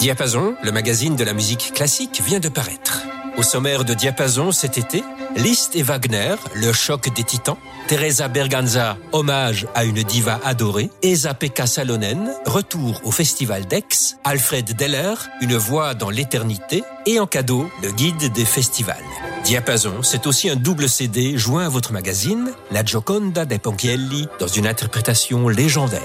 Diapason, 0.00 0.54
le 0.62 0.72
magazine 0.72 1.14
de 1.14 1.24
la 1.24 1.34
musique 1.34 1.74
classique, 1.74 2.22
vient 2.24 2.40
de 2.40 2.48
paraître. 2.48 3.02
Au 3.36 3.42
sommaire 3.42 3.84
de 3.84 3.92
Diapason 3.92 4.50
cet 4.50 4.78
été, 4.78 5.04
Liszt 5.36 5.76
et 5.76 5.82
Wagner, 5.82 6.36
le 6.54 6.72
choc 6.72 7.12
des 7.14 7.22
titans, 7.22 7.58
Teresa 7.86 8.28
Berganza, 8.28 8.96
hommage 9.12 9.66
à 9.74 9.84
une 9.84 10.02
diva 10.02 10.40
adorée, 10.42 10.88
Esa-Pekka 11.02 11.66
Salonen, 11.66 12.32
retour 12.46 13.02
au 13.04 13.10
festival 13.10 13.66
d'Aix, 13.66 14.16
Alfred 14.24 14.74
Deller, 14.74 15.16
une 15.42 15.58
voix 15.58 15.92
dans 15.92 16.08
l'éternité, 16.08 16.82
et 17.04 17.20
en 17.20 17.26
cadeau, 17.26 17.68
le 17.82 17.90
guide 17.92 18.32
des 18.32 18.46
festivals. 18.46 18.96
Diapason, 19.44 20.02
c'est 20.02 20.26
aussi 20.26 20.48
un 20.48 20.56
double 20.56 20.88
CD 20.88 21.36
joint 21.36 21.66
à 21.66 21.68
votre 21.68 21.92
magazine, 21.92 22.52
La 22.70 22.82
Gioconda 22.82 23.44
dei 23.44 23.58
Ponchielli, 23.58 24.28
dans 24.38 24.48
une 24.48 24.66
interprétation 24.66 25.46
légendaire. 25.48 26.00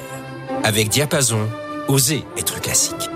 Avec 0.66 0.90
Diapason, 0.90 1.48
osez 1.88 2.26
être 2.38 2.60
classique. 2.60 3.10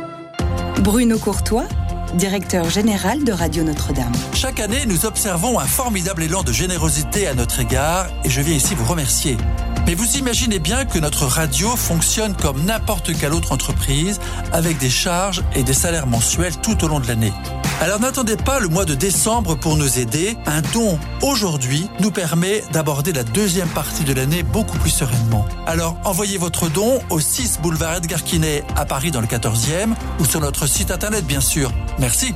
Bruno 0.81 1.17
Courtois, 1.17 1.67
directeur 2.15 2.69
général 2.69 3.23
de 3.23 3.31
Radio 3.31 3.63
Notre-Dame. 3.63 4.11
Chaque 4.33 4.59
année, 4.59 4.85
nous 4.87 5.05
observons 5.05 5.59
un 5.59 5.65
formidable 5.65 6.23
élan 6.23 6.43
de 6.43 6.51
générosité 6.51 7.27
à 7.27 7.33
notre 7.33 7.59
égard 7.59 8.07
et 8.23 8.29
je 8.29 8.41
viens 8.41 8.55
ici 8.55 8.75
vous 8.75 8.85
remercier. 8.85 9.37
Mais 9.85 9.95
vous 9.95 10.17
imaginez 10.17 10.59
bien 10.59 10.85
que 10.85 10.99
notre 10.99 11.25
radio 11.25 11.75
fonctionne 11.75 12.35
comme 12.35 12.63
n'importe 12.63 13.17
quelle 13.17 13.33
autre 13.33 13.51
entreprise 13.51 14.19
avec 14.51 14.77
des 14.77 14.89
charges 14.89 15.43
et 15.55 15.63
des 15.63 15.73
salaires 15.73 16.07
mensuels 16.07 16.57
tout 16.57 16.83
au 16.83 16.87
long 16.87 16.99
de 16.99 17.07
l'année. 17.07 17.33
Alors 17.81 18.01
n'attendez 18.01 18.35
pas 18.35 18.59
le 18.59 18.67
mois 18.67 18.83
de 18.83 18.93
décembre 18.93 19.55
pour 19.55 19.77
nous 19.77 19.99
aider. 19.99 20.35
Un 20.45 20.61
don 20.73 20.99
aujourd'hui 21.21 21.89
nous 22.01 22.11
permet 22.11 22.61
d'aborder 22.73 23.13
la 23.13 23.23
deuxième 23.23 23.69
partie 23.69 24.03
de 24.03 24.13
l'année 24.13 24.43
beaucoup 24.43 24.77
plus 24.77 24.89
sereinement. 24.89 25.45
Alors 25.65 25.95
envoyez 26.03 26.37
votre 26.37 26.69
don 26.69 26.99
au 27.09 27.21
6 27.21 27.59
boulevard 27.61 27.95
Edgar 27.95 28.23
Quinet 28.23 28.65
à 28.75 28.83
Paris 28.83 29.11
dans 29.11 29.21
le 29.21 29.27
14e 29.27 29.93
ou 30.19 30.25
sur 30.25 30.41
notre 30.41 30.67
site 30.67 30.91
internet 30.91 31.25
bien 31.25 31.39
sûr. 31.39 31.71
Merci. 31.99 32.33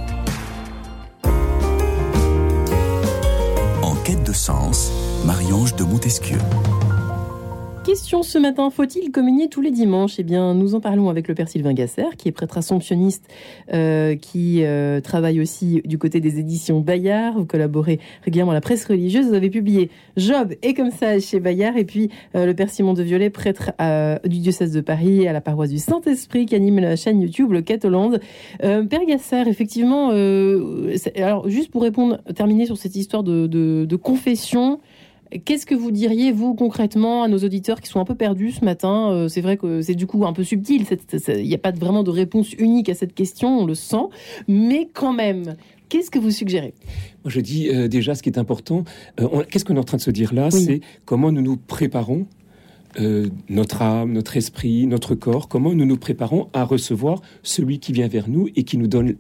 En 3.82 3.96
quête 4.04 4.24
de 4.24 4.34
sens, 4.34 4.92
Marie-Ange 5.26 5.76
de 5.76 5.84
Montesquieu. 5.84 6.38
Question 7.84 8.24
ce 8.24 8.38
matin, 8.38 8.70
faut-il 8.70 9.12
communier 9.12 9.50
tous 9.50 9.60
les 9.60 9.70
dimanches? 9.70 10.18
Eh 10.18 10.24
bien, 10.24 10.54
nous 10.54 10.74
en 10.74 10.80
parlons 10.80 11.10
avec 11.10 11.28
le 11.28 11.36
père 11.36 11.50
Sylvain 11.50 11.74
Gasser, 11.74 12.06
qui 12.18 12.30
est 12.30 12.32
prêtre 12.32 12.58
assomptionniste, 12.58 13.28
euh, 13.74 14.16
qui 14.16 14.64
euh, 14.64 15.02
travaille 15.02 15.42
aussi 15.42 15.82
du 15.84 15.98
côté 15.98 16.22
des 16.22 16.40
éditions 16.40 16.80
Bayard. 16.80 17.38
Vous 17.38 17.46
collaborez 17.46 18.00
régulièrement 18.24 18.54
à 18.54 18.56
la 18.56 18.62
presse 18.62 18.86
religieuse. 18.86 19.28
Vous 19.28 19.34
avez 19.34 19.50
publié 19.50 19.90
Job 20.16 20.54
et 20.62 20.74
comme 20.74 20.92
ça 20.92 21.20
chez 21.20 21.42
Bayard. 21.42 21.76
Et 21.76 21.84
puis, 21.84 22.10
euh, 22.36 22.46
le 22.46 22.54
père 22.54 22.70
Simon 22.70 22.94
de 22.94 23.04
Violet, 23.04 23.30
prêtre 23.30 23.72
du 24.24 24.40
diocèse 24.40 24.72
de 24.72 24.80
Paris, 24.80 25.28
à 25.28 25.34
la 25.34 25.42
paroisse 25.42 25.70
du 25.70 25.80
Saint-Esprit, 25.80 26.46
qui 26.46 26.56
anime 26.56 26.80
la 26.80 26.96
chaîne 26.96 27.20
YouTube, 27.20 27.52
le 27.52 27.62
Catholande. 27.62 28.22
père 28.60 29.06
Gasser, 29.06 29.44
effectivement, 29.46 30.12
alors 31.18 31.50
juste 31.50 31.70
pour 31.70 31.82
répondre, 31.82 32.22
terminer 32.34 32.66
sur 32.66 32.78
cette 32.78 32.96
histoire 32.96 33.24
de 33.24 33.96
confession, 33.98 34.80
Qu'est-ce 35.46 35.66
que 35.66 35.76
vous 35.76 35.92
diriez, 35.92 36.32
vous, 36.32 36.54
concrètement, 36.54 37.24
à 37.24 37.28
nos 37.28 37.40
auditeurs 37.40 37.82
qui 37.82 37.90
sont 37.90 38.00
un 38.00 38.06
peu 38.06 38.16
perdus 38.16 38.52
ce 38.52 38.66
matin? 38.66 39.12
Euh, 39.12 39.28
C'est 39.28 39.42
vrai 39.42 39.58
que 39.58 39.82
c'est 39.82 39.96
du 39.96 40.06
coup 40.08 40.26
un 40.26 40.34
peu 40.34 40.44
subtil, 40.44 40.86
il 41.28 41.48
n'y 41.48 41.56
a 41.56 41.58
pas 41.58 41.72
vraiment 41.72 42.04
de 42.04 42.12
réponse 42.12 42.54
unique 42.54 42.90
à 42.90 42.94
cette 42.94 43.14
question, 43.14 43.60
on 43.60 43.66
le 43.66 43.76
sent, 43.76 44.06
mais 44.48 44.90
quand 44.94 45.14
même, 45.14 45.56
Qu'est-ce 45.94 46.10
que 46.10 46.18
vous 46.18 46.32
suggérez? 46.32 46.74
Moi, 47.24 47.30
je 47.30 47.40
dis 47.40 47.70
euh, 47.70 47.88
déjà 47.88 48.16
ce 48.16 48.24
qui 48.24 48.30
est 48.30 48.40
important. 48.40 48.84
Euh, 49.20 49.44
qu'est-ce 49.48 49.64
qu'on 49.64 49.76
est 49.76 49.80
en 49.80 49.84
train 49.84 49.98
de 49.98 50.02
se 50.02 50.10
dire 50.10 50.34
là? 50.34 50.50
C'est 50.50 50.82
comment 51.06 51.32
nous 51.32 51.44
nous 51.44 51.56
préparons 51.56 52.26
euh, 53.00 53.28
notre 53.50 53.82
âme, 53.82 54.14
notre 54.14 54.38
esprit, 54.38 54.88
notre 54.88 55.16
corps, 55.16 55.48
comment 55.48 55.74
nous 55.74 55.86
nous 55.86 55.98
préparons 55.98 56.50
à 56.54 56.64
recevoir 56.64 57.22
celui 57.42 57.80
qui 57.80 57.92
vient 57.92 58.08
vers 58.08 58.30
nous 58.30 58.50
et 58.56 58.64
qui 58.64 58.78
nous 58.78 58.88
donne 58.88 59.16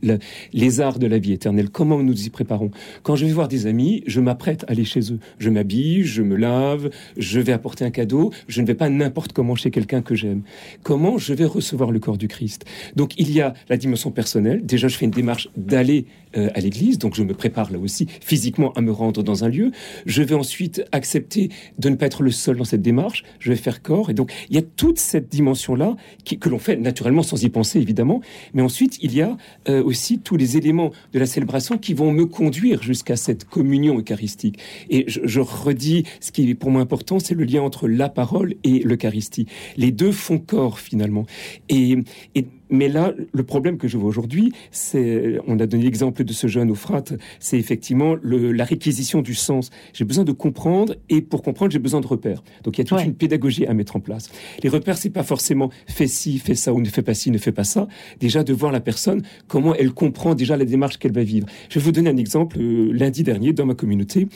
les 0.53 0.81
arts 0.81 0.99
de 0.99 1.07
la 1.07 1.17
vie 1.17 1.33
éternelle. 1.33 1.69
Comment 1.69 2.01
nous 2.01 2.25
y 2.25 2.29
préparons? 2.29 2.71
Quand 3.03 3.15
je 3.15 3.25
vais 3.25 3.31
voir 3.31 3.47
des 3.47 3.67
amis, 3.67 4.03
je 4.07 4.19
m'apprête 4.19 4.63
à 4.67 4.71
aller 4.71 4.86
chez 4.86 5.12
eux. 5.12 5.19
Je 5.39 5.49
m'habille, 5.49 6.03
je 6.03 6.21
me 6.21 6.36
lave, 6.36 6.89
je 7.17 7.39
vais 7.39 7.51
apporter 7.51 7.86
un 7.86 7.91
cadeau. 7.91 8.31
Je 8.47 8.62
ne 8.62 8.67
vais 8.67 8.75
pas 8.75 8.89
n'importe 8.89 9.33
comment 9.33 9.55
chez 9.55 9.71
quelqu'un 9.71 10.01
que 10.01 10.15
j'aime. 10.15 10.43
Comment 10.83 11.17
je 11.17 11.33
vais 11.33 11.45
recevoir 11.45 11.91
le 11.91 11.99
corps 11.99 12.17
du 12.17 12.27
Christ? 12.27 12.65
Donc 12.95 13.13
il 13.17 13.31
y 13.31 13.41
a 13.41 13.53
la 13.69 13.77
dimension 13.77 14.12
personnelle. 14.12 14.65
Déjà, 14.65 14.88
je 14.88 14.97
fais 14.97 15.05
une 15.05 15.12
démarche 15.12 15.49
d'aller 15.57 16.05
euh, 16.36 16.49
à 16.55 16.59
l'église, 16.59 16.97
donc 16.97 17.13
je 17.13 17.21
me 17.21 17.33
prépare 17.33 17.71
là 17.71 17.77
aussi 17.77 18.07
physiquement 18.21 18.73
à 18.73 18.81
me 18.81 18.91
rendre 18.91 19.21
dans 19.21 19.43
un 19.43 19.49
lieu. 19.49 19.71
Je 20.05 20.23
vais 20.23 20.33
ensuite 20.33 20.83
accepter 20.91 21.49
de 21.77 21.89
ne 21.89 21.95
pas 21.95 22.07
être 22.07 22.23
le 22.23 22.31
seul 22.31 22.57
dans 22.57 22.63
cette 22.63 22.81
démarche. 22.81 23.23
Faire 23.63 23.82
corps. 23.82 24.10
Et 24.10 24.13
donc, 24.13 24.32
il 24.49 24.56
y 24.56 24.60
a 24.60 24.62
toute 24.62 24.99
cette 24.99 25.30
dimension-là 25.30 25.95
que 26.39 26.49
l'on 26.49 26.60
fait 26.60 26.76
naturellement 26.76 27.23
sans 27.23 27.41
y 27.43 27.49
penser, 27.49 27.80
évidemment. 27.80 28.21
Mais 28.54 28.62
ensuite, 28.62 28.97
il 29.02 29.15
y 29.15 29.21
a 29.21 29.38
euh, 29.69 29.84
aussi 29.84 30.19
tous 30.19 30.38
les 30.38 30.58
éléments 30.58 30.91
de 31.13 31.19
la 31.19 31.26
célébration 31.26 31.78
qui 31.78 31.93
vont 31.93 32.12
me 32.12 32.26
conduire 32.26 32.84
jusqu'à 32.84 33.15
cette 33.15 33.45
communion 33.45 33.97
eucharistique. 33.97 34.60
Et 34.89 35.06
je, 35.08 35.39
redis, 35.39 36.04
ce 36.19 36.32
qui 36.32 36.49
est 36.49 36.56
pour 36.56 36.71
moi 36.71 36.82
important, 36.82 37.19
c'est 37.19 37.36
le 37.36 37.43
lien 37.43 37.62
entre 37.62 37.88
la 37.88 38.10
parole 38.10 38.56
et 38.63 38.80
l'Eucharistie. 38.80 39.47
Les 39.78 39.91
deux 39.91 40.12
font 40.12 40.39
corps, 40.39 40.80
finalement. 40.80 41.26
Et, 41.69 41.97
et 42.36 42.45
mais 42.69 42.89
là, 42.89 43.13
le 43.32 43.43
problème 43.43 43.78
que 43.78 43.88
je 43.88 43.97
vois 43.97 44.10
aujourd'hui, 44.10 44.54
c'est, 44.71 45.38
on 45.47 45.60
a 45.60 45.65
donné 45.65 45.84
l'exemple 45.84 46.23
de 46.23 46.34
ce 46.34 46.47
jeune 46.47 46.71
au 46.71 46.76
frat, 46.76 47.04
c'est 47.39 47.58
effectivement 47.58 48.15
le, 48.21 48.52
la 48.52 48.63
réquisition 48.63 49.21
du 49.21 49.36
sens. 49.36 49.69
J'ai 49.93 50.06
besoin 50.06 50.23
de 50.23 50.32
comprendre 50.32 50.95
et 51.10 51.21
pour 51.21 51.41
comprendre, 51.41 51.71
j'ai 51.71 51.80
besoin 51.80 52.02
de 52.02 52.08
repères. 52.08 52.43
Donc 52.63 52.78
il 52.78 52.82
y 52.82 52.82
a 52.82 52.86
toute 52.86 53.04
une 53.04 53.15
pédagogie 53.15 53.65
à 53.65 53.73
mettre 53.73 53.95
en 53.95 53.99
place. 53.99 54.30
Les 54.63 54.69
repères, 54.69 54.97
c'est 54.97 55.10
pas 55.10 55.23
forcément 55.23 55.69
fais 55.88 56.08
ci, 56.08 56.39
fais 56.39 56.56
ça 56.56 56.73
ou 56.73 56.82
ne 56.82 56.88
fais 56.88 57.02
pas 57.02 57.13
ci, 57.13 57.32
ne 57.32 57.38
fais 57.38 57.52
pas 57.52 57.63
ça. 57.63 57.88
Déjà 58.19 58.43
de 58.43 58.54
voir 58.54 58.71
la 58.71 58.80
personne, 58.80 59.21
comment 59.47 59.76
elle 59.76 59.91
comprend 59.91 60.36
déjà 60.36 60.58
la 60.58 60.65
démarche 60.65 60.97
qu'elle 60.97 61.13
va 61.13 61.23
vivre. 61.23 61.47
Je 61.69 61.80
vais 61.80 61.86
vous 61.86 61.91
donner 61.91 62.10
un 62.10 62.17
exemple. 62.17 62.58
Euh, 62.60 62.91
lundi 62.93 63.23
dernier, 63.23 63.54
dans 63.54 63.65
ma 63.65 63.76
communauté, 63.76 64.28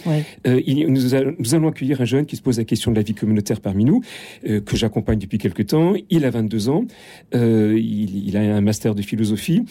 euh, 0.48 0.62
il, 0.66 0.88
nous, 0.88 1.16
allons 1.16 1.68
accueillir 1.68 2.02
un 2.02 2.06
jeune 2.06 2.26
qui 2.26 2.36
se 2.36 2.42
pose 2.42 2.58
la 2.58 2.64
question 2.64 2.92
de 2.92 2.96
la 2.96 3.02
vie 3.02 3.14
communautaire 3.14 3.62
parmi 3.62 3.86
nous, 3.86 4.02
euh, 4.48 4.62
que 4.62 4.76
j'accompagne 4.76 5.20
depuis 5.20 5.38
quelque 5.38 5.64
temps. 5.64 5.94
Il 6.10 6.26
a 6.26 6.30
22 6.30 6.70
ans. 6.70 6.86
il 7.34 8.27
il 8.28 8.36
a 8.36 8.42
un 8.42 8.62
master 8.62 8.94
de 8.94 9.02
philosophie. 9.02 9.64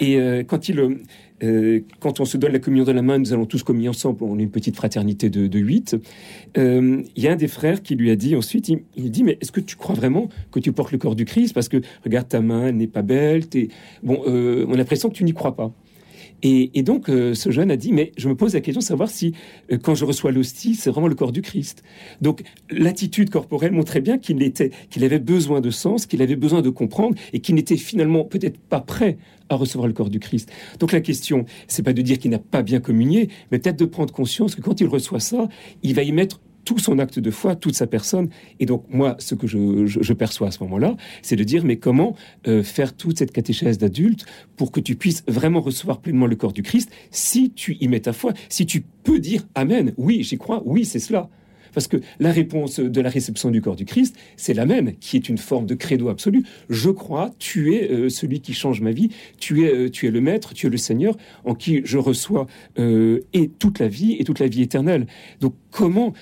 Et 0.00 0.16
euh, 0.16 0.42
quand 0.42 0.68
il, 0.68 0.98
euh, 1.42 1.80
quand 2.00 2.18
on 2.18 2.24
se 2.24 2.36
donne 2.36 2.52
la 2.52 2.58
communion 2.58 2.84
de 2.84 2.90
la 2.90 3.02
main, 3.02 3.18
nous 3.18 3.32
allons 3.32 3.46
tous 3.46 3.62
communier 3.62 3.88
ensemble. 3.88 4.24
On 4.24 4.38
est 4.38 4.42
une 4.42 4.50
petite 4.50 4.74
fraternité 4.74 5.30
de, 5.30 5.58
huit. 5.58 5.96
Euh, 6.58 7.02
il 7.14 7.22
y 7.22 7.28
a 7.28 7.32
un 7.32 7.36
des 7.36 7.48
frères 7.48 7.82
qui 7.82 7.94
lui 7.94 8.10
a 8.10 8.16
dit 8.16 8.34
ensuite, 8.34 8.68
il, 8.68 9.10
dit, 9.10 9.22
mais 9.22 9.38
est-ce 9.40 9.52
que 9.52 9.60
tu 9.60 9.76
crois 9.76 9.94
vraiment 9.94 10.28
que 10.50 10.58
tu 10.58 10.72
portes 10.72 10.90
le 10.90 10.98
corps 10.98 11.14
du 11.14 11.24
Christ? 11.24 11.54
Parce 11.54 11.68
que 11.68 11.78
regarde 12.04 12.28
ta 12.28 12.40
main, 12.40 12.72
n'est 12.72 12.88
pas 12.88 13.02
belle. 13.02 13.44
Bon, 14.02 14.20
on 14.26 14.72
a 14.72 14.76
l'impression 14.76 15.08
que 15.08 15.14
tu 15.14 15.24
n'y 15.24 15.32
crois 15.32 15.54
pas. 15.54 15.72
Et, 16.42 16.82
donc, 16.82 17.08
euh, 17.08 17.34
ce 17.34 17.50
jeune 17.50 17.70
a 17.70 17.76
dit, 17.76 17.92
mais 17.92 18.12
je 18.16 18.28
me 18.28 18.34
pose 18.34 18.54
la 18.54 18.60
question 18.60 18.80
de 18.80 18.84
savoir 18.84 19.10
si, 19.10 19.34
euh, 19.70 19.78
quand 19.78 19.94
je 19.94 20.04
reçois 20.04 20.32
l'hostie, 20.32 20.74
c'est 20.74 20.90
vraiment 20.90 21.08
le 21.08 21.14
corps 21.14 21.32
du 21.32 21.42
Christ. 21.42 21.82
Donc, 22.20 22.42
l'attitude 22.70 23.30
corporelle 23.30 23.72
montrait 23.72 24.00
bien 24.00 24.18
qu'il 24.18 24.42
était, 24.42 24.70
qu'il 24.88 25.04
avait 25.04 25.18
besoin 25.18 25.60
de 25.60 25.70
sens, 25.70 26.06
qu'il 26.06 26.22
avait 26.22 26.36
besoin 26.36 26.62
de 26.62 26.70
comprendre, 26.70 27.16
et 27.32 27.40
qu'il 27.40 27.54
n'était 27.54 27.76
finalement 27.76 28.24
peut-être 28.24 28.58
pas 28.58 28.80
prêt 28.80 29.18
à 29.48 29.56
recevoir 29.56 29.86
le 29.86 29.92
corps 29.92 30.10
du 30.10 30.20
Christ. 30.20 30.50
Donc, 30.78 30.92
la 30.92 31.00
question, 31.00 31.44
c'est 31.68 31.82
pas 31.82 31.92
de 31.92 32.02
dire 32.02 32.18
qu'il 32.18 32.30
n'a 32.30 32.38
pas 32.38 32.62
bien 32.62 32.80
communié, 32.80 33.28
mais 33.50 33.58
peut-être 33.58 33.78
de 33.78 33.84
prendre 33.84 34.12
conscience 34.12 34.54
que 34.54 34.62
quand 34.62 34.80
il 34.80 34.86
reçoit 34.86 35.20
ça, 35.20 35.48
il 35.82 35.94
va 35.94 36.02
y 36.02 36.12
mettre 36.12 36.40
tout 36.64 36.78
son 36.78 36.98
acte 36.98 37.18
de 37.18 37.30
foi, 37.30 37.56
toute 37.56 37.74
sa 37.74 37.86
personne. 37.86 38.28
Et 38.58 38.66
donc, 38.66 38.84
moi, 38.90 39.16
ce 39.18 39.34
que 39.34 39.46
je, 39.46 40.12
perçois 40.12 40.48
à 40.48 40.50
ce 40.50 40.62
moment-là, 40.64 40.96
c'est 41.22 41.36
de 41.36 41.44
dire, 41.44 41.64
mais 41.64 41.76
comment 41.76 42.14
euh, 42.46 42.62
faire 42.62 42.96
toute 42.96 43.18
cette 43.18 43.32
catéchèse 43.32 43.78
d'adulte 43.78 44.26
pour 44.56 44.70
que 44.72 44.80
tu 44.80 44.96
puisses 44.96 45.24
vraiment 45.26 45.60
recevoir 45.60 46.00
pleinement 46.00 46.26
le 46.26 46.36
corps 46.36 46.52
du 46.52 46.62
Christ 46.62 46.90
si 47.10 47.50
tu 47.50 47.76
y 47.80 47.88
mets 47.88 48.00
ta 48.00 48.12
foi, 48.12 48.32
si 48.48 48.66
tu 48.66 48.82
peux 49.02 49.18
dire 49.18 49.46
Amen, 49.54 49.92
oui, 49.96 50.22
j'y 50.22 50.38
crois, 50.38 50.62
oui, 50.64 50.84
c'est 50.84 50.98
cela. 50.98 51.28
Parce 51.74 51.86
que 51.86 51.98
la 52.18 52.32
réponse 52.32 52.80
de 52.80 53.00
la 53.00 53.10
réception 53.10 53.50
du 53.50 53.60
corps 53.60 53.76
du 53.76 53.84
Christ, 53.84 54.16
c'est 54.36 54.54
la 54.54 54.66
même, 54.66 54.94
qui 54.96 55.16
est 55.16 55.28
une 55.28 55.38
forme 55.38 55.66
de 55.66 55.74
credo 55.74 56.08
absolu. 56.08 56.44
Je 56.68 56.90
crois, 56.90 57.30
tu 57.38 57.74
es 57.74 57.90
euh, 57.90 58.08
celui 58.08 58.40
qui 58.40 58.52
change 58.52 58.80
ma 58.80 58.92
vie, 58.92 59.10
tu 59.38 59.64
es, 59.64 59.74
euh, 59.74 59.90
tu 59.90 60.06
es 60.06 60.10
le 60.10 60.20
Maître, 60.20 60.54
tu 60.54 60.66
es 60.66 60.70
le 60.70 60.76
Seigneur, 60.76 61.16
en 61.44 61.54
qui 61.54 61.82
je 61.84 61.98
reçois 61.98 62.46
euh, 62.78 63.20
et 63.32 63.48
toute 63.48 63.78
la 63.78 63.88
vie 63.88 64.16
et 64.18 64.24
toute 64.24 64.38
la 64.38 64.46
vie 64.46 64.62
éternelle. 64.62 65.06
Donc 65.40 65.54
comment 65.70 66.12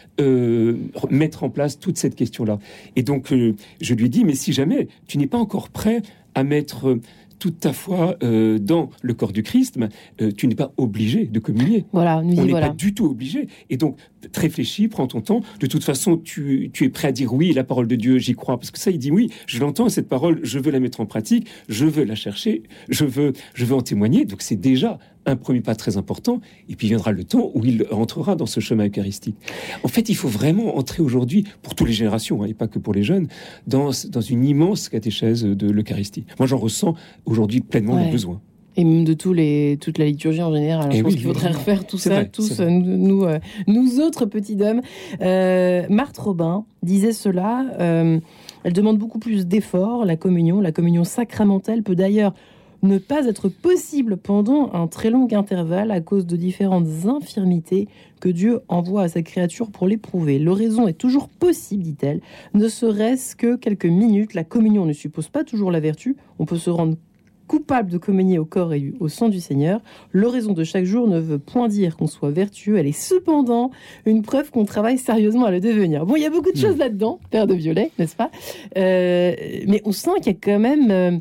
mettre 1.10 1.44
en 1.44 1.50
place 1.50 1.78
toute 1.78 1.96
cette 1.96 2.14
question-là? 2.14 2.58
Et 2.96 3.02
donc 3.02 3.32
je 3.80 3.94
lui 3.94 4.10
dis, 4.10 4.24
mais 4.24 4.34
si 4.34 4.52
jamais 4.52 4.88
tu 5.06 5.16
n'es 5.16 5.26
pas 5.26 5.38
encore 5.38 5.70
prêt 5.70 6.02
à 6.34 6.44
mettre 6.44 6.98
toute 7.38 7.60
ta 7.60 7.72
foi 7.72 8.16
euh, 8.22 8.58
dans 8.58 8.90
le 9.02 9.14
corps 9.14 9.32
du 9.32 9.42
Christ, 9.42 9.78
euh, 10.20 10.30
tu 10.36 10.46
n'es 10.46 10.54
pas 10.54 10.72
obligé 10.76 11.26
de 11.26 11.38
communier. 11.38 11.84
Voilà, 11.92 12.22
nous 12.22 12.38
On 12.38 12.44
n'est 12.44 12.50
voilà. 12.50 12.68
pas 12.68 12.74
du 12.74 12.94
tout 12.94 13.06
obligé. 13.06 13.48
Et 13.70 13.76
donc, 13.76 13.96
réfléchis, 14.34 14.88
prends 14.88 15.06
ton 15.06 15.20
temps. 15.20 15.40
De 15.60 15.66
toute 15.66 15.84
façon, 15.84 16.16
tu, 16.16 16.70
tu 16.72 16.84
es 16.84 16.88
prêt 16.88 17.08
à 17.08 17.12
dire 17.12 17.32
oui, 17.32 17.52
la 17.52 17.64
parole 17.64 17.86
de 17.86 17.96
Dieu, 17.96 18.18
j'y 18.18 18.34
crois. 18.34 18.58
Parce 18.58 18.70
que 18.70 18.78
ça, 18.78 18.90
il 18.90 18.98
dit 18.98 19.10
oui, 19.10 19.30
je 19.46 19.60
l'entends, 19.60 19.88
cette 19.88 20.08
parole, 20.08 20.40
je 20.42 20.58
veux 20.58 20.70
la 20.70 20.80
mettre 20.80 21.00
en 21.00 21.06
pratique, 21.06 21.48
je 21.68 21.86
veux 21.86 22.04
la 22.04 22.14
chercher, 22.14 22.62
je 22.88 23.04
veux, 23.04 23.32
je 23.54 23.64
veux 23.64 23.74
en 23.74 23.82
témoigner. 23.82 24.24
Donc, 24.24 24.42
c'est 24.42 24.56
déjà 24.56 24.98
un 25.30 25.36
premier 25.36 25.60
pas 25.60 25.74
très 25.74 25.96
important. 25.96 26.40
Et 26.68 26.76
puis 26.76 26.88
viendra 26.88 27.12
le 27.12 27.24
temps 27.24 27.50
où 27.54 27.64
il 27.64 27.86
entrera 27.90 28.36
dans 28.36 28.46
ce 28.46 28.60
chemin 28.60 28.86
eucharistique. 28.88 29.36
En 29.84 29.88
fait, 29.88 30.08
il 30.08 30.14
faut 30.14 30.28
vraiment 30.28 30.76
entrer 30.76 31.02
aujourd'hui, 31.02 31.44
pour 31.62 31.74
toutes 31.74 31.88
les 31.88 31.94
générations, 31.94 32.42
hein, 32.42 32.46
et 32.46 32.54
pas 32.54 32.68
que 32.68 32.78
pour 32.78 32.94
les 32.94 33.02
jeunes, 33.02 33.28
dans, 33.66 33.90
dans 34.10 34.20
une 34.20 34.44
immense 34.44 34.88
catéchèse 34.88 35.44
de 35.44 35.70
l'Eucharistie. 35.70 36.24
Moi, 36.38 36.46
j'en 36.46 36.58
ressens 36.58 36.94
aujourd'hui 37.24 37.60
pleinement 37.60 37.94
Ouais. 37.94 38.06
le 38.06 38.12
besoin. 38.12 38.40
Et 38.76 38.84
même 38.84 39.02
de 39.04 39.12
tous 39.12 39.32
les, 39.32 39.76
toute 39.80 39.98
la 39.98 40.04
liturgie 40.04 40.40
en 40.40 40.52
général. 40.54 40.90
Eh 40.92 40.98
je 40.98 41.02
pense 41.02 41.12
oui, 41.12 41.18
qu'il 41.18 41.26
faudrait 41.26 41.48
oui. 41.48 41.54
refaire 41.54 41.84
tout 41.84 41.98
ça, 41.98 42.10
vrai, 42.10 42.28
tous, 42.28 42.60
nous, 42.60 42.96
nous, 42.96 43.24
euh, 43.24 43.40
nous 43.66 43.98
autres 43.98 44.24
petits 44.24 44.56
hommes. 44.62 44.82
Euh, 45.20 45.82
Marthe 45.90 46.18
Robin 46.18 46.64
disait 46.84 47.12
cela. 47.12 47.66
euh, 47.80 48.20
elle 48.62 48.72
demande 48.72 48.98
beaucoup 48.98 49.18
plus 49.18 49.46
d'efforts. 49.46 50.04
La 50.04 50.16
communion, 50.16 50.60
la 50.60 50.70
communion 50.70 51.02
sacramentelle 51.02 51.82
peut 51.82 51.96
d'ailleurs 51.96 52.34
ne 52.82 52.98
pas 52.98 53.26
être 53.26 53.48
possible 53.48 54.16
pendant 54.16 54.72
un 54.72 54.86
très 54.86 55.10
long 55.10 55.26
intervalle 55.32 55.90
à 55.90 56.00
cause 56.00 56.26
de 56.26 56.36
différentes 56.36 56.86
infirmités 57.06 57.88
que 58.20 58.28
Dieu 58.28 58.60
envoie 58.68 59.02
à 59.02 59.08
sa 59.08 59.22
créature 59.22 59.70
pour 59.70 59.88
l'éprouver. 59.88 60.38
L'oraison 60.38 60.86
est 60.86 60.92
toujours 60.98 61.28
possible, 61.28 61.82
dit-elle, 61.82 62.20
ne 62.54 62.68
serait-ce 62.68 63.34
que 63.34 63.56
quelques 63.56 63.86
minutes. 63.86 64.34
La 64.34 64.44
communion 64.44 64.84
ne 64.86 64.92
suppose 64.92 65.28
pas 65.28 65.44
toujours 65.44 65.72
la 65.72 65.80
vertu. 65.80 66.16
On 66.38 66.44
peut 66.44 66.56
se 66.56 66.70
rendre 66.70 66.96
coupable 67.48 67.90
de 67.90 67.98
communier 67.98 68.38
au 68.38 68.44
corps 68.44 68.74
et 68.74 68.92
au 69.00 69.08
sang 69.08 69.28
du 69.28 69.40
Seigneur. 69.40 69.80
L'oraison 70.12 70.52
de 70.52 70.64
chaque 70.64 70.84
jour 70.84 71.08
ne 71.08 71.18
veut 71.18 71.38
point 71.38 71.66
dire 71.66 71.96
qu'on 71.96 72.06
soit 72.06 72.30
vertueux. 72.30 72.76
Elle 72.76 72.86
est 72.86 72.92
cependant 72.92 73.70
une 74.04 74.22
preuve 74.22 74.50
qu'on 74.50 74.66
travaille 74.66 74.98
sérieusement 74.98 75.46
à 75.46 75.50
le 75.50 75.58
devenir. 75.58 76.04
Bon, 76.04 76.14
il 76.14 76.22
y 76.22 76.26
a 76.26 76.30
beaucoup 76.30 76.52
de 76.52 76.58
choses 76.58 76.76
là-dedans, 76.76 77.20
Père 77.30 77.46
de 77.46 77.54
Violet, 77.54 77.90
n'est-ce 77.98 78.16
pas? 78.16 78.30
Euh, 78.76 79.34
Mais 79.66 79.80
on 79.84 79.92
sent 79.92 80.10
qu'il 80.22 80.32
y 80.32 80.36
a 80.36 80.38
quand 80.40 80.58
même... 80.60 80.90
euh, 80.90 81.18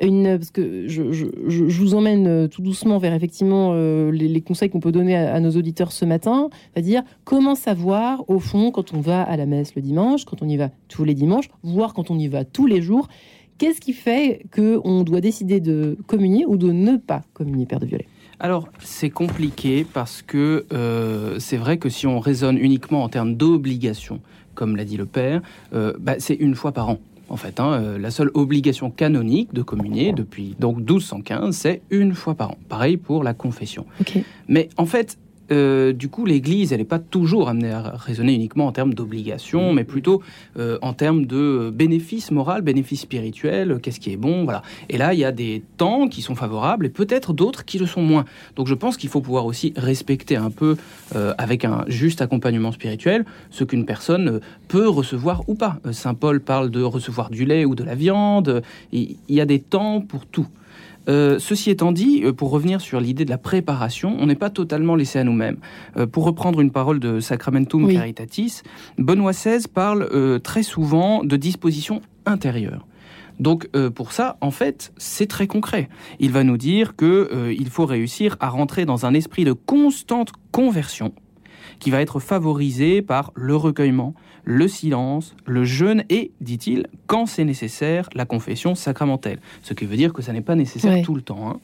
parce 0.00 0.50
que 0.50 0.88
je, 0.88 1.12
je- 1.12 1.26
je- 1.46 1.80
vous 1.80 1.94
emmène 1.94 2.26
euh, 2.26 2.48
tout 2.48 2.62
doucement 2.62 2.98
vers 2.98 3.12
effectivement 3.12 3.72
euh, 3.74 4.10
les, 4.10 4.40
conseils 4.40 4.70
qu'on 4.70 4.80
peut 4.80 4.92
donner 4.92 5.16
à, 5.16 5.38
nos 5.40 5.50
auditeurs 5.50 5.92
ce 5.92 6.04
matin, 6.04 6.48
c'est-à-dire 6.72 7.02
comment 7.24 7.54
savoir 7.54 8.24
au 8.28 8.38
fond 8.38 8.70
quand 8.70 8.94
on 8.94 9.00
va 9.00 9.22
à 9.22 9.36
la 9.36 9.46
messe 9.46 9.74
le 9.74 9.82
dimanche, 9.82 10.24
quand 10.24 10.42
on 10.42 10.48
y 10.48 10.56
va 10.56 10.70
tous 10.88 11.04
les 11.04 11.14
dimanches, 11.14 11.48
voire 11.62 11.92
quand 11.92 12.10
on 12.10 12.18
y 12.18 12.28
va 12.28 12.44
tous 12.44 12.66
les 12.66 12.80
jours, 12.80 13.08
qu'est-ce 13.58 13.80
qui 13.80 13.92
fait 13.92 14.46
que 14.50 14.80
on 14.84 15.02
doit 15.02 15.20
décider 15.20 15.60
de 15.60 15.98
communier 16.06 16.46
ou 16.46 16.56
de 16.56 16.72
ne 16.72 16.96
pas 16.96 17.22
communier, 17.34 17.66
Père 17.66 17.80
de 17.80 17.86
Violet? 17.86 18.06
Alors, 18.38 18.68
c'est 18.82 19.10
compliqué 19.10 19.84
parce 19.92 20.22
que 20.22 20.64
euh, 20.72 21.38
c'est 21.38 21.58
vrai 21.58 21.76
que 21.76 21.90
si 21.90 22.06
on 22.06 22.20
raisonne 22.20 22.56
uniquement 22.56 23.02
en 23.02 23.10
termes 23.10 23.34
d'obligation, 23.34 24.20
comme 24.54 24.76
l'a 24.76 24.84
dit 24.86 24.96
le 24.96 25.04
Père, 25.04 25.42
bah, 25.72 26.14
c'est 26.18 26.34
une 26.34 26.54
fois 26.54 26.72
par 26.72 26.88
an. 26.88 26.98
En 27.30 27.36
fait, 27.36 27.60
hein, 27.60 27.72
euh, 27.72 27.98
la 27.98 28.10
seule 28.10 28.30
obligation 28.34 28.90
canonique 28.90 29.54
de 29.54 29.62
communier 29.62 30.12
depuis 30.12 30.56
donc 30.58 30.78
1215, 30.78 31.56
c'est 31.56 31.80
une 31.90 32.12
fois 32.12 32.34
par 32.34 32.50
an. 32.50 32.58
Pareil 32.68 32.96
pour 32.96 33.22
la 33.22 33.34
confession. 33.34 33.86
Mais 34.48 34.68
en 34.76 34.84
fait, 34.84 35.16
euh, 35.52 35.92
du 35.92 36.08
coup, 36.08 36.26
l'Église, 36.26 36.72
elle 36.72 36.78
n'est 36.78 36.84
pas 36.84 36.98
toujours 36.98 37.48
amenée 37.48 37.72
à 37.72 37.94
raisonner 37.96 38.34
uniquement 38.34 38.66
en 38.66 38.72
termes 38.72 38.94
d'obligation, 38.94 39.72
mais 39.72 39.84
plutôt 39.84 40.22
euh, 40.58 40.78
en 40.82 40.92
termes 40.92 41.26
de 41.26 41.70
bénéfice 41.74 42.30
moral, 42.30 42.62
bénéfice 42.62 43.00
spirituel, 43.00 43.78
qu'est-ce 43.82 44.00
qui 44.00 44.12
est 44.12 44.16
bon, 44.16 44.44
voilà. 44.44 44.62
Et 44.88 44.98
là, 44.98 45.14
il 45.14 45.20
y 45.20 45.24
a 45.24 45.32
des 45.32 45.62
temps 45.76 46.08
qui 46.08 46.22
sont 46.22 46.34
favorables 46.34 46.86
et 46.86 46.90
peut-être 46.90 47.32
d'autres 47.32 47.64
qui 47.64 47.78
le 47.78 47.86
sont 47.86 48.02
moins. 48.02 48.24
Donc, 48.56 48.66
je 48.66 48.74
pense 48.74 48.96
qu'il 48.96 49.08
faut 49.08 49.20
pouvoir 49.20 49.46
aussi 49.46 49.72
respecter 49.76 50.36
un 50.36 50.50
peu, 50.50 50.76
euh, 51.14 51.34
avec 51.38 51.64
un 51.64 51.84
juste 51.88 52.22
accompagnement 52.22 52.72
spirituel, 52.72 53.24
ce 53.50 53.64
qu'une 53.64 53.84
personne 53.84 54.28
euh, 54.28 54.40
peut 54.68 54.88
recevoir 54.88 55.42
ou 55.48 55.54
pas. 55.54 55.78
Euh, 55.86 55.92
Saint 55.92 56.14
Paul 56.14 56.40
parle 56.40 56.70
de 56.70 56.82
recevoir 56.82 57.30
du 57.30 57.44
lait 57.44 57.64
ou 57.64 57.74
de 57.74 57.84
la 57.84 57.94
viande. 57.94 58.62
Il 58.92 59.16
y 59.28 59.40
a 59.40 59.46
des 59.46 59.60
temps 59.60 60.00
pour 60.00 60.26
tout. 60.26 60.46
Euh, 61.08 61.38
ceci 61.38 61.70
étant 61.70 61.92
dit, 61.92 62.22
euh, 62.24 62.32
pour 62.32 62.50
revenir 62.50 62.80
sur 62.80 63.00
l'idée 63.00 63.24
de 63.24 63.30
la 63.30 63.38
préparation, 63.38 64.16
on 64.18 64.26
n'est 64.26 64.34
pas 64.34 64.50
totalement 64.50 64.96
laissé 64.96 65.18
à 65.18 65.24
nous-mêmes. 65.24 65.56
Euh, 65.96 66.06
pour 66.06 66.24
reprendre 66.24 66.60
une 66.60 66.70
parole 66.70 67.00
de 67.00 67.20
Sacramentum 67.20 67.84
Oui. 67.84 67.94
Caritatis, 67.94 68.62
Benoît 68.98 69.32
XVI 69.32 69.66
parle 69.72 70.08
euh, 70.12 70.38
très 70.38 70.62
souvent 70.62 71.24
de 71.24 71.36
disposition 71.36 72.02
intérieure. 72.26 72.86
Donc 73.40 73.68
euh, 73.74 73.90
pour 73.90 74.12
ça, 74.12 74.36
en 74.42 74.50
fait, 74.50 74.92
c'est 74.98 75.26
très 75.26 75.46
concret. 75.46 75.88
Il 76.20 76.30
va 76.30 76.44
nous 76.44 76.58
dire 76.58 76.94
que 76.94 77.30
euh, 77.32 77.52
il 77.52 77.70
faut 77.70 77.86
réussir 77.86 78.36
à 78.38 78.50
rentrer 78.50 78.84
dans 78.84 79.06
un 79.06 79.14
esprit 79.14 79.44
de 79.44 79.52
constante 79.52 80.32
conversion 80.52 81.12
qui 81.78 81.90
va 81.90 82.02
être 82.02 82.20
favorisé 82.20 83.00
par 83.00 83.32
le 83.34 83.56
recueillement, 83.56 84.14
le 84.44 84.68
silence, 84.68 85.34
le 85.46 85.64
jeûne 85.64 86.04
et, 86.10 86.30
dit-il, 86.40 86.86
quand 87.06 87.26
c'est 87.26 87.44
nécessaire, 87.44 88.08
la 88.14 88.24
confession 88.24 88.74
sacramentelle. 88.74 89.38
Ce 89.62 89.74
qui 89.74 89.84
veut 89.84 89.96
dire 89.96 90.12
que 90.12 90.22
ça 90.22 90.32
n'est 90.32 90.40
pas 90.40 90.54
nécessaire 90.54 90.92
Ouais. 90.92 91.02
tout 91.02 91.14
le 91.14 91.22
temps. 91.22 91.48
hein. 91.50 91.60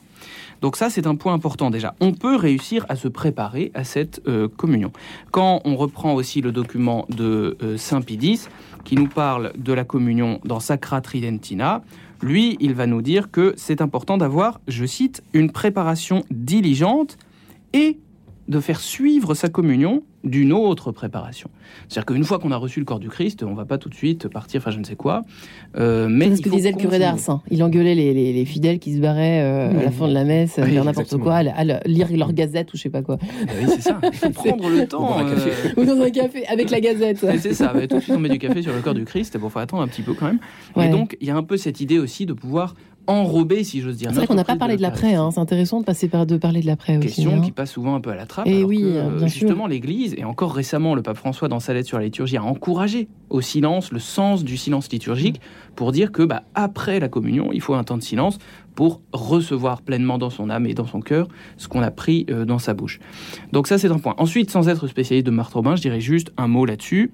Donc 0.61 0.75
ça, 0.75 0.89
c'est 0.89 1.05
un 1.05 1.15
point 1.15 1.33
important 1.33 1.69
déjà. 1.69 1.93
On 1.99 2.13
peut 2.13 2.35
réussir 2.35 2.85
à 2.89 2.95
se 2.95 3.07
préparer 3.07 3.71
à 3.75 3.83
cette 3.83 4.21
euh, 4.27 4.47
communion. 4.47 4.91
Quand 5.31 5.61
on 5.65 5.75
reprend 5.75 6.13
aussi 6.15 6.41
le 6.41 6.51
document 6.51 7.05
de 7.09 7.57
euh, 7.61 7.77
Saint 7.77 8.01
Pidis, 8.01 8.47
qui 8.83 8.95
nous 8.95 9.07
parle 9.07 9.53
de 9.57 9.73
la 9.73 9.83
communion 9.83 10.39
dans 10.45 10.59
Sacra 10.59 11.01
Tridentina, 11.01 11.83
lui, 12.23 12.57
il 12.59 12.73
va 12.73 12.87
nous 12.87 13.03
dire 13.03 13.29
que 13.29 13.53
c'est 13.57 13.81
important 13.81 14.17
d'avoir, 14.17 14.59
je 14.67 14.85
cite, 14.85 15.21
une 15.33 15.51
préparation 15.51 16.23
diligente 16.31 17.17
et 17.73 17.99
de 18.47 18.59
faire 18.59 18.79
suivre 18.79 19.35
sa 19.35 19.49
communion 19.49 20.01
d'une 20.27 20.53
autre 20.53 20.91
préparation. 20.91 21.49
C'est-à-dire 21.87 22.05
qu'une 22.05 22.23
fois 22.23 22.39
qu'on 22.39 22.51
a 22.51 22.57
reçu 22.57 22.79
le 22.79 22.85
corps 22.85 22.99
du 22.99 23.09
Christ, 23.09 23.43
on 23.43 23.53
va 23.53 23.65
pas 23.65 23.77
tout 23.77 23.89
de 23.89 23.95
suite 23.95 24.27
partir, 24.27 24.61
enfin 24.61 24.71
je 24.71 24.79
ne 24.79 24.83
sais 24.83 24.95
quoi. 24.95 25.23
Euh, 25.77 26.07
mais 26.09 26.25
C'est 26.29 26.35
ce 26.35 26.41
il 26.41 26.43
que 26.45 26.49
disait 26.49 26.71
le 26.71 26.77
curé 26.77 26.97
continuer. 26.99 27.05
d'Ars. 27.17 27.29
hein. 27.29 27.41
Il 27.51 27.63
engueulait 27.63 27.95
les, 27.95 28.13
les- 28.13 28.33
les 28.33 28.45
fidèles 28.45 28.79
qui 28.79 28.95
se 28.95 28.99
barraient 28.99 29.41
euh, 29.43 29.69
à 29.79 29.83
la 29.83 29.91
fin 29.91 30.07
de 30.07 30.13
la 30.13 30.23
messe, 30.23 30.57
à 30.59 30.63
Oui, 30.63 30.71
faire 30.73 30.83
n'importe 30.85 31.17
quoi, 31.17 31.35
à, 31.35 31.49
à 31.61 31.63
lire 31.87 32.07
leur 32.15 32.33
gazette 32.33 32.73
ou 32.73 32.77
je 32.77 32.83
sais 32.83 32.89
pas 32.89 33.01
quoi. 33.01 33.17
Ah 33.21 33.51
oui, 33.61 33.65
c'est 33.75 33.81
ça. 33.81 33.99
Il 34.03 34.13
faut 34.13 34.29
prendre 34.31 34.69
le 34.69 34.87
temps. 34.87 34.99
boire 34.99 35.19
un 35.19 35.29
café. 35.29 35.49
euh, 35.51 35.81
ou 35.81 35.85
dans 35.85 36.01
un 36.01 36.09
café 36.09 36.45
avec 36.47 36.69
la 36.69 36.79
gazette. 36.79 37.23
Et 37.23 37.37
c'est 37.37 37.53
ça, 37.53 37.73
mais 37.75 37.87
tout 37.87 37.95
de 37.97 38.01
suite 38.01 38.15
on 38.15 38.19
met 38.19 38.29
du 38.29 38.39
café 38.39 38.61
sur 38.61 38.73
le 38.73 38.81
corps 38.81 38.93
du 38.93 39.05
Christ, 39.05 39.37
bon, 39.37 39.49
faut 39.49 39.59
attendre 39.59 39.83
un 39.83 39.87
petit 39.87 40.01
peu 40.01 40.13
quand 40.13 40.27
même. 40.27 40.39
Ouais. 40.75 40.87
Et 40.87 40.89
donc, 40.89 41.17
il 41.21 41.27
y 41.27 41.31
a 41.31 41.35
un 41.35 41.43
peu 41.43 41.57
cette 41.57 41.81
idée 41.81 41.99
aussi 41.99 42.25
de 42.25 42.33
pouvoir 42.33 42.75
enrober, 43.07 43.63
si 43.63 43.81
j'ose 43.81 43.97
dire. 43.97 44.09
C'est 44.11 44.17
vrai 44.17 44.27
qu'on 44.27 44.35
n'a 44.35 44.43
pas 44.43 44.55
parlé 44.55 44.77
de 44.77 44.81
l'après. 44.81 45.15
Hein. 45.15 45.31
C'est 45.31 45.39
intéressant 45.39 45.79
de 45.79 45.85
passer 45.85 46.07
par 46.07 46.25
de 46.25 46.37
parler 46.37 46.61
de 46.61 46.67
l'après 46.67 46.97
aussi. 46.97 47.07
question 47.07 47.35
hein. 47.35 47.41
qui 47.41 47.51
passe 47.51 47.71
souvent 47.71 47.95
un 47.95 48.01
peu 48.01 48.11
à 48.11 48.15
la 48.15 48.25
trappe. 48.25 48.47
Eh 48.47 48.57
alors 48.57 48.69
oui, 48.69 48.81
que, 48.81 48.85
euh, 48.85 49.09
euh, 49.21 49.27
justement, 49.27 49.67
l'Église, 49.67 50.13
et 50.17 50.23
encore 50.23 50.53
récemment, 50.53 50.95
le 50.95 51.01
pape 51.01 51.17
François, 51.17 51.47
dans 51.47 51.59
sa 51.59 51.73
lettre 51.73 51.87
sur 51.87 51.97
la 51.97 52.05
liturgie, 52.05 52.37
a 52.37 52.43
encouragé 52.43 53.07
au 53.29 53.41
silence, 53.41 53.91
le 53.91 53.99
sens 53.99 54.43
du 54.43 54.57
silence 54.57 54.91
liturgique, 54.91 55.41
pour 55.75 55.91
dire 55.91 56.11
que 56.11 56.23
bah, 56.23 56.43
après 56.55 56.99
la 56.99 57.09
communion, 57.09 57.49
il 57.53 57.61
faut 57.61 57.73
un 57.73 57.83
temps 57.83 57.97
de 57.97 58.03
silence 58.03 58.37
pour 58.77 59.01
recevoir 59.11 59.81
pleinement 59.81 60.19
dans 60.19 60.29
son 60.29 60.51
âme 60.51 60.67
et 60.67 60.75
dans 60.75 60.85
son 60.85 61.01
cœur 61.01 61.27
ce 61.57 61.67
qu'on 61.67 61.81
a 61.81 61.89
pris 61.89 62.27
euh, 62.29 62.45
dans 62.45 62.59
sa 62.59 62.75
bouche. 62.75 62.99
Donc 63.51 63.67
ça, 63.67 63.79
c'est 63.79 63.89
un 63.89 63.97
point. 63.97 64.13
Ensuite, 64.19 64.51
sans 64.51 64.69
être 64.69 64.87
spécialiste 64.87 65.25
de 65.25 65.31
Marthe 65.31 65.53
Robin, 65.53 65.75
je 65.75 65.81
dirais 65.81 65.99
juste 65.99 66.31
un 66.37 66.47
mot 66.47 66.63
là-dessus. 66.63 67.11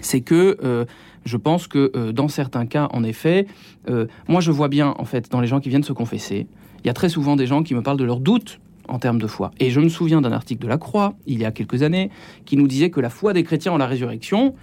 C'est 0.00 0.22
que 0.22 0.56
euh, 0.64 0.86
je 1.28 1.36
pense 1.36 1.66
que 1.66 1.92
euh, 1.94 2.12
dans 2.12 2.28
certains 2.28 2.66
cas, 2.66 2.88
en 2.92 3.04
effet, 3.04 3.46
euh, 3.88 4.06
moi 4.28 4.40
je 4.40 4.50
vois 4.50 4.68
bien, 4.68 4.94
en 4.98 5.04
fait, 5.04 5.30
dans 5.30 5.40
les 5.40 5.46
gens 5.46 5.60
qui 5.60 5.68
viennent 5.68 5.82
se 5.82 5.92
confesser, 5.92 6.46
il 6.82 6.86
y 6.86 6.90
a 6.90 6.94
très 6.94 7.08
souvent 7.08 7.36
des 7.36 7.46
gens 7.46 7.62
qui 7.62 7.74
me 7.74 7.82
parlent 7.82 7.98
de 7.98 8.04
leurs 8.04 8.20
doutes 8.20 8.60
en 8.88 8.98
termes 8.98 9.20
de 9.20 9.26
foi. 9.26 9.50
Et 9.60 9.70
je 9.70 9.80
me 9.80 9.88
souviens 9.90 10.20
d'un 10.22 10.32
article 10.32 10.62
de 10.62 10.68
la 10.68 10.78
Croix, 10.78 11.14
il 11.26 11.38
y 11.38 11.44
a 11.44 11.50
quelques 11.52 11.82
années, 11.82 12.10
qui 12.46 12.56
nous 12.56 12.66
disait 12.66 12.88
que 12.90 13.00
la 13.00 13.10
foi 13.10 13.34
des 13.34 13.44
chrétiens 13.44 13.72
en 13.72 13.76
la 13.78 13.86
résurrection 13.86 14.54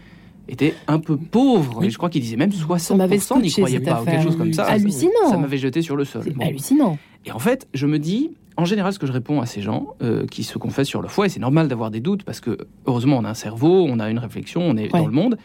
était 0.48 0.74
un 0.88 1.00
peu 1.00 1.18
pauvre. 1.18 1.84
Et 1.84 1.90
je 1.92 1.98
crois 1.98 2.10
qu'il 2.10 2.22
disait 2.22 2.36
même 2.36 2.50
60% 2.50 2.98
m'avait 2.98 3.18
n'y 3.42 3.52
croyaient 3.52 3.80
pas, 3.80 4.02
ou 4.02 4.06
quelque 4.06 4.24
chose 4.24 4.38
comme 4.38 4.54
ça. 4.54 4.66
Hallucinant. 4.66 5.30
Ça 5.30 5.38
m'avait 5.38 5.58
jeté 5.60 5.82
sur 5.84 5.96
le 5.96 6.06
sol. 6.06 6.24
Bon. 6.36 6.46
Hallucinant. 6.46 6.98
Et 7.26 7.32
en 7.32 7.40
fait, 7.40 7.68
je 7.74 7.86
me 7.88 8.00
dis, 8.00 8.32
en 8.58 8.66
général, 8.66 8.94
ce 8.94 9.00
que 9.00 9.08
je 9.08 9.12
réponds 9.12 9.42
à 9.42 9.46
ces 9.46 9.62
gens 9.62 9.96
euh, 10.02 10.26
qui 10.28 10.44
se 10.44 10.58
confessent 10.58 10.88
sur 10.88 11.02
leur 11.02 11.12
foi, 11.12 11.26
et 11.28 11.30
c'est 11.30 11.40
normal 11.40 11.68
d'avoir 11.68 11.92
des 11.92 12.00
doutes 12.00 12.24
parce 12.24 12.40
que 12.40 12.58
heureusement, 12.86 13.18
on 13.18 13.26
a 13.26 13.30
un 13.30 13.34
cerveau, 13.36 13.86
on 13.88 14.00
a 14.00 14.10
une 14.10 14.20
réflexion, 14.20 14.62
on 14.62 14.78
est 14.78 14.92
Ouais. 14.94 15.00
dans 15.00 15.08
le 15.08 15.12
monde, 15.12 15.38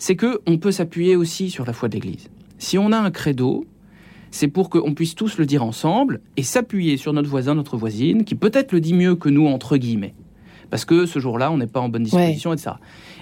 c'est 0.00 0.16
que 0.16 0.40
on 0.46 0.56
peut 0.56 0.72
s'appuyer 0.72 1.14
aussi 1.14 1.50
sur 1.50 1.64
la 1.66 1.74
foi 1.74 1.88
de 1.88 1.94
l'Église. 1.94 2.28
Si 2.58 2.78
on 2.78 2.90
a 2.90 2.98
un 2.98 3.10
credo, 3.10 3.66
c'est 4.30 4.48
pour 4.48 4.70
qu'on 4.70 4.94
puisse 4.94 5.14
tous 5.14 5.36
le 5.38 5.44
dire 5.44 5.62
ensemble 5.62 6.22
et 6.38 6.42
s'appuyer 6.42 6.96
sur 6.96 7.12
notre 7.12 7.28
voisin, 7.28 7.54
notre 7.54 7.76
voisine, 7.76 8.24
qui 8.24 8.34
peut-être 8.34 8.72
le 8.72 8.80
dit 8.80 8.94
mieux 8.94 9.14
que 9.14 9.28
nous, 9.28 9.46
entre 9.46 9.76
guillemets. 9.76 10.14
Parce 10.70 10.86
que 10.86 11.04
ce 11.04 11.18
jour-là, 11.18 11.52
on 11.52 11.58
n'est 11.58 11.66
pas 11.66 11.80
en 11.80 11.90
bonne 11.90 12.04
disposition, 12.04 12.52
etc. 12.52 12.72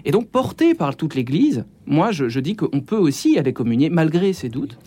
Et 0.04 0.12
donc, 0.12 0.28
porté 0.28 0.74
par 0.74 0.94
toute 0.96 1.14
l'Église, 1.14 1.64
moi, 1.86 2.12
je, 2.12 2.28
je 2.28 2.40
dis 2.40 2.54
qu'on 2.54 2.80
peut 2.80 2.96
aussi 2.96 3.38
aller 3.38 3.52
communier 3.52 3.90
malgré 3.90 4.32
ses 4.32 4.48
doutes 4.48 4.78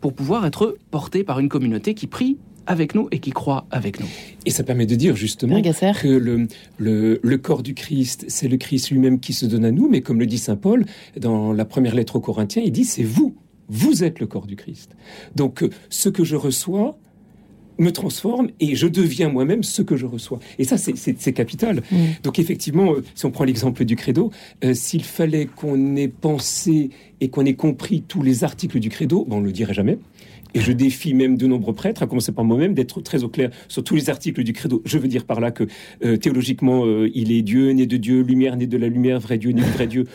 pour 0.00 0.12
pouvoir 0.12 0.44
être 0.44 0.76
porté 0.90 1.24
par 1.24 1.38
une 1.38 1.48
communauté 1.48 1.94
qui 1.94 2.08
prie 2.08 2.36
avec 2.68 2.94
nous 2.94 3.08
et 3.10 3.18
qui 3.18 3.30
croit 3.30 3.66
avec 3.70 3.98
nous. 3.98 4.06
Et 4.46 4.50
ça 4.50 4.62
permet 4.62 4.86
de 4.86 4.94
dire 4.94 5.16
justement 5.16 5.60
que 5.60 6.06
le, 6.06 6.46
le, 6.76 7.18
le 7.20 7.38
corps 7.38 7.64
du 7.64 7.74
Christ, 7.74 8.26
c'est 8.28 8.46
le 8.46 8.58
Christ 8.58 8.90
lui-même 8.90 9.18
qui 9.18 9.32
se 9.32 9.46
donne 9.46 9.64
à 9.64 9.72
nous, 9.72 9.88
mais 9.88 10.02
comme 10.02 10.20
le 10.20 10.26
dit 10.26 10.38
Saint 10.38 10.56
Paul 10.56 10.84
dans 11.16 11.52
la 11.52 11.64
première 11.64 11.94
lettre 11.94 12.16
aux 12.16 12.20
Corinthiens, 12.20 12.62
il 12.64 12.70
dit 12.70 12.84
c'est 12.84 13.02
vous 13.02 13.34
Vous 13.68 14.04
êtes 14.04 14.20
le 14.20 14.26
corps 14.26 14.46
du 14.46 14.54
Christ. 14.54 14.94
Donc 15.34 15.62
euh, 15.62 15.70
ce 15.88 16.08
que 16.08 16.22
je 16.22 16.36
reçois 16.36 16.98
me 17.78 17.92
transforme 17.92 18.48
et 18.60 18.74
je 18.74 18.86
deviens 18.86 19.28
moi-même 19.28 19.62
ce 19.62 19.82
que 19.82 19.96
je 19.96 20.06
reçois. 20.06 20.40
Et 20.58 20.64
ça, 20.64 20.76
c'est 20.76 21.32
capital. 21.32 21.82
Mm. 21.90 21.96
Donc 22.24 22.38
effectivement, 22.38 22.92
euh, 22.92 23.04
si 23.14 23.24
on 23.24 23.30
prend 23.30 23.44
l'exemple 23.44 23.84
du 23.84 23.96
credo, 23.96 24.30
euh, 24.64 24.74
s'il 24.74 25.04
fallait 25.04 25.46
qu'on 25.46 25.96
ait 25.96 26.08
pensé 26.08 26.90
et 27.20 27.28
qu'on 27.28 27.44
ait 27.44 27.54
compris 27.54 28.02
tous 28.02 28.22
les 28.22 28.44
articles 28.44 28.80
du 28.80 28.88
credo, 28.90 29.24
ben, 29.28 29.36
on 29.36 29.40
ne 29.40 29.46
le 29.46 29.52
dirait 29.52 29.74
jamais. 29.74 29.98
Et 30.58 30.60
je 30.60 30.72
défie 30.72 31.14
même 31.14 31.36
de 31.36 31.46
nombreux 31.46 31.74
prêtres, 31.74 32.02
à 32.02 32.06
commencer 32.08 32.32
par 32.32 32.44
moi-même, 32.44 32.74
d'être 32.74 33.00
très 33.00 33.22
au 33.22 33.28
clair 33.28 33.50
sur 33.68 33.84
tous 33.84 33.94
les 33.94 34.10
articles 34.10 34.42
du 34.42 34.52
credo. 34.52 34.82
Je 34.84 34.98
veux 34.98 35.06
dire 35.06 35.24
par 35.24 35.40
là 35.40 35.52
que 35.52 35.64
euh, 36.04 36.16
théologiquement, 36.16 36.84
euh, 36.84 37.08
il 37.14 37.30
est 37.30 37.42
Dieu, 37.42 37.70
né 37.70 37.86
de 37.86 37.96
Dieu, 37.96 38.22
lumière, 38.22 38.56
né 38.56 38.66
de 38.66 38.76
la 38.76 38.88
lumière, 38.88 39.20
vrai 39.20 39.38
Dieu, 39.38 39.52
né 39.52 39.62
vrai 39.62 39.86
Dieu. 39.86 40.06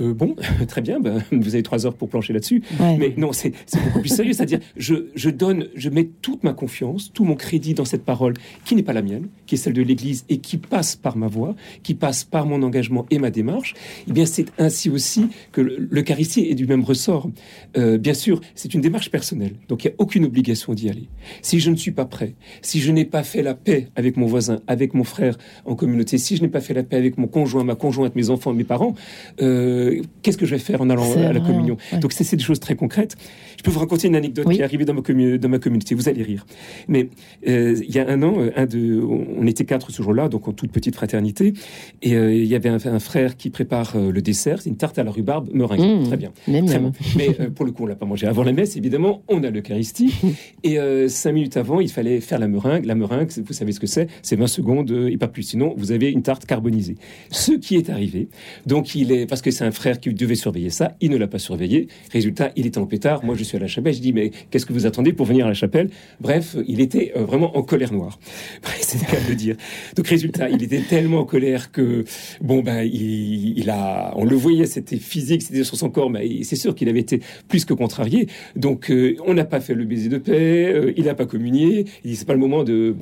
Euh, 0.00 0.12
bon, 0.14 0.34
très 0.68 0.80
bien, 0.80 1.00
ben, 1.00 1.22
vous 1.32 1.54
avez 1.54 1.62
trois 1.62 1.86
heures 1.86 1.94
pour 1.94 2.08
plancher 2.08 2.32
là-dessus. 2.32 2.62
Ouais. 2.80 2.96
Mais 2.98 3.14
non, 3.16 3.32
c'est 3.32 3.52
beaucoup 3.84 4.00
plus 4.00 4.08
sérieux. 4.08 4.32
C'est-à-dire, 4.32 4.60
je, 4.76 5.06
je 5.14 5.30
donne, 5.30 5.68
je 5.74 5.88
mets 5.90 6.10
toute 6.22 6.42
ma 6.44 6.52
confiance, 6.52 7.12
tout 7.12 7.24
mon 7.24 7.34
crédit 7.36 7.74
dans 7.74 7.84
cette 7.84 8.04
parole 8.04 8.34
qui 8.64 8.74
n'est 8.74 8.82
pas 8.82 8.92
la 8.92 9.02
mienne, 9.02 9.28
qui 9.46 9.54
est 9.54 9.58
celle 9.58 9.72
de 9.72 9.82
l'Église 9.82 10.24
et 10.28 10.38
qui 10.38 10.56
passe 10.56 10.96
par 10.96 11.16
ma 11.16 11.26
voix, 11.28 11.54
qui 11.82 11.94
passe 11.94 12.24
par 12.24 12.46
mon 12.46 12.62
engagement 12.62 13.06
et 13.10 13.18
ma 13.18 13.30
démarche. 13.30 13.74
Eh 14.08 14.12
bien, 14.12 14.26
c'est 14.26 14.46
ainsi 14.58 14.90
aussi 14.90 15.26
que 15.52 15.60
le- 15.60 15.88
l'Eucharistie 15.90 16.46
est 16.50 16.54
du 16.54 16.66
même 16.66 16.82
ressort. 16.84 17.30
Euh, 17.76 17.98
bien 17.98 18.14
sûr, 18.14 18.40
c'est 18.54 18.74
une 18.74 18.80
démarche 18.80 19.10
personnelle, 19.10 19.54
donc 19.68 19.84
il 19.84 19.88
n'y 19.88 19.92
a 19.92 19.96
aucune 19.98 20.24
obligation 20.24 20.74
d'y 20.74 20.88
aller. 20.88 21.08
Si 21.42 21.60
je 21.60 21.70
ne 21.70 21.76
suis 21.76 21.92
pas 21.92 22.04
prêt, 22.04 22.34
si 22.62 22.80
je 22.80 22.90
n'ai 22.90 23.04
pas 23.04 23.22
fait 23.22 23.42
la 23.42 23.54
paix 23.54 23.88
avec 23.96 24.16
mon 24.16 24.26
voisin, 24.26 24.60
avec 24.66 24.94
mon 24.94 25.04
frère 25.04 25.38
en 25.64 25.74
communauté, 25.76 26.18
si 26.18 26.36
je 26.36 26.42
n'ai 26.42 26.48
pas 26.48 26.60
fait 26.60 26.74
la 26.74 26.82
paix 26.82 26.96
avec 26.96 27.16
mon 27.18 27.26
conjoint, 27.28 27.64
ma 27.64 27.74
conjointe, 27.76 28.16
mes 28.16 28.30
enfants, 28.30 28.52
mes 28.52 28.64
parents, 28.64 28.94
euh, 29.40 29.83
qu'est-ce 30.22 30.36
que 30.36 30.46
je 30.46 30.54
vais 30.54 30.60
faire 30.60 30.80
en 30.80 30.90
allant 30.90 31.10
à 31.16 31.32
la 31.32 31.40
communion 31.40 31.76
ouais. 31.92 31.98
Donc 31.98 32.12
c'est 32.12 32.24
c'est 32.24 32.36
des 32.36 32.42
choses 32.42 32.60
très 32.60 32.76
concrètes. 32.76 33.16
Je 33.64 33.70
peux 33.70 33.74
vous 33.76 33.80
raconter 33.80 34.08
une 34.08 34.16
anecdote 34.16 34.44
Oui. 34.46 34.56
qui 34.56 34.60
est 34.60 34.64
arrivée 34.64 34.84
dans 34.84 34.92
ma, 34.92 35.00
commu- 35.00 35.38
dans 35.38 35.48
ma 35.48 35.58
communauté. 35.58 35.94
Vous 35.94 36.06
allez 36.10 36.22
rire. 36.22 36.44
Mais 36.86 37.08
euh, 37.48 37.74
il 37.82 37.94
y 37.94 37.98
a 37.98 38.06
un 38.06 38.22
an, 38.22 38.34
euh, 38.36 38.50
un 38.56 38.66
de, 38.66 39.00
on 39.02 39.46
était 39.46 39.64
quatre 39.64 39.90
ce 39.90 40.02
jour-là, 40.02 40.28
donc 40.28 40.46
en 40.48 40.52
toute 40.52 40.70
petite 40.70 40.94
fraternité, 40.94 41.54
et 42.02 42.14
euh, 42.14 42.34
il 42.34 42.44
y 42.44 42.54
avait 42.56 42.68
un, 42.68 42.76
un 42.84 42.98
frère 42.98 43.38
qui 43.38 43.48
prépare 43.48 43.94
euh, 43.96 44.12
le 44.12 44.20
dessert, 44.20 44.60
c'est 44.60 44.68
une 44.68 44.76
tarte 44.76 44.98
à 44.98 45.02
la 45.02 45.10
rhubarbe 45.10 45.48
meringuée. 45.54 45.94
Mmh. 45.96 46.04
Très 46.08 46.16
bien. 46.18 46.32
Miam, 46.46 46.66
Très 46.66 46.78
bon. 46.78 46.92
Mais 47.16 47.30
euh, 47.40 47.48
pour 47.48 47.64
le 47.64 47.72
coup, 47.72 47.84
on 47.84 47.86
l'a 47.86 47.94
pas 47.94 48.04
mangé 48.04 48.26
avant 48.26 48.42
la 48.42 48.52
messe, 48.52 48.76
évidemment. 48.76 49.22
On 49.28 49.42
a 49.44 49.48
l'Eucharistie. 49.48 50.12
Et 50.62 50.78
euh, 50.78 51.08
cinq 51.08 51.32
minutes 51.32 51.56
avant, 51.56 51.80
il 51.80 51.88
fallait 51.88 52.20
faire 52.20 52.38
la 52.38 52.48
meringue. 52.48 52.84
La 52.84 52.94
meringue, 52.94 53.30
vous 53.46 53.54
savez 53.54 53.72
ce 53.72 53.80
que 53.80 53.86
c'est? 53.86 54.08
C'est 54.20 54.36
20 54.36 54.46
secondes 54.46 54.90
et 55.10 55.16
pas 55.16 55.28
plus. 55.28 55.42
Sinon, 55.42 55.72
vous 55.78 55.90
avez 55.90 56.10
une 56.10 56.20
tarte 56.22 56.44
carbonisée. 56.44 56.96
Ce 57.30 57.52
qui 57.52 57.76
est 57.76 57.88
arrivé, 57.88 58.28
donc 58.66 58.94
il 58.94 59.10
est, 59.10 59.24
parce 59.24 59.40
que 59.40 59.50
c'est 59.50 59.64
un 59.64 59.70
frère 59.72 60.00
qui 60.00 60.12
devait 60.12 60.34
surveiller 60.34 60.68
ça, 60.68 60.96
il 61.00 61.10
ne 61.10 61.16
l'a 61.16 61.28
pas 61.28 61.38
surveillé. 61.38 61.88
Résultat, 62.12 62.52
il 62.56 62.66
était 62.66 62.76
en 62.76 62.84
pétard. 62.86 63.24
Moi, 63.24 63.34
je 63.36 63.42
suis 63.44 63.53
à 63.56 63.58
la 63.58 63.66
chapelle. 63.66 63.94
Je 63.94 64.00
dis, 64.00 64.12
mais 64.12 64.30
qu'est-ce 64.50 64.66
que 64.66 64.72
vous 64.72 64.86
attendez 64.86 65.12
pour 65.12 65.26
venir 65.26 65.46
à 65.46 65.48
la 65.48 65.54
chapelle? 65.54 65.90
Bref, 66.20 66.56
il 66.66 66.80
était 66.80 67.12
euh, 67.16 67.24
vraiment 67.24 67.56
en 67.56 67.62
colère 67.62 67.92
noire. 67.92 68.18
C'est 68.80 69.00
le 69.00 69.06
cas 69.10 69.20
de 69.28 69.34
dire. 69.34 69.56
Donc, 69.96 70.06
résultat, 70.06 70.48
il 70.50 70.62
était 70.62 70.80
tellement 70.80 71.20
en 71.20 71.24
colère 71.24 71.72
que, 71.72 72.04
bon, 72.40 72.62
ben, 72.62 72.82
il, 72.82 73.68
a, 73.70 74.12
on 74.16 74.24
le 74.24 74.36
voyait, 74.36 74.66
c'était 74.66 74.96
physique, 74.96 75.42
c'était 75.42 75.64
sur 75.64 75.76
son 75.76 75.90
corps, 75.90 76.10
mais 76.10 76.42
c'est 76.42 76.56
sûr 76.56 76.74
qu'il 76.74 76.88
avait 76.88 77.00
été 77.00 77.20
plus 77.48 77.64
que 77.64 77.74
contrarié. 77.74 78.28
Donc, 78.56 78.90
euh, 78.90 79.16
on 79.26 79.34
n'a 79.34 79.44
pas 79.44 79.60
fait 79.60 79.74
le 79.74 79.84
baiser 79.84 80.08
de 80.08 80.18
paix, 80.18 80.72
euh, 80.72 80.92
il 80.96 81.04
n'a 81.04 81.14
pas 81.14 81.26
communié. 81.26 81.86
Il 82.04 82.10
dit, 82.10 82.16
c'est 82.16 82.26
pas 82.26 82.34
le 82.34 82.40
moment 82.40 82.64
de. 82.64 82.96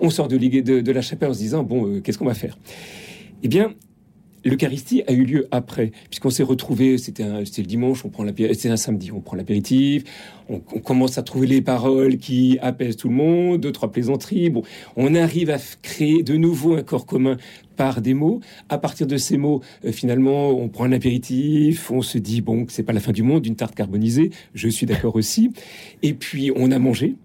On 0.00 0.10
sort 0.10 0.28
de, 0.28 0.36
de, 0.36 0.80
de 0.80 0.92
la 0.92 1.02
chapelle 1.02 1.30
en 1.30 1.34
se 1.34 1.38
disant, 1.38 1.62
bon, 1.62 2.00
qu'est-ce 2.00 2.18
qu'on 2.18 2.24
va 2.24 2.34
faire? 2.34 2.58
Eh 3.42 3.48
bien, 3.48 3.74
L'Eucharistie 4.44 5.02
a 5.06 5.12
eu 5.12 5.24
lieu 5.24 5.48
après, 5.50 5.92
puisqu'on 6.10 6.30
s'est 6.30 6.42
retrouvé, 6.42 6.98
c'était 6.98 7.24
le 7.24 7.62
dimanche, 7.62 8.04
on 8.04 8.10
prend 8.10 8.26
un 8.26 8.76
samedi, 8.76 9.10
on 9.10 9.20
prend 9.20 9.36
l'apéritif, 9.36 10.04
on, 10.50 10.58
commence 10.58 11.16
à 11.16 11.22
trouver 11.22 11.46
les 11.46 11.62
paroles 11.62 12.18
qui 12.18 12.58
apaisent 12.60 12.96
tout 12.96 13.08
le 13.08 13.14
monde, 13.14 13.60
deux, 13.60 13.72
trois 13.72 13.90
plaisanteries, 13.90 14.50
bon, 14.50 14.62
on 14.96 15.14
arrive 15.14 15.48
à 15.48 15.56
créer 15.80 16.22
de 16.22 16.36
nouveau 16.36 16.74
un 16.74 16.82
corps 16.82 17.06
commun 17.06 17.38
par 17.76 18.02
des 18.02 18.12
mots. 18.12 18.40
À 18.68 18.76
partir 18.76 19.06
de 19.06 19.16
ces 19.16 19.38
mots, 19.38 19.62
euh, 19.84 19.92
finalement, 19.92 20.50
on 20.50 20.68
prend 20.68 20.84
un 20.84 20.92
apéritif, 20.92 21.90
on 21.90 22.02
se 22.02 22.18
dit, 22.18 22.40
bon, 22.40 22.66
c'est 22.68 22.82
pas 22.82 22.92
la 22.92 23.00
fin 23.00 23.12
du 23.12 23.22
monde, 23.22 23.46
une 23.46 23.56
tarte 23.56 23.74
carbonisée, 23.74 24.30
je 24.54 24.68
suis 24.68 24.86
d'accord 24.86 25.16
aussi, 25.16 25.52
et 26.02 26.12
puis 26.12 26.52
on 26.54 26.70
a 26.70 26.78
mangé, 26.78 27.16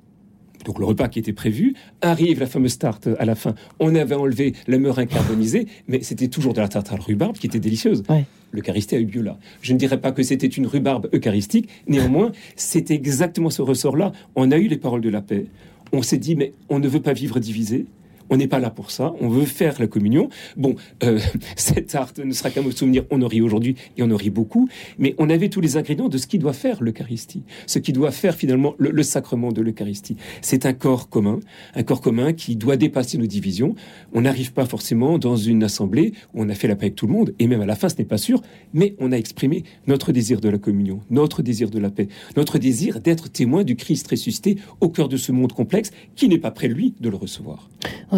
donc 0.70 0.78
le 0.78 0.86
repas 0.86 1.08
qui 1.08 1.18
était 1.18 1.34
prévu, 1.34 1.74
arrive 2.02 2.40
la 2.40 2.46
fameuse 2.46 2.78
tarte 2.78 3.10
à 3.18 3.26
la 3.26 3.34
fin. 3.34 3.56
On 3.80 3.96
avait 3.96 4.14
enlevé 4.14 4.54
la 4.68 4.78
meringue 4.78 5.08
carbonisée, 5.08 5.66
mais 5.88 6.04
c'était 6.04 6.28
toujours 6.28 6.54
de 6.54 6.62
la 6.62 6.68
tarte 6.68 6.92
à 6.92 6.96
la 6.96 7.02
rhubarbe 7.02 7.38
qui 7.38 7.48
était 7.48 7.60
délicieuse. 7.60 8.04
L'Eucharistie 8.52 8.94
a 8.94 9.00
eu 9.00 9.06
lieu 9.06 9.24
là. 9.24 9.40
Je 9.64 9.74
ne 9.74 9.80
dirais 9.80 10.00
pas 10.00 10.12
que 10.12 10.22
c'était 10.22 10.46
une 10.46 10.68
rhubarbe 10.68 11.10
eucharistique, 11.12 11.70
néanmoins, 11.88 12.34
c'est 12.56 12.92
exactement 12.92 13.50
ce 13.50 13.64
ressort-là. 13.64 14.12
On 14.36 14.52
a 14.52 14.58
eu 14.58 14.68
les 14.68 14.78
paroles 14.78 15.02
de 15.02 15.10
la 15.10 15.22
paix. 15.22 15.48
On 15.92 16.04
s'est 16.04 16.20
dit, 16.20 16.36
mais 16.36 16.54
on 16.70 16.78
ne 16.78 16.88
veut 16.88 17.02
pas 17.02 17.14
vivre 17.14 17.40
divisé. 17.40 17.88
On 18.30 18.38
n'est 18.38 18.48
pas 18.48 18.60
là 18.60 18.70
pour 18.70 18.92
ça. 18.92 19.14
On 19.20 19.30
veut 19.30 19.46
faire 19.46 19.80
la 19.80 19.88
communion. 19.88 20.30
Bon, 20.58 20.76
euh, 21.04 21.20
cette 21.56 21.88
tarte 21.88 22.20
ne 22.20 22.32
sera 22.32 22.50
qu'un 22.50 22.62
mot 22.62 22.72
souvenir. 22.72 23.06
On 23.10 23.22
en 23.22 23.28
rit 23.28 23.42
aujourd'hui 23.42 23.76
et 23.98 24.04
on 24.04 24.12
en 24.12 24.16
rit 24.16 24.30
beaucoup. 24.30 24.70
Mais 24.98 25.16
on 25.18 25.30
avait 25.30 25.50
tous 25.50 25.62
les 25.62 25.78
ingrédients 25.78 26.10
de 26.10 26.18
ce 26.18 26.28
qui 26.28 26.38
doit 26.40 26.54
faire 26.54 26.82
l'Eucharistie. 26.84 27.44
Ce 27.68 27.80
qui 27.80 27.94
doit 27.94 28.12
faire 28.12 28.36
finalement 28.36 28.76
le, 28.78 29.04
sacrement 29.04 29.52
de 29.52 29.62
l'Eucharistie. 29.62 30.18
C'est 30.42 30.66
un 30.66 30.74
corps 30.74 31.10
commun. 31.10 31.40
Un 31.76 31.84
corps 31.84 32.02
commun 32.02 32.34
qui 32.34 32.56
doit 32.56 32.78
dépasser 32.78 33.18
nos 33.18 33.26
divisions. 33.26 33.76
On 34.14 34.22
n'arrive 34.22 34.54
pas 34.54 34.66
forcément 34.66 35.18
dans 35.18 35.36
une 35.36 35.64
assemblée 35.64 36.14
où 36.34 36.44
on 36.44 36.50
a 36.50 36.56
fait 36.56 36.68
la 36.68 36.76
paix 36.76 36.88
avec 36.88 36.96
tout 36.96 37.08
le 37.08 37.14
monde. 37.14 37.34
Et 37.40 37.48
même 37.48 37.62
à 37.62 37.66
la 37.66 37.76
fin, 37.76 37.90
ce 37.90 37.96
n'est 37.98 38.06
pas 38.06 38.18
sûr. 38.18 38.42
Mais 38.74 38.96
on 39.00 39.12
a 39.12 39.18
exprimé 39.18 39.64
notre 39.88 40.12
désir 40.12 40.42
de 40.42 40.50
la 40.50 40.58
communion, 40.58 41.02
notre 41.10 41.42
désir 41.42 41.70
de 41.70 41.80
la 41.80 41.90
paix, 41.90 42.08
notre 42.38 42.58
désir 42.58 43.00
d'être 43.00 43.30
témoin 43.30 43.64
du 43.64 43.76
Christ 43.76 44.08
ressuscité 44.08 44.58
au 44.82 44.90
cœur 44.90 45.10
de 45.10 45.18
ce 45.18 45.32
monde 45.32 45.54
complexe 45.54 45.92
qui 46.16 46.28
n'est 46.30 46.38
pas 46.38 46.52
prêt, 46.52 46.68
lui, 46.68 46.94
de 47.00 47.10
le 47.10 47.16
recevoir. 47.16 47.70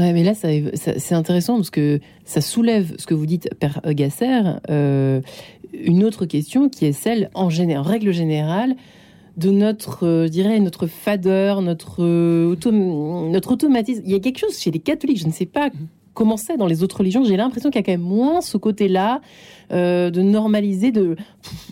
Mais 0.02 0.24
là, 0.24 0.34
c'est 0.34 1.14
intéressant 1.14 1.56
parce 1.56 1.70
que 1.70 2.00
ça 2.26 2.42
soulève 2.42 2.94
ce 2.98 3.06
que 3.06 3.14
vous 3.14 3.26
dites, 3.26 3.50
Père 3.60 3.82
Gasser, 3.86 4.42
euh, 4.70 5.22
une 5.74 6.04
autre 6.04 6.26
question 6.26 6.70
qui 6.70 6.86
est 6.86 6.92
celle, 6.92 7.30
en, 7.34 7.50
géné- 7.50 7.78
en 7.78 7.84
règle 7.84 8.12
générale, 8.12 8.76
de 9.38 9.50
notre, 9.50 10.06
euh, 10.06 10.26
je 10.26 10.32
dirais, 10.32 10.60
notre 10.60 10.88
fadeur, 10.88 11.62
notre, 11.62 12.04
euh, 12.04 12.56
notre 13.30 13.52
automatisme. 13.52 14.02
Il 14.06 14.12
y 14.12 14.16
a 14.16 14.20
quelque 14.20 14.40
chose 14.40 14.58
chez 14.60 14.72
les 14.72 14.80
catholiques, 14.80 15.20
je 15.20 15.28
ne 15.28 15.32
sais 15.32 15.46
pas 15.46 15.70
comment 16.14 16.36
c'est 16.36 16.58
dans 16.58 16.68
les 16.68 16.84
autres 16.84 16.98
religions, 16.98 17.24
j'ai 17.24 17.38
l'impression 17.38 17.70
qu'il 17.70 17.80
y 17.80 17.84
a 17.84 17.86
quand 17.86 17.94
même 17.94 18.02
moins 18.02 18.42
ce 18.42 18.58
côté-là 18.58 19.22
euh, 19.72 20.10
de 20.10 20.22
normaliser, 20.22 20.92
de 20.92 21.16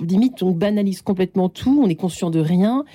limite 0.02 0.42
on 0.42 0.52
banalise 0.52 1.02
complètement 1.02 1.50
tout, 1.50 1.82
on 1.84 1.90
est 1.90 1.96
conscient 1.96 2.30
de 2.30 2.40
rien. 2.40 2.86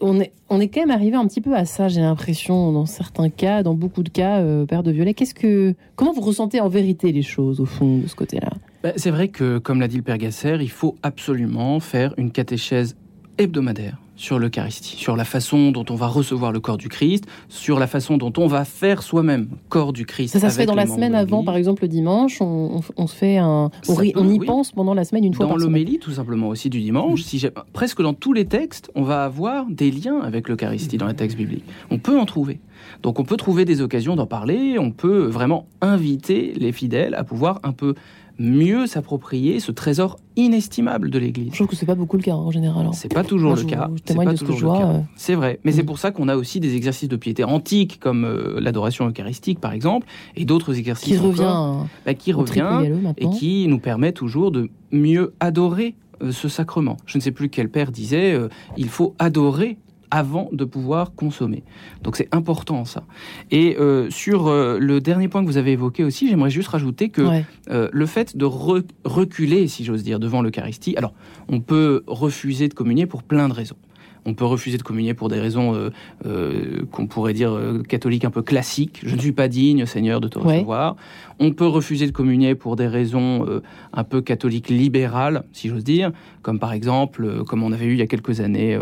On 0.00 0.20
est, 0.20 0.32
on 0.50 0.60
est 0.60 0.68
quand 0.68 0.80
même 0.80 0.90
arrivé 0.90 1.16
un 1.16 1.26
petit 1.26 1.40
peu 1.40 1.54
à 1.54 1.64
ça, 1.64 1.88
j'ai 1.88 2.00
l'impression, 2.00 2.72
dans 2.72 2.86
certains 2.86 3.30
cas, 3.30 3.62
dans 3.62 3.74
beaucoup 3.74 4.02
de 4.02 4.10
cas, 4.10 4.40
euh, 4.40 4.66
Père 4.66 4.82
de 4.82 4.90
Violet. 4.90 5.14
Qu'est-ce 5.14 5.34
que, 5.34 5.74
comment 5.96 6.12
vous 6.12 6.20
ressentez 6.20 6.60
en 6.60 6.68
vérité 6.68 7.12
les 7.12 7.22
choses, 7.22 7.60
au 7.60 7.66
fond, 7.66 7.98
de 7.98 8.06
ce 8.06 8.14
côté-là? 8.14 8.50
Bah, 8.82 8.92
c'est 8.96 9.10
vrai 9.10 9.28
que, 9.28 9.58
comme 9.58 9.80
l'a 9.80 9.88
dit 9.88 9.96
le 9.96 10.02
Père 10.02 10.18
Gasser, 10.18 10.58
il 10.60 10.70
faut 10.70 10.96
absolument 11.02 11.80
faire 11.80 12.12
une 12.18 12.30
catéchèse 12.30 12.96
hebdomadaire 13.38 13.98
sur 14.16 14.38
l'Eucharistie, 14.38 14.96
sur 14.96 15.16
la 15.16 15.24
façon 15.24 15.70
dont 15.72 15.84
on 15.90 15.94
va 15.96 16.06
recevoir 16.06 16.52
le 16.52 16.60
corps 16.60 16.76
du 16.78 16.88
Christ, 16.88 17.24
sur 17.48 17.78
la 17.78 17.86
façon 17.86 18.16
dont 18.16 18.32
on 18.38 18.46
va 18.46 18.64
faire 18.64 19.02
soi-même 19.02 19.48
corps 19.68 19.92
du 19.92 20.06
Christ. 20.06 20.32
Ça, 20.32 20.40
ça 20.40 20.50
se 20.50 20.56
fait 20.58 20.66
dans 20.66 20.74
la 20.74 20.86
semaine 20.86 21.14
avant, 21.14 21.42
par 21.44 21.56
exemple, 21.56 21.82
le 21.82 21.88
dimanche, 21.88 22.40
on, 22.40 22.76
on- 22.76 22.80
on 22.96 23.06
se 23.06 23.14
fait 23.16 23.38
un, 23.38 23.70
on, 23.88 23.94
peut, 23.96 24.06
y 24.06 24.12
oui. 24.16 24.46
pense 24.46 24.70
pendant 24.72 24.94
la 24.94 25.04
semaine, 25.04 25.24
une 25.24 25.34
fois 25.34 25.46
Dans 25.46 25.50
par 25.52 25.60
semaine. 25.60 25.72
l'homélie, 25.72 25.98
tout 25.98 26.12
simplement 26.12 26.48
aussi 26.48 26.70
du 26.70 26.80
dimanche, 26.80 27.22
si 27.22 27.44
presque 27.72 28.02
dans 28.02 28.14
tous 28.14 28.32
les 28.32 28.44
textes, 28.44 28.90
on 28.94 29.02
va 29.02 29.24
avoir 29.24 29.66
des 29.66 29.90
liens 29.90 30.20
avec 30.20 30.48
l'Eucharistie 30.48 30.96
dans 30.96 31.06
les 31.08 31.14
textes 31.14 31.36
bibliques. 31.36 31.64
On 31.90 31.98
peut 31.98 32.18
en 32.18 32.24
trouver. 32.24 32.60
Donc 33.02 33.18
on 33.18 33.24
peut 33.24 33.36
trouver 33.36 33.64
des 33.64 33.80
occasions 33.80 34.14
d'en 34.14 34.26
parler, 34.26 34.78
on 34.78 34.90
peut 34.90 35.24
vraiment 35.26 35.66
inviter 35.80 36.52
les 36.56 36.72
fidèles 36.72 37.14
à 37.14 37.24
pouvoir 37.24 37.60
un 37.62 37.72
peu 37.72 37.94
mieux 38.38 38.86
s'approprier 38.86 39.60
ce 39.60 39.70
trésor 39.72 40.16
inestimable 40.36 41.10
de 41.10 41.18
l'Église. 41.18 41.50
Je 41.52 41.56
trouve 41.56 41.68
que 41.68 41.76
c'est 41.76 41.86
pas 41.86 41.94
beaucoup 41.94 42.16
le 42.16 42.22
cas 42.22 42.34
en 42.34 42.50
général. 42.50 42.86
hein. 42.86 42.92
C'est 42.92 43.12
pas 43.12 43.22
toujours 43.24 43.52
Moi, 43.52 43.60
le 43.62 43.66
cas. 43.68 43.88
je 43.92 43.96
C'est 43.98 44.04
témoigne 44.04 44.26
pas 44.26 44.32
de 44.32 44.36
ce 44.38 44.42
que 44.44 44.46
toujours 44.52 44.58
je 44.60 44.64
le 44.64 44.70
vois, 44.70 44.78
cas. 44.80 44.98
euh. 44.98 45.00
C'est 45.16 45.34
vrai. 45.34 45.60
Mais 45.64 45.72
c'est 45.72 45.82
Mm. 45.82 45.86
pour 45.86 45.98
ça 45.98 46.10
qu'on 46.10 46.28
a 46.28 46.36
aussi 46.36 46.58
des 46.60 46.74
exercices 46.74 47.08
de 47.08 47.16
piété 47.16 47.44
antiques 47.44 47.98
comme 48.00 48.24
euh, 48.24 48.58
l'adoration 48.60 49.06
eucharistique, 49.08 49.60
par 49.60 49.72
exemple, 49.72 50.06
et 50.36 50.44
d'autres 50.44 50.76
exercices 50.78 51.08
Qui 51.08 51.16
revient, 51.18 51.40
encore, 51.42 51.82
euh, 51.82 51.84
bah, 52.06 52.14
qui 52.14 52.32
revient 52.32 52.90
et 53.18 53.28
qui 53.30 53.68
nous 53.68 53.78
permet 53.78 54.12
toujours 54.12 54.50
de 54.50 54.68
mieux 54.90 55.32
adorer 55.40 55.94
euh, 56.22 56.32
ce 56.32 56.48
sacrement. 56.48 56.96
Je 57.06 57.18
ne 57.18 57.22
sais 57.22 57.30
plus 57.32 57.48
quel 57.48 57.68
père 57.68 57.92
disait, 57.92 58.38
il 58.76 58.88
faut 58.88 59.14
adorer 59.18 59.78
avant 60.10 60.48
de 60.52 60.64
pouvoir 60.64 61.14
consommer. 61.14 61.62
Donc 62.02 62.16
c'est 62.16 62.28
important 62.34 62.84
ça. 62.84 63.04
Et 63.50 63.76
euh, 63.78 64.10
sur 64.10 64.46
euh, 64.48 64.78
le 64.78 65.00
dernier 65.00 65.28
point 65.28 65.42
que 65.42 65.46
vous 65.46 65.56
avez 65.56 65.72
évoqué 65.72 66.04
aussi, 66.04 66.28
j'aimerais 66.28 66.50
juste 66.50 66.68
rajouter 66.68 67.08
que 67.08 67.22
Ouais. 67.22 67.44
euh, 67.70 67.88
le 67.92 68.06
fait 68.06 68.36
de 68.36 68.44
re- 68.46 68.84
reculer, 69.04 69.68
si 69.68 69.84
j'ose 69.84 70.02
dire, 70.02 70.18
devant 70.20 70.42
l'Eucharistie, 70.42 70.96
alors 70.96 71.12
on 71.48 71.60
peut 71.60 72.02
refuser 72.06 72.68
de 72.68 72.74
communier 72.74 73.06
pour 73.06 73.22
plein 73.22 73.48
de 73.48 73.54
raisons. 73.54 73.76
On 74.26 74.34
peut 74.34 74.44
refuser 74.44 74.78
de 74.78 74.82
communier 74.82 75.14
pour 75.14 75.28
des 75.28 75.38
raisons 75.40 75.74
euh, 75.74 75.90
euh, 76.26 76.84
qu'on 76.90 77.06
pourrait 77.06 77.34
dire 77.34 77.52
euh, 77.52 77.82
catholiques 77.82 78.24
un 78.24 78.30
peu 78.30 78.42
classiques. 78.42 79.00
Je 79.04 79.14
ne 79.14 79.20
suis 79.20 79.32
pas 79.32 79.48
digne, 79.48 79.84
Seigneur, 79.86 80.20
de 80.20 80.28
te 80.28 80.38
Ouais. 80.38 80.54
recevoir. 80.56 80.96
On 81.40 81.50
peut 81.52 81.66
refuser 81.66 82.06
de 82.06 82.12
communier 82.12 82.54
pour 82.54 82.76
des 82.76 82.86
raisons 82.86 83.44
un 83.92 84.04
peu 84.04 84.20
catholiques 84.20 84.68
libérales, 84.68 85.42
si 85.52 85.68
j'ose 85.68 85.82
dire, 85.82 86.12
comme 86.42 86.60
par 86.60 86.72
exemple, 86.72 87.42
comme 87.44 87.64
on 87.64 87.72
avait 87.72 87.86
eu 87.86 87.92
il 87.94 87.98
y 87.98 88.02
a 88.02 88.06
quelques 88.06 88.38
années, 88.40 88.78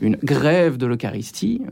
une 0.00 0.16
grève 0.22 0.76
de 0.76 0.86
l'Eucharistie 0.86 1.62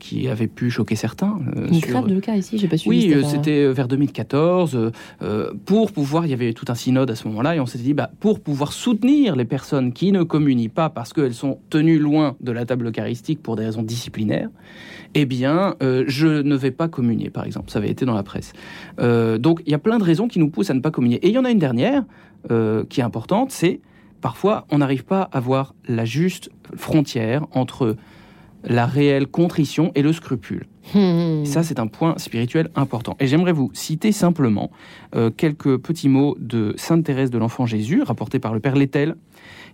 qui 0.00 0.26
avait 0.26 0.48
pu 0.48 0.70
choquer 0.70 0.96
certains. 0.96 1.38
Une 1.68 1.74
sur- 1.74 1.88
grave 1.90 2.08
de 2.08 2.14
le 2.14 2.20
cas 2.20 2.34
ici, 2.34 2.58
j'ai 2.58 2.66
pas 2.66 2.76
suivi. 2.76 3.14
oui, 3.14 3.24
c'était 3.24 3.72
vers 3.72 3.86
2014. 3.86 4.74
euh, 4.74 4.90
euh, 5.22 5.52
pour 5.66 5.92
pouvoir, 5.92 6.26
il 6.26 6.30
y 6.30 6.34
avait 6.34 6.52
tout 6.52 6.64
un 6.68 6.74
synode 6.74 7.10
à 7.12 7.14
ce 7.14 7.28
moment-là, 7.28 7.54
et 7.54 7.60
on 7.60 7.66
s'était 7.66 7.84
dit, 7.84 7.94
bah, 7.94 8.10
pour 8.18 8.40
pouvoir 8.40 8.72
soutenir 8.72 9.36
les 9.36 9.44
personnes 9.44 9.92
qui 9.92 10.10
ne 10.10 10.24
communient 10.24 10.68
pas 10.68 10.90
parce 10.90 11.12
qu'elles 11.12 11.34
sont 11.34 11.58
tenues 11.70 12.00
loin 12.00 12.34
de 12.40 12.50
la 12.50 12.65
table 12.66 12.86
eucharistique 12.86 13.42
pour 13.42 13.56
des 13.56 13.64
raisons 13.64 13.82
disciplinaires, 13.82 14.50
eh 15.14 15.24
bien, 15.24 15.76
euh, 15.82 16.04
je 16.06 16.26
ne 16.26 16.56
vais 16.56 16.70
pas 16.70 16.88
communier, 16.88 17.30
par 17.30 17.44
exemple. 17.44 17.70
Ça 17.70 17.78
avait 17.78 17.90
été 17.90 18.04
dans 18.04 18.14
la 18.14 18.22
presse. 18.22 18.52
Euh, 19.00 19.38
donc, 19.38 19.62
il 19.66 19.72
y 19.72 19.74
a 19.74 19.78
plein 19.78 19.98
de 19.98 20.04
raisons 20.04 20.28
qui 20.28 20.38
nous 20.38 20.50
poussent 20.50 20.70
à 20.70 20.74
ne 20.74 20.80
pas 20.80 20.90
communier. 20.90 21.16
Et 21.24 21.28
il 21.28 21.34
y 21.34 21.38
en 21.38 21.44
a 21.44 21.50
une 21.50 21.58
dernière 21.58 22.04
euh, 22.50 22.84
qui 22.88 23.00
est 23.00 23.04
importante, 23.04 23.50
c'est 23.50 23.80
parfois 24.20 24.66
on 24.70 24.78
n'arrive 24.78 25.04
pas 25.04 25.28
à 25.32 25.40
voir 25.40 25.74
la 25.88 26.04
juste 26.04 26.50
frontière 26.76 27.46
entre 27.52 27.96
la 28.64 28.86
réelle 28.86 29.26
contrition 29.26 29.92
et 29.94 30.02
le 30.02 30.12
scrupule. 30.12 30.66
Hmm. 30.94 31.42
Et 31.42 31.46
ça, 31.46 31.62
c'est 31.62 31.78
un 31.78 31.86
point 31.86 32.16
spirituel 32.18 32.70
important. 32.74 33.16
Et 33.20 33.26
j'aimerais 33.26 33.52
vous 33.52 33.70
citer 33.72 34.12
simplement 34.12 34.70
euh, 35.14 35.30
quelques 35.30 35.78
petits 35.78 36.08
mots 36.08 36.36
de 36.40 36.74
Sainte 36.76 37.04
Thérèse 37.04 37.30
de 37.30 37.38
l'Enfant 37.38 37.66
Jésus, 37.66 38.02
rapportés 38.02 38.38
par 38.38 38.54
le 38.54 38.60
Père 38.60 38.76
Lettel, 38.76 39.16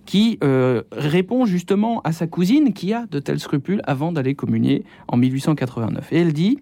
qui 0.07 0.39
euh, 0.43 0.83
répond 0.93 1.47
justement 1.47 2.01
à 2.03 2.13
sa 2.13 2.27
cousine 2.27 2.73
qui 2.73 2.93
a 2.93 3.07
de 3.07 3.19
tels 3.19 3.41
scrupules 3.41 3.83
avant 3.85 4.13
d'aller 4.13 4.35
communier 4.35 4.85
en 5.09 5.17
1889. 5.17 6.13
Et 6.13 6.19
elle 6.19 6.33
dit 6.33 6.59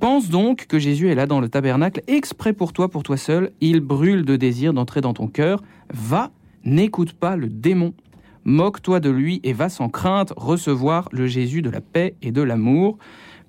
Pense 0.00 0.28
donc 0.28 0.66
que 0.66 0.78
Jésus 0.78 1.10
est 1.10 1.16
là 1.16 1.26
dans 1.26 1.40
le 1.40 1.48
tabernacle 1.48 2.02
exprès 2.06 2.52
pour 2.52 2.72
toi, 2.72 2.88
pour 2.88 3.02
toi 3.02 3.16
seul. 3.16 3.50
Il 3.60 3.80
brûle 3.80 4.24
de 4.24 4.36
désir 4.36 4.72
d'entrer 4.72 5.00
dans 5.00 5.12
ton 5.12 5.26
cœur. 5.26 5.62
Va, 5.92 6.30
n'écoute 6.64 7.12
pas 7.12 7.36
le 7.36 7.48
démon. 7.48 7.94
Moque-toi 8.44 9.00
de 9.00 9.10
lui 9.10 9.40
et 9.44 9.52
va 9.52 9.68
sans 9.68 9.88
crainte 9.88 10.32
recevoir 10.36 11.08
le 11.12 11.26
Jésus 11.26 11.62
de 11.62 11.70
la 11.70 11.80
paix 11.80 12.14
et 12.22 12.32
de 12.32 12.42
l'amour 12.42 12.98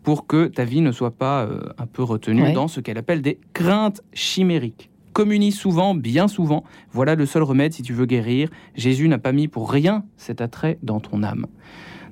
pour 0.04 0.28
que 0.28 0.45
ta 0.47 0.63
vie 0.65 0.82
ne 0.82 0.91
soit 0.91 1.12
pas 1.12 1.43
euh, 1.43 1.62
un 1.78 1.86
peu 1.86 2.04
retenue 2.04 2.41
Ouais. 2.43 2.54
dans 2.54 2.67
ce 2.67 2.80
qu'elle 2.80 2.97
appelle 2.97 3.21
des 3.21 3.38
craintes 3.54 4.02
chimériques. 4.13 4.89
Communie 5.13 5.52
souvent, 5.52 5.95
bien 5.95 6.28
souvent. 6.28 6.63
Voilà 6.91 7.15
le 7.15 7.25
seul 7.25 7.43
remède 7.43 7.73
si 7.73 7.82
tu 7.82 7.93
veux 7.93 8.06
guérir. 8.06 8.49
Jésus 8.75 9.08
n'a 9.08 9.17
pas 9.17 9.32
mis 9.34 9.47
pour 9.47 9.69
rien 9.71 10.04
cet 10.17 10.39
attrait 10.39 10.78
dans 10.84 10.99
ton 10.99 11.23
âme. 11.23 11.47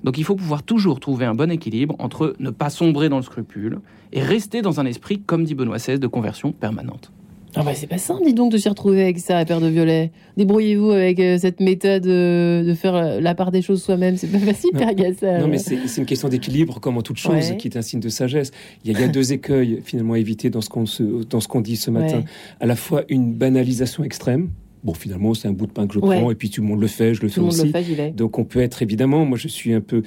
Donc 0.03 0.17
il 0.17 0.23
faut 0.23 0.35
pouvoir 0.35 0.63
toujours 0.63 0.99
trouver 0.99 1.25
un 1.25 1.33
bon 1.33 1.49
équilibre 1.51 1.95
entre 1.99 2.35
ne 2.39 2.49
pas 2.49 2.69
sombrer 2.69 3.09
dans 3.09 3.17
le 3.17 3.23
scrupule 3.23 3.79
et 4.13 4.21
rester 4.21 4.61
dans 4.61 4.79
un 4.79 4.85
esprit, 4.85 5.21
comme 5.21 5.43
dit 5.43 5.55
Benoît 5.55 5.77
XVI, 5.77 5.99
de 5.99 6.07
conversion 6.07 6.51
permanente. 6.51 7.11
Ah 7.59 7.63
bah 7.63 7.71
c'est 7.73 7.87
pas 7.87 7.97
simple, 7.97 8.23
dis 8.25 8.33
donc, 8.33 8.51
de 8.51 8.57
s'y 8.57 8.69
retrouver 8.69 9.01
avec 9.01 9.19
ça, 9.19 9.43
Père 9.45 9.59
de 9.59 9.67
Violet. 9.67 10.11
Débrouillez-vous 10.37 10.91
avec 10.91 11.19
euh, 11.19 11.37
cette 11.39 11.59
méthode 11.59 12.05
euh, 12.05 12.63
de 12.63 12.73
faire 12.75 12.95
euh, 12.95 13.19
la 13.19 13.33
part 13.33 13.51
des 13.51 13.61
choses 13.61 13.81
soi-même. 13.81 14.15
C'est 14.17 14.27
pas 14.27 14.37
facile. 14.39 14.69
Père 14.77 14.93
Gassal. 14.93 15.41
Non, 15.41 15.47
mais 15.47 15.57
c'est 15.57 15.77
une 15.97 16.05
question 16.05 16.29
d'équilibre, 16.29 16.79
comme 16.79 16.97
en 16.97 17.01
toute 17.01 17.17
chose, 17.17 17.33
Ouais. 17.51 17.57
qui 17.57 17.67
est 17.67 17.77
un 17.77 17.81
signe 17.81 17.99
de 17.99 18.09
sagesse. 18.09 18.51
Il 18.85 18.91
y 18.91 18.95
a, 18.95 18.99
il 18.99 19.01
y 19.01 19.03
a 19.05 19.07
deux 19.07 19.33
écueils, 19.33 19.81
finalement, 19.83 20.13
à 20.13 20.19
éviter 20.19 20.49
dans 20.49 20.61
ce 20.61 20.69
qu'on 20.69 21.61
dit 21.61 21.75
ce 21.77 21.89
matin. 21.91 22.17
Ouais. 22.17 22.23
À 22.59 22.65
la 22.65 22.75
fois 22.75 23.03
une 23.09 23.33
banalisation 23.33 24.03
extrême. 24.03 24.49
Bon, 24.83 24.93
finalement, 24.93 25.33
c'est 25.33 25.47
un 25.47 25.53
bout 25.53 25.67
de 25.67 25.71
pain 25.71 25.87
que 25.87 25.93
je 25.93 25.99
Ouais. 25.99 26.19
prends, 26.19 26.31
et 26.31 26.35
puis 26.35 26.49
tout 26.49 26.61
le 26.61 26.67
monde 26.67 26.79
le 26.79 26.87
fait, 26.87 27.13
je 27.13 27.21
le 27.21 27.27
Tout 27.29 27.33
fais 27.35 27.39
le 27.41 27.45
monde 27.47 27.53
aussi. 27.55 27.65
le 27.65 27.71
fait, 27.71 27.81
vais. 27.93 28.11
Donc 28.11 28.37
on 28.39 28.45
peut 28.45 28.59
être 28.61 28.81
évidemment, 28.81 29.25
moi 29.25 29.37
je 29.37 29.47
suis 29.47 29.73
un 29.73 29.81
peu 29.81 30.03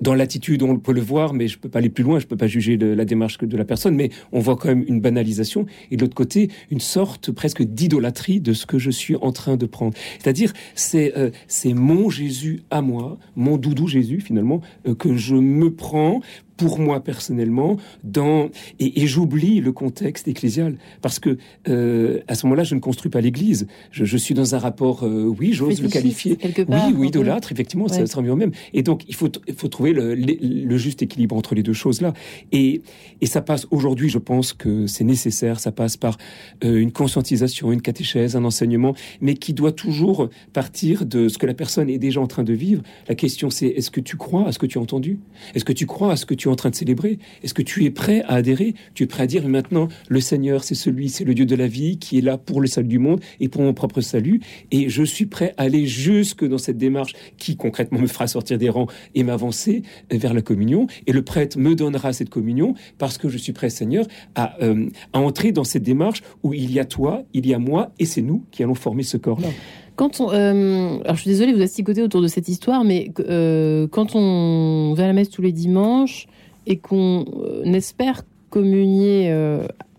dans 0.00 0.14
l'attitude, 0.14 0.62
on 0.62 0.78
peut 0.78 0.92
le 0.92 1.00
voir, 1.02 1.34
mais 1.34 1.48
je 1.48 1.58
peux 1.58 1.68
pas 1.68 1.78
aller 1.80 1.90
plus 1.90 2.02
loin, 2.02 2.18
je 2.18 2.26
peux 2.26 2.36
pas 2.36 2.46
juger 2.46 2.76
de 2.76 2.86
la 2.86 3.04
démarche 3.04 3.38
de 3.38 3.56
la 3.56 3.64
personne, 3.64 3.94
mais 3.94 4.10
on 4.32 4.40
voit 4.40 4.56
quand 4.56 4.68
même 4.68 4.84
une 4.88 5.00
banalisation 5.00 5.66
et 5.90 5.96
de 5.96 6.00
l'autre 6.02 6.14
côté 6.14 6.50
une 6.70 6.80
sorte 6.80 7.30
presque 7.30 7.62
d'idolâtrie 7.62 8.40
de 8.40 8.52
ce 8.52 8.66
que 8.66 8.78
je 8.78 8.90
suis 8.90 9.16
en 9.16 9.32
train 9.32 9.56
de 9.56 9.66
prendre. 9.66 9.92
C'est-à-dire 10.18 10.52
c'est 10.74 11.16
euh, 11.16 11.30
c'est 11.46 11.74
mon 11.74 12.08
Jésus 12.10 12.62
à 12.70 12.80
moi, 12.82 13.18
mon 13.36 13.58
doudou 13.58 13.86
Jésus 13.86 14.20
finalement 14.20 14.60
euh, 14.88 14.94
que 14.94 15.14
je 15.16 15.34
me 15.36 15.70
prends 15.72 16.20
pour 16.56 16.78
moi 16.78 17.00
personnellement 17.02 17.76
dans 18.04 18.48
et, 18.78 19.02
et 19.02 19.06
j'oublie 19.06 19.60
le 19.60 19.72
contexte 19.72 20.26
ecclésial 20.28 20.76
parce 21.02 21.18
que 21.18 21.36
euh, 21.68 22.20
à 22.28 22.34
ce 22.34 22.46
moment-là 22.46 22.64
je 22.64 22.74
ne 22.74 22.80
construis 22.80 23.10
pas 23.10 23.20
l'Église. 23.20 23.66
Je, 23.90 24.04
je 24.04 24.16
suis 24.16 24.34
dans 24.34 24.54
un 24.54 24.58
rapport 24.58 25.04
euh, 25.04 25.24
oui 25.38 25.52
j'ose 25.52 25.82
le 25.82 25.88
qualifier. 25.88 26.36
part, 26.36 26.50
oui 26.88 26.94
oui 26.94 27.00
peu. 27.02 27.06
idolâtre 27.06 27.52
effectivement 27.52 27.88
ça 27.88 28.00
Ouais. 28.00 28.06
sera 28.06 28.22
mieux 28.22 28.34
même. 28.34 28.52
Et 28.74 28.82
donc 28.82 29.04
il 29.08 29.14
faut 29.14 29.30
il 29.46 29.54
faut 29.54 29.68
trouver 29.68 29.92
le, 29.92 30.14
le- 30.14 30.36
le 30.40 30.76
juste 30.78 31.02
équilibre 31.02 31.36
entre 31.36 31.54
les 31.54 31.62
deux 31.62 31.72
choses 31.72 32.00
là 32.00 32.12
et 32.52 32.82
et 33.20 33.26
ça 33.26 33.40
passe 33.42 33.66
aujourd'hui 33.70 34.08
je 34.08 34.18
pense 34.18 34.52
que 34.52 34.86
c'est 34.86 35.04
nécessaire 35.04 35.60
ça 35.60 35.72
passe 35.72 35.96
par 35.96 36.16
euh, 36.64 36.78
une 36.78 36.92
conscientisation 36.92 37.72
une 37.72 37.82
catéchèse 37.82 38.36
un 38.36 38.44
enseignement 38.44 38.94
mais 39.20 39.34
qui 39.34 39.52
doit 39.52 39.72
toujours 39.72 40.28
partir 40.52 41.04
de 41.06 41.28
ce 41.28 41.38
que 41.38 41.46
la 41.46 41.54
personne 41.54 41.88
est 41.90 41.98
déjà 41.98 42.20
en 42.20 42.26
train 42.26 42.44
de 42.44 42.52
vivre. 42.52 42.82
La 43.08 43.14
question 43.14 43.50
c'est 43.50 43.66
est-ce 43.66 43.90
que 43.90 44.00
tu 44.00 44.16
crois 44.16 44.46
à 44.48 44.52
ce 44.52 44.58
que 44.58 44.66
tu 44.66 44.78
as 44.78 44.80
entendu? 44.80 45.18
Est-ce 45.54 45.64
que 45.64 45.72
tu 45.72 45.86
crois 45.86 46.12
à 46.12 46.16
ce 46.16 46.26
que 46.26 46.34
tu 46.34 46.45
en 46.48 46.56
train 46.56 46.70
de 46.70 46.74
célébrer 46.74 47.18
Est-ce 47.42 47.54
que 47.54 47.62
tu 47.62 47.84
es 47.84 47.90
prêt 47.90 48.22
à 48.22 48.34
adhérer? 48.34 48.74
Tu 48.94 49.04
es 49.04 49.06
prêt 49.06 49.22
à 49.22 49.26
dire 49.26 49.46
maintenant, 49.48 49.88
le 50.08 50.20
Seigneur, 50.20 50.64
c'est 50.64 50.74
celui, 50.74 51.08
c'est 51.08 51.24
le 51.24 51.34
Dieu 51.34 51.46
de 51.46 51.54
la 51.54 51.66
vie 51.66 51.98
qui 51.98 52.18
est 52.18 52.22
là 52.22 52.38
pour 52.38 52.60
le 52.60 52.66
salut 52.66 52.88
du 52.88 52.98
monde 52.98 53.20
et 53.40 53.48
pour 53.48 53.62
mon 53.62 53.74
propre 53.74 54.00
salut. 54.00 54.40
Et 54.70 54.88
je 54.88 55.02
suis 55.02 55.26
prêt 55.26 55.54
à 55.56 55.62
aller 55.62 55.86
jusque 55.86 56.44
dans 56.44 56.58
cette 56.58 56.78
démarche 56.78 57.14
qui 57.38 57.56
concrètement 57.56 57.98
me 57.98 58.06
fera 58.06 58.26
sortir 58.26 58.58
des 58.58 58.68
rangs 58.68 58.86
et 59.14 59.22
m'avancer 59.22 59.82
vers 60.10 60.34
la 60.34 60.42
communion. 60.42 60.86
Et 61.06 61.12
le 61.12 61.22
prêtre 61.22 61.58
me 61.58 61.74
donnera 61.74 62.12
cette 62.12 62.30
communion 62.30 62.74
parce 62.98 63.18
que 63.18 63.28
je 63.28 63.38
suis 63.38 63.52
prêt, 63.52 63.70
Seigneur, 63.70 64.06
à, 64.34 64.56
euh, 64.62 64.88
à 65.12 65.20
entrer 65.20 65.52
dans 65.52 65.64
cette 65.64 65.82
démarche 65.82 66.22
où 66.42 66.54
il 66.54 66.72
y 66.72 66.80
a 66.80 66.84
toi, 66.84 67.24
il 67.32 67.46
y 67.46 67.54
a 67.54 67.58
moi 67.58 67.92
et 67.98 68.06
c'est 68.06 68.22
nous 68.22 68.44
qui 68.50 68.62
allons 68.62 68.74
former 68.74 69.02
ce 69.02 69.16
corps-là. 69.16 69.48
Quand 69.96 70.20
on, 70.20 70.30
euh, 70.30 70.98
alors 71.04 71.16
je 71.16 71.22
suis 71.22 71.30
désolée, 71.30 71.54
vous 71.54 71.62
asticoter 71.62 72.02
autour 72.02 72.20
de 72.20 72.28
cette 72.28 72.48
histoire, 72.48 72.84
mais 72.84 73.10
euh, 73.18 73.88
quand 73.88 74.14
on 74.14 74.92
va 74.94 75.04
à 75.04 75.06
la 75.06 75.12
messe 75.14 75.30
tous 75.30 75.40
les 75.40 75.52
dimanches 75.52 76.26
et 76.66 76.76
qu'on 76.76 77.24
euh, 77.42 77.64
espère 77.64 78.22
communier 78.50 79.30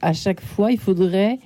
à 0.01 0.13
chaque 0.13 0.41
fois, 0.41 0.71
il 0.71 0.79
faudrait 0.79 1.38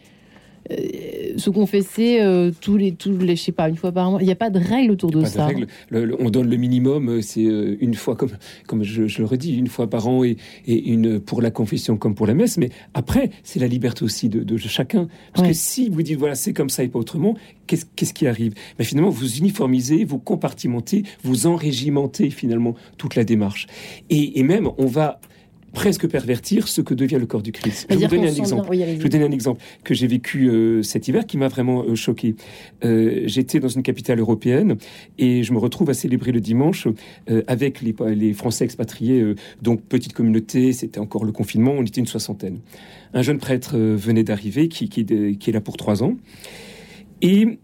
se 1.38 1.50
confesser 1.50 2.20
euh, 2.22 2.52
tous 2.62 2.78
les, 2.78 2.92
tous 2.94 3.18
les, 3.18 3.36
je 3.36 3.42
sais 3.44 3.52
pas, 3.52 3.70
une 3.70 3.78
fois 3.78 3.92
par 3.92 4.12
mois. 4.12 4.22
Il 4.22 4.26
n'y 4.26 4.32
a 4.32 4.36
pas 4.36 4.50
de 4.50 4.60
règle 4.60 4.92
autour 4.92 5.12
de 5.12 5.22
Pas 5.22 5.28
de 5.28 5.34
ça. 5.34 5.46
règle. 5.46 5.68
Le- 5.90 6.06
le- 6.06 6.22
on 6.22 6.30
donne 6.30 6.50
le 6.50 6.58
minimum, 6.58 7.10
euh, 7.10 7.22
c'est 7.22 7.46
euh, 7.46 7.78
une 7.80 7.94
fois, 7.94 8.16
comme, 8.16 8.32
comme 8.68 8.84
je, 8.84 9.08
je 9.08 9.20
le 9.20 9.26
redis, 9.26 9.56
une 9.58 9.68
fois 9.68 9.90
par 9.90 10.08
an 10.08 10.24
et, 10.24 10.38
et 10.68 10.90
une 10.90 11.20
pour 11.20 11.42
la 11.42 11.52
confession 11.52 11.98
comme 11.98 12.16
pour 12.16 12.28
la 12.28 12.34
messe. 12.34 12.58
Mais 12.58 12.70
après, 12.94 13.32
c'est 13.44 13.60
la 13.60 13.68
liberté 13.68 14.04
aussi 14.04 14.30
de, 14.30 14.44
de 14.44 14.58
chacun. 14.58 15.08
Parce 15.34 15.46
Ouais. 15.48 15.54
que 15.54 15.58
si 15.58 15.90
vous 15.90 16.02
dites, 16.04 16.18
voilà, 16.20 16.36
c'est 16.36 16.54
comme 16.54 16.70
ça 16.70 16.84
et 16.84 16.88
pas 16.88 17.00
autrement, 17.00 17.36
qu'est-ce 17.68 17.86
qu'est-ce 17.96 18.14
qui 18.14 18.28
arrive? 18.28 18.54
Mais 18.78 18.86
Finalement, 18.86 19.10
vous 19.10 19.38
uniformisez, 19.38 20.04
vous 20.04 20.20
compartimentez, 20.20 21.04
vous 21.24 21.48
enrégimentez 21.48 22.30
finalement 22.30 22.76
toute 22.98 23.16
la 23.16 23.24
démarche. 23.24 23.68
Et, 24.10 24.40
et 24.40 24.44
même, 24.44 24.70
on 24.78 24.86
va 24.86 25.20
presque 25.74 26.08
pervertir 26.08 26.68
ce 26.68 26.82
que 26.82 26.94
devient 26.94 27.18
le 27.20 27.26
corps 27.26 27.42
du 27.42 27.52
Christ. 27.52 27.88
Je 27.90 27.96
vais 27.96 28.06
vous 28.08 28.16
donner 28.16 28.28
un 28.30 28.34
exemple. 28.36 28.68
oui. 28.70 28.84
Je 28.98 29.02
vous 29.02 29.10
donner 29.10 29.24
un 29.26 29.32
exemple 29.32 29.62
que 29.84 29.94
j'ai 29.94 30.08
vécu 30.08 30.50
euh, 30.50 30.82
cet 30.84 31.08
hiver 31.08 31.26
qui 31.26 31.38
m'a 31.38 31.48
vraiment 31.48 31.84
euh, 31.84 31.96
choqué. 31.96 32.36
Euh, 32.84 33.22
J'étais 33.26 33.60
dans 33.60 33.70
une 33.70 33.82
capitale 33.84 34.20
européenne 34.20 34.76
et 35.18 35.44
je 35.44 35.54
me 35.54 35.60
retrouve 35.60 35.90
à 35.90 35.94
célébrer 35.94 36.32
le 36.32 36.42
dimanche 36.42 36.88
avec 37.48 37.82
les, 37.82 37.96
les 38.16 38.34
Français 38.34 38.66
expatriés, 38.66 39.34
donc 39.62 39.82
petite 39.84 40.14
communauté, 40.14 40.74
c'était 40.74 41.00
encore 41.00 41.24
le 41.26 41.32
confinement, 41.32 41.72
on 41.78 41.84
était 41.84 42.02
une 42.02 42.08
soixantaine. 42.08 42.60
Un 43.14 43.22
jeune 43.22 43.38
prêtre 43.40 43.78
venait 43.78 44.24
d'arriver 44.24 44.68
qui, 44.68 44.90
qui, 44.90 45.02
est- 45.02 45.38
qui 45.38 45.50
est 45.50 45.54
là 45.54 45.62
pour 45.62 45.78
trois 45.78 46.04
ans. 46.04 46.16
Et 47.22 47.60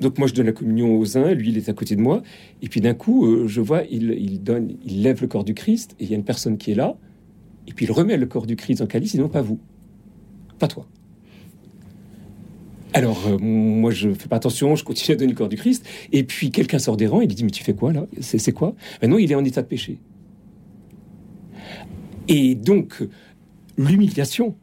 donc 0.00 0.18
moi 0.18 0.26
je 0.28 0.34
donne 0.34 0.46
la 0.46 0.52
communion 0.52 0.96
aux 0.98 1.18
uns, 1.18 1.32
lui 1.34 1.50
il 1.50 1.58
est 1.58 1.68
à 1.68 1.72
côté 1.72 1.94
de 1.96 2.00
moi, 2.00 2.22
et 2.62 2.68
puis 2.68 2.80
d'un 2.80 2.94
coup 2.94 3.26
euh, 3.26 3.46
je 3.46 3.60
vois 3.60 3.82
il, 3.90 4.12
il 4.18 4.42
donne, 4.42 4.76
il 4.84 5.02
lève 5.02 5.20
le 5.20 5.28
corps 5.28 5.44
du 5.44 5.54
Christ 5.54 5.94
et 6.00 6.04
il 6.04 6.10
y 6.10 6.14
a 6.14 6.16
une 6.16 6.24
personne 6.24 6.56
qui 6.58 6.70
est 6.72 6.74
là, 6.74 6.96
et 7.66 7.72
puis 7.72 7.86
il 7.86 7.92
remet 7.92 8.16
le 8.16 8.26
corps 8.26 8.46
du 8.46 8.56
Christ 8.56 8.80
en 8.80 8.86
calice, 8.86 9.14
et 9.14 9.18
non 9.18 9.28
pas 9.28 9.42
vous, 9.42 9.58
pas 10.58 10.68
toi. 10.68 10.86
Alors, 12.92 13.26
euh, 13.28 13.38
moi, 13.38 13.92
je 13.92 14.12
fais 14.14 14.28
pas 14.28 14.36
attention, 14.36 14.74
je 14.74 14.82
continue 14.82 15.14
à 15.14 15.18
donner 15.18 15.30
le 15.30 15.36
corps 15.36 15.48
du 15.48 15.56
Christ. 15.56 15.86
Et 16.12 16.24
puis, 16.24 16.50
quelqu'un 16.50 16.80
sort 16.80 16.96
des 16.96 17.06
rangs, 17.06 17.20
il 17.20 17.28
dit, 17.28 17.44
mais 17.44 17.50
tu 17.50 17.62
fais 17.62 17.74
quoi, 17.74 17.92
là? 17.92 18.06
C'est 18.20 18.38
c'est 18.38 18.52
quoi? 18.52 18.74
Ben 19.00 19.08
non, 19.08 19.18
il 19.18 19.30
est 19.30 19.36
en 19.36 19.44
état 19.44 19.62
de 19.62 19.68
péché. 19.68 19.98
Et 22.26 22.56
donc, 22.56 23.02
l'humiliation 23.76 24.56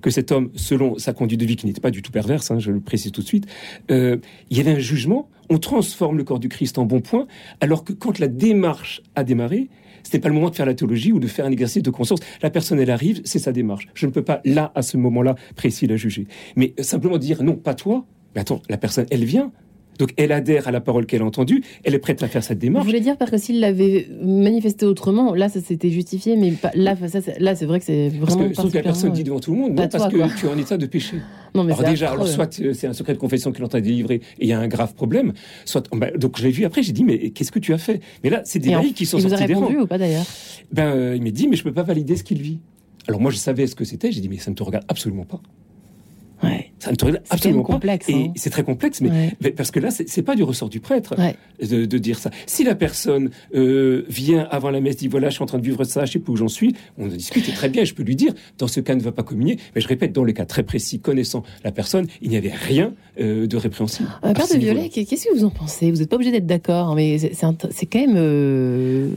que 0.00 0.10
cet 0.10 0.32
homme, 0.32 0.50
selon 0.54 0.98
sa 0.98 1.12
conduite 1.12 1.40
de 1.40 1.44
vie 1.44 1.56
qui 1.56 1.66
n'était 1.66 1.80
pas 1.80 1.90
du 1.90 2.02
tout 2.02 2.10
perverse, 2.10 2.50
hein, 2.50 2.58
je 2.58 2.72
le 2.72 2.80
précise 2.80 3.12
tout 3.12 3.20
de 3.20 3.26
suite, 3.26 3.46
euh, 3.90 4.16
il 4.50 4.56
y 4.56 4.60
avait 4.60 4.72
un 4.72 4.78
jugement, 4.78 5.28
on 5.50 5.58
transforme 5.58 6.16
le 6.16 6.24
corps 6.24 6.40
du 6.40 6.48
Christ 6.48 6.78
en 6.78 6.86
bon 6.86 7.00
point, 7.00 7.26
alors 7.60 7.84
que 7.84 7.92
quand 7.92 8.18
la 8.18 8.28
démarche 8.28 9.02
a 9.14 9.24
démarré, 9.24 9.68
c'était 10.02 10.18
pas 10.18 10.28
le 10.28 10.34
moment 10.34 10.50
de 10.50 10.54
faire 10.54 10.66
la 10.66 10.74
théologie 10.74 11.12
ou 11.12 11.20
de 11.20 11.26
faire 11.26 11.46
un 11.46 11.50
exercice 11.50 11.82
de 11.82 11.90
conscience. 11.90 12.20
La 12.42 12.50
personne, 12.50 12.80
elle 12.80 12.90
arrive, 12.90 13.20
c'est 13.24 13.38
sa 13.38 13.52
démarche. 13.52 13.88
Je 13.94 14.06
ne 14.06 14.12
peux 14.12 14.22
pas, 14.22 14.40
là, 14.44 14.72
à 14.74 14.82
ce 14.82 14.96
moment-là, 14.96 15.34
précis, 15.56 15.86
la 15.86 15.96
juger. 15.96 16.26
Mais 16.56 16.74
simplement 16.80 17.18
dire 17.18 17.42
non, 17.42 17.56
pas 17.56 17.74
toi. 17.74 18.06
Mais 18.34 18.40
attends, 18.40 18.62
la 18.68 18.76
personne, 18.76 19.06
elle 19.10 19.24
vient. 19.24 19.52
Donc 20.00 20.12
elle 20.16 20.32
adhère 20.32 20.66
à 20.66 20.72
la 20.72 20.80
parole 20.80 21.06
qu'elle 21.06 21.22
a 21.22 21.24
entendue, 21.26 21.62
elle 21.84 21.94
est 21.94 21.98
prête 21.98 22.22
à 22.22 22.28
faire 22.28 22.42
cette 22.42 22.56
Vous 22.58 22.62
démarche. 22.62 22.86
voulez 22.86 23.00
dire 23.00 23.16
parce 23.16 23.30
que 23.30 23.36
s'il 23.38 23.60
l'avait 23.60 24.08
manifesté 24.22 24.86
autrement, 24.86 25.34
là 25.34 25.48
ça 25.48 25.60
s'était 25.60 25.90
justifié, 25.90 26.36
mais 26.36 26.50
pas- 26.52 26.70
là, 26.74 26.96
ça, 27.06 27.20
c'est- 27.20 27.38
là 27.38 27.54
c'est 27.54 27.66
vrai 27.66 27.78
que 27.78 27.84
c'est 27.84 28.10
Parce 28.18 28.32
vraiment. 28.34 28.48
que, 28.48 28.54
sauf 28.56 28.72
que 28.72 28.76
la 28.78 28.82
personne 28.82 29.12
dit 29.12 29.22
devant 29.24 29.38
tout 29.40 29.52
le 29.52 29.58
monde, 29.58 29.76
pas 29.76 29.82
non, 29.82 29.88
parce 29.88 30.04
toi, 30.04 30.10
que 30.12 30.16
quoi. 30.16 30.28
tu 30.38 30.46
es 30.46 30.48
en 30.48 30.58
état 30.58 30.76
de 30.76 30.86
péché. 30.86 31.18
Non, 31.54 31.64
mais 31.64 31.72
alors 31.72 31.90
déjà, 31.90 32.12
alors 32.12 32.28
soit 32.28 32.60
euh, 32.60 32.72
c'est 32.74 32.86
un 32.86 32.92
secret 32.92 33.12
de 33.12 33.18
confession 33.18 33.50
qu'il 33.50 33.60
est 33.60 33.64
en 33.64 33.68
train 33.68 33.80
de 33.80 33.84
délivrer 33.84 34.14
et 34.38 34.44
il 34.44 34.46
y 34.48 34.52
a 34.52 34.60
un 34.60 34.68
grave 34.68 34.94
problème, 34.94 35.32
soit 35.64 35.84
bah, 35.94 36.10
donc 36.16 36.38
je 36.38 36.44
l'ai 36.44 36.50
vu 36.52 36.64
après, 36.64 36.82
j'ai 36.84 36.92
dit 36.92 37.02
mais 37.04 37.30
qu'est-ce 37.30 37.50
que 37.52 37.58
tu 37.58 37.72
as 37.74 37.78
fait? 37.78 38.00
Mais 38.22 38.30
là, 38.30 38.40
c'est 38.44 38.60
des 38.60 38.70
laïcs 38.70 38.94
qui 38.94 39.04
sont 39.04 39.18
il 39.18 39.22
vous 39.26 39.34
a 39.34 39.36
sortis 39.36 39.52
répondu 39.54 39.76
ou 39.78 39.86
pas 39.88 39.98
d'ailleurs? 39.98 40.24
Ben 40.72 40.94
euh, 40.94 41.16
il 41.16 41.22
m'a 41.24 41.30
dit 41.32 41.48
mais 41.48 41.56
je 41.56 41.64
peux 41.64 41.72
pas 41.72 41.82
valider 41.82 42.14
ce 42.16 42.22
qu'il 42.22 42.40
vit. 42.40 42.60
Alors 43.08 43.20
moi 43.20 43.32
je 43.32 43.36
savais 43.36 43.66
ce 43.66 43.74
que 43.74 43.84
c'était, 43.84 44.12
j'ai 44.12 44.20
dit 44.20 44.28
mais 44.28 44.38
ça 44.38 44.50
ne 44.52 44.54
te 44.56 44.62
regarde 44.62 44.84
absolument 44.88 45.24
pas. 45.24 45.40
Ça 46.80 46.90
ne 46.90 46.96
te 46.96 47.04
absolument 47.30 47.58
même 47.60 47.66
complexe, 47.66 48.06
pas. 48.06 48.12
hein. 48.12 48.32
Et 48.34 48.38
c'est 48.38 48.50
très 48.50 48.64
complexe, 48.64 49.00
mais, 49.00 49.10
Ouais. 49.10 49.32
mais 49.42 49.50
parce 49.50 49.70
que 49.70 49.78
là, 49.80 49.90
c'est 49.90 50.22
pas 50.22 50.34
du 50.34 50.42
ressort 50.42 50.68
du 50.68 50.80
prêtre 50.80 51.14
Ouais. 51.18 51.36
de, 51.64 51.84
de 51.84 51.98
dire 51.98 52.18
ça. 52.18 52.30
Si 52.46 52.64
la 52.64 52.74
personne 52.74 53.30
euh, 53.54 54.04
vient 54.08 54.48
avant 54.50 54.70
la 54.70 54.80
messe, 54.80 54.96
dit 54.96 55.06
voilà, 55.08 55.28
je 55.28 55.34
suis 55.34 55.42
en 55.42 55.46
train 55.46 55.58
de 55.58 55.64
vivre 55.64 55.84
ça, 55.84 56.04
je 56.06 56.12
sais 56.12 56.18
plus 56.18 56.32
où 56.32 56.36
j'en 56.36 56.48
suis, 56.48 56.74
on 56.98 57.04
en 57.04 57.08
discute 57.08 57.48
et 57.48 57.52
très 57.52 57.68
bien. 57.68 57.84
Je 57.84 57.94
peux 57.94 58.02
lui 58.02 58.16
dire, 58.16 58.32
dans 58.58 58.66
ce 58.66 58.80
cas, 58.80 58.94
ne 58.94 59.00
va 59.02 59.12
pas 59.12 59.22
communier. 59.22 59.58
Mais 59.74 59.80
je 59.80 59.88
répète, 59.88 60.12
dans 60.12 60.24
le 60.24 60.32
cas 60.32 60.46
très 60.46 60.62
précis, 60.62 61.00
connaissant 61.00 61.42
la 61.64 61.70
personne, 61.72 62.06
il 62.22 62.30
n'y 62.30 62.36
avait 62.36 62.50
rien 62.52 62.94
euh, 63.20 63.46
de 63.46 63.56
répréhensible. 63.56 64.08
Euh, 64.24 64.32
Père 64.32 64.48
de. 64.48 64.56
Violet, 64.58 64.88
qu'est-ce 64.88 65.26
que 65.26 65.34
vous 65.36 65.44
en 65.44 65.50
pensez? 65.50 65.90
Vous 65.90 65.98
n'êtes 65.98 66.08
pas 66.08 66.16
obligé 66.16 66.30
d'être 66.32 66.46
d'accord, 66.46 66.88
hein, 66.90 66.94
mais 66.96 67.18
c'est 67.18 67.34
c'est 67.34 67.44
un- 67.46 67.56
c'est 67.70 67.86
quand 67.86 68.00
même 68.00 68.16
euh, 68.16 69.08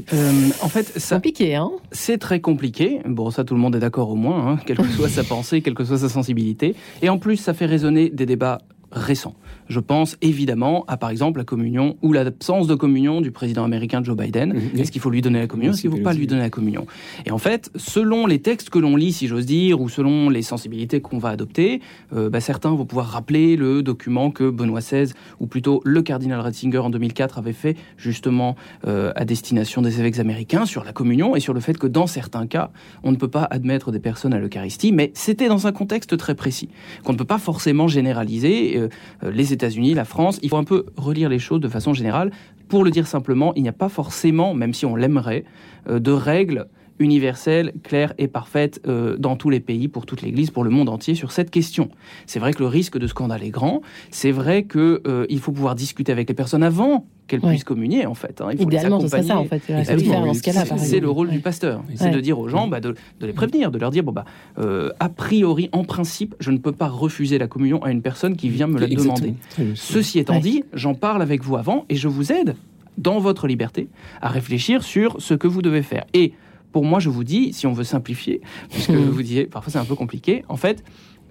en 0.61 0.67
fait, 0.69 0.85
ça, 0.99 1.15
compliqué. 1.15 1.55
Hein 1.55 1.71
C'est 1.91 2.17
très 2.17 2.39
compliqué. 2.39 2.99
Bon, 3.07 3.31
ça, 3.31 3.43
tout 3.43 3.53
le 3.53 3.59
monde 3.59 3.75
est 3.75 3.79
d'accord 3.79 4.09
au 4.09 4.15
moins, 4.15 4.47
hein, 4.53 4.59
quelle 4.65 4.77
que 4.77 4.87
soit 4.97 5.09
sa 5.09 5.23
pensée, 5.23 5.61
quelle 5.61 5.73
que 5.73 5.83
soit 5.85 5.97
sa 5.97 6.09
sensibilité. 6.09 6.75
Et 7.01 7.09
en 7.09 7.17
plus, 7.17 7.37
ça 7.37 7.52
fait 7.53 7.65
résonner 7.65 8.09
des 8.09 8.25
débats 8.25 8.59
récents. 8.93 9.35
Je 9.67 9.79
pense 9.79 10.17
évidemment 10.21 10.85
à, 10.87 10.97
par 10.97 11.09
exemple, 11.09 11.39
la 11.39 11.45
communion 11.45 11.97
ou 12.01 12.13
l'absence 12.13 12.67
de 12.67 12.75
communion 12.75 13.21
du 13.21 13.31
président 13.31 13.63
américain 13.63 14.03
Joe 14.03 14.15
Biden. 14.15 14.59
Est-ce 14.77 14.91
qu'il 14.91 15.01
faut 15.01 15.09
lui 15.09 15.21
donner 15.21 15.39
la 15.39 15.47
communion 15.47 15.71
Est-ce 15.71 15.81
qu'il 15.81 15.89
ne 15.89 15.97
faut 15.97 16.03
pas 16.03 16.13
lui 16.13 16.27
donner 16.27 16.41
la 16.41 16.49
communion? 16.49 16.85
Et 17.25 17.31
en 17.31 17.37
fait, 17.37 17.71
selon 17.75 18.25
les 18.25 18.39
textes 18.39 18.69
que 18.69 18.79
l'on 18.79 18.95
lit, 18.95 19.13
si 19.13 19.27
j'ose 19.27 19.45
dire, 19.45 19.81
ou 19.81 19.89
selon 19.89 20.29
les 20.29 20.41
sensibilités 20.41 21.01
qu'on 21.01 21.17
va 21.17 21.29
adopter, 21.29 21.81
euh, 22.13 22.29
bah, 22.29 22.39
certains 22.39 22.71
vont 22.71 22.85
pouvoir 22.85 23.07
rappeler 23.07 23.55
le 23.55 23.83
document 23.83 24.31
que 24.31 24.49
Benoît 24.49 24.81
XVI, 24.81 25.13
ou 25.39 25.47
plutôt 25.47 25.81
le 25.85 26.01
cardinal 26.01 26.39
Ratzinger 26.39 26.79
en 26.79 26.89
2004, 26.89 27.37
avait 27.37 27.53
fait 27.53 27.75
justement 27.97 28.55
euh, 28.87 29.11
à 29.15 29.25
destination 29.25 29.81
des 29.81 29.99
évêques 29.99 30.19
américains 30.19 30.65
sur 30.65 30.83
la 30.83 30.93
communion 30.93 31.35
et 31.35 31.39
sur 31.39 31.53
le 31.53 31.59
fait 31.59 31.77
que 31.77 31.87
dans 31.87 32.07
certains 32.07 32.47
cas, 32.47 32.71
on 33.03 33.11
ne 33.11 33.17
peut 33.17 33.27
pas 33.27 33.47
admettre 33.49 33.91
des 33.91 33.99
personnes 33.99 34.33
à 34.33 34.39
l'Eucharistie, 34.39 34.91
mais 34.91 35.11
c'était 35.13 35.47
dans 35.47 35.67
un 35.67 35.71
contexte 35.71 36.17
très 36.17 36.35
précis, 36.35 36.69
qu'on 37.03 37.13
ne 37.13 37.17
peut 37.17 37.25
pas 37.25 37.39
forcément 37.39 37.87
généraliser. 37.87 38.77
Euh, 38.77 38.82
euh, 39.23 39.31
les 39.31 39.53
États-Unis, 39.53 39.93
la 39.93 40.05
France, 40.05 40.39
il 40.41 40.49
faut 40.49 40.57
un 40.57 40.63
peu 40.63 40.85
relire 40.97 41.29
les 41.29 41.39
choses 41.39 41.59
de 41.59 41.67
façon 41.67 41.93
générale. 41.93 42.31
Pour 42.67 42.83
le 42.83 42.91
dire 42.91 43.07
simplement, 43.07 43.53
il 43.55 43.63
n'y 43.63 43.69
a 43.69 43.73
pas 43.73 43.89
forcément, 43.89 44.53
même 44.53 44.73
si 44.73 44.85
on 44.85 44.95
l'aimerait, 44.95 45.45
euh, 45.89 45.99
de 45.99 46.11
règles 46.11 46.67
universelles, 47.03 47.71
claires 47.83 48.13
et 48.17 48.27
parfaites 48.27 48.81
euh, 48.87 49.17
dans 49.17 49.35
tous 49.35 49.49
les 49.49 49.59
pays, 49.59 49.87
pour 49.87 50.05
toute 50.05 50.21
l'Église, 50.21 50.49
pour 50.49 50.63
le 50.63 50.69
monde 50.71 50.89
entier 50.89 51.13
sur 51.15 51.31
cette 51.31 51.51
question. 51.51 51.89
C'est 52.25 52.39
vrai 52.39 52.53
que 52.53 52.59
le 52.59 52.67
risque 52.67 52.97
de 52.97 53.05
scandale 53.07 53.43
est 53.43 53.49
grand. 53.49 53.81
C'est 54.09 54.31
vrai 54.31 54.63
que 54.63 55.01
euh, 55.05 55.25
il 55.29 55.39
faut 55.39 55.51
pouvoir 55.51 55.75
discuter 55.75 56.11
avec 56.11 56.27
les 56.29 56.33
personnes 56.35 56.63
avant 56.63 57.05
qu'elles 57.27 57.39
Ouais. 57.39 57.51
puissent 57.51 57.63
communier, 57.63 58.05
en 58.05 58.15
fait. 58.15 58.41
hein. 58.41 58.49
Il 58.51 58.57
faut 58.57 58.69
les 58.69 58.75
Idéalement, 58.75 58.99
ce 58.99 59.07
serait 59.07 59.23
ça, 59.23 59.37
en 59.37 59.41
accompagner. 59.41 59.61
fait, 59.61 59.83
ce 59.85 60.41
cas-là, 60.41 60.65
c'est- 60.77 60.99
le 60.99 61.09
rôle 61.09 61.27
Ouais. 61.27 61.33
du 61.33 61.39
pasteur. 61.39 61.81
C'est 61.95 62.05
Ouais. 62.05 62.11
de 62.11 62.19
dire 62.19 62.37
aux 62.39 62.47
gens, 62.49 62.67
bah, 62.67 62.79
de, 62.81 62.95
de 63.21 63.25
les 63.25 63.31
prévenir, 63.33 63.71
de 63.71 63.77
leur 63.77 63.91
dire, 63.91 64.03
bon, 64.03 64.11
bah, 64.11 64.25
euh, 64.59 64.89
a 64.99 65.07
priori, 65.09 65.69
en 65.71 65.83
principe, 65.85 66.35
je 66.41 66.51
ne 66.51 66.57
peux 66.57 66.73
pas 66.73 66.87
refuser 66.89 67.37
la 67.37 67.47
communion 67.47 67.81
à 67.83 67.91
une 67.91 68.01
personne 68.01 68.35
qui 68.35 68.49
vient 68.49 68.67
me 68.67 68.79
la 68.79 68.87
demander. 68.87 69.35
Ceci 69.75 70.19
étant 70.19 70.39
dit, 70.39 70.63
j'en 70.73 70.95
parle 70.95 71.21
avec 71.21 71.43
vous 71.43 71.55
avant 71.55 71.85
et 71.89 71.95
je 71.95 72.07
vous 72.07 72.31
aide, 72.31 72.55
dans 72.97 73.19
votre 73.19 73.47
liberté, 73.47 73.87
à 74.21 74.27
réfléchir 74.29 74.83
sur 74.83 75.15
ce 75.19 75.33
que 75.33 75.47
vous 75.47 75.61
devez 75.61 75.81
faire. 75.81 76.03
Et 76.13 76.33
pour 76.73 76.83
moi, 76.83 76.99
je 76.99 77.09
vous 77.09 77.23
dis, 77.23 77.53
si 77.53 77.65
on 77.67 77.71
veut 77.71 77.85
simplifier, 77.85 78.41
puisque 78.69 78.89
Hmm. 78.89 79.09
vous 79.09 79.21
disiez, 79.21 79.45
parfois 79.45 79.71
c'est 79.71 79.79
un 79.79 79.85
peu 79.85 79.95
compliqué, 79.95 80.43
en 80.49 80.57
fait, 80.57 80.83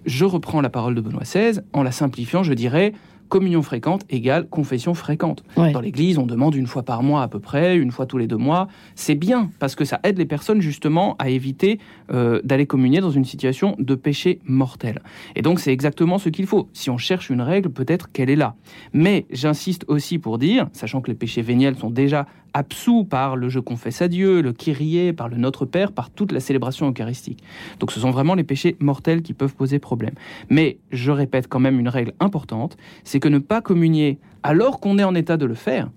je 0.05 0.25
reprends 0.25 0.61
la 0.61 0.69
parole 0.69 0.95
de 0.95 1.01
Benoît 1.01 1.21
XVI, 1.23 1.59
en 1.73 1.83
la 1.83 1.91
simplifiant, 1.91 2.41
je 2.41 2.53
dirais 2.53 2.93
communion 3.29 3.63
fréquente 3.63 4.03
égale 4.11 4.47
confession 4.47 4.93
fréquente. 4.93 5.43
Ouais. 5.57 5.71
Dans 5.71 5.79
l'Église, 5.81 6.19
on 6.19 6.27
demande 6.27 6.53
une 6.53 6.67
fois 6.67 6.83
par 6.83 7.01
mois 7.01 7.23
à 7.23 7.27
peu 7.27 7.39
près, 7.39 7.75
une 7.77 7.89
fois 7.89 8.05
tous 8.05 8.19
les 8.19 8.27
deux 8.27 8.37
mois. 8.37 8.67
C'est 8.93 9.15
bien, 9.15 9.49
parce 9.57 9.73
que 9.73 9.85
ça 9.85 9.99
aide 10.03 10.19
les 10.19 10.25
personnes 10.25 10.61
justement 10.61 11.15
à 11.17 11.29
éviter 11.29 11.79
euh, 12.11 12.41
d'aller 12.43 12.67
communier 12.67 12.99
dans 12.99 13.09
une 13.09 13.25
situation 13.25 13.75
de 13.79 13.95
péché 13.95 14.39
mortel. 14.45 15.01
Et 15.35 15.41
donc 15.41 15.59
c'est 15.61 15.73
exactement 15.73 16.19
ce 16.19 16.29
qu'il 16.29 16.45
faut. 16.45 16.69
Si 16.73 16.91
on 16.91 16.99
cherche 16.99 17.31
une 17.31 17.41
règle, 17.41 17.69
peut-être 17.69 18.11
qu'elle 18.11 18.29
est 18.29 18.35
là. 18.35 18.53
Mais 18.91 19.25
j'insiste 19.31 19.83
aussi 19.87 20.19
pour 20.19 20.37
dire, 20.37 20.67
sachant 20.73 21.01
que 21.01 21.09
les 21.09 21.17
péchés 21.17 21.41
véniels 21.41 21.75
sont 21.77 21.89
déjà 21.89 22.27
absous 22.53 23.03
par 23.05 23.35
le 23.35 23.49
je 23.49 23.59
confesse 23.59 24.01
à 24.01 24.07
Dieu, 24.07 24.41
le 24.41 24.53
Kyrie, 24.53 25.13
par 25.13 25.29
le 25.29 25.37
Notre 25.37 25.65
Père, 25.65 25.91
par 25.91 26.09
toute 26.09 26.31
la 26.31 26.39
célébration 26.39 26.89
eucharistique. 26.89 27.43
Donc 27.79 27.91
ce 27.91 27.99
sont 27.99 28.11
vraiment 28.11 28.35
les 28.35 28.43
péchés 28.43 28.75
mortels 28.79 29.21
qui 29.21 29.33
peuvent 29.33 29.55
poser 29.55 29.79
problème. 29.79 30.13
Mais 30.49 30.77
je 30.91 31.11
répète 31.11 31.47
quand 31.47 31.59
même 31.59 31.79
une 31.79 31.89
règle 31.89 32.13
importante, 32.19 32.77
c'est 33.03 33.19
que 33.19 33.29
ne 33.29 33.39
pas 33.39 33.61
communier 33.61 34.19
alors 34.43 34.79
qu'on 34.79 34.97
est 34.99 35.03
en 35.03 35.15
état 35.15 35.37
de 35.37 35.45
le 35.45 35.55
faire, 35.55 35.89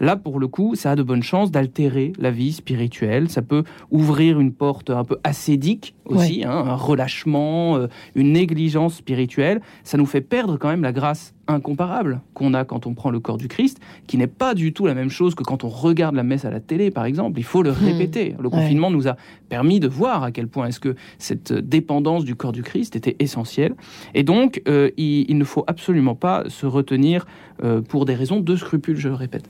Là, 0.00 0.16
pour 0.16 0.40
le 0.40 0.48
coup, 0.48 0.74
ça 0.74 0.90
a 0.92 0.96
de 0.96 1.02
bonnes 1.04 1.22
chances 1.22 1.52
d'altérer 1.52 2.12
la 2.18 2.32
vie 2.32 2.52
spirituelle. 2.52 3.30
Ça 3.30 3.40
peut 3.40 3.62
ouvrir 3.92 4.40
une 4.40 4.52
porte 4.52 4.90
un 4.90 5.04
peu 5.04 5.18
acédique 5.22 5.94
aussi, 6.06 6.40
Ouais. 6.40 6.44
hein, 6.46 6.64
un 6.66 6.74
relâchement, 6.74 7.76
euh, 7.76 7.86
une 8.16 8.32
négligence 8.32 8.94
spirituelle. 8.96 9.60
Ça 9.84 9.98
nous 9.98 10.06
fait 10.06 10.20
perdre 10.20 10.56
quand 10.56 10.68
même 10.70 10.82
la 10.82 10.90
grâce 10.92 11.34
incomparable 11.48 12.20
qu'on 12.34 12.54
a 12.54 12.64
quand 12.64 12.86
on 12.86 12.94
prend 12.94 13.10
le 13.10 13.18
corps 13.20 13.36
du 13.36 13.48
Christ, 13.48 13.78
qui 14.06 14.16
n'est 14.16 14.26
pas 14.26 14.54
du 14.54 14.72
tout 14.72 14.86
la 14.86 14.94
même 14.94 15.10
chose 15.10 15.34
que 15.34 15.42
quand 15.42 15.64
on 15.64 15.68
regarde 15.68 16.14
la 16.14 16.22
messe 16.22 16.44
à 16.44 16.50
la 16.50 16.60
télé, 16.60 16.90
par 16.90 17.04
exemple. 17.04 17.38
Il 17.38 17.44
faut 17.44 17.62
le 17.62 17.70
répéter. 17.70 18.34
Le 18.38 18.44
Ouais. 18.48 18.50
confinement 18.50 18.90
nous 18.90 19.08
a 19.08 19.16
permis 19.48 19.80
de 19.80 19.88
voir 19.88 20.22
à 20.22 20.30
quel 20.32 20.46
point 20.48 20.66
est-ce 20.68 20.80
que 20.80 20.94
cette 21.18 21.52
dépendance 21.52 22.24
du 22.24 22.34
corps 22.36 22.52
du 22.52 22.62
Christ 22.62 22.96
était 22.96 23.16
essentielle. 23.18 23.74
Et 24.14 24.22
donc, 24.22 24.62
euh, 24.68 24.90
il, 24.96 25.28
il 25.30 25.36
ne 25.38 25.44
faut 25.44 25.64
absolument 25.66 26.14
pas 26.14 26.44
se 26.48 26.64
retenir 26.66 27.26
euh, 27.64 27.80
pour 27.80 28.04
des 28.04 28.14
raisons 28.14 28.40
de 28.40 28.56
scrupule, 28.56 28.96
je 28.96 29.08
le 29.08 29.14
répète. 29.14 29.44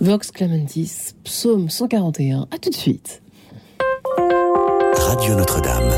Vox 0.00 0.30
Clementis, 0.30 1.12
psaume 1.24 1.68
141. 1.68 2.46
À 2.50 2.58
tout 2.58 2.70
de 2.70 2.74
suite. 2.74 3.22
Radio 4.96 5.34
Notre-Dame. 5.36 5.92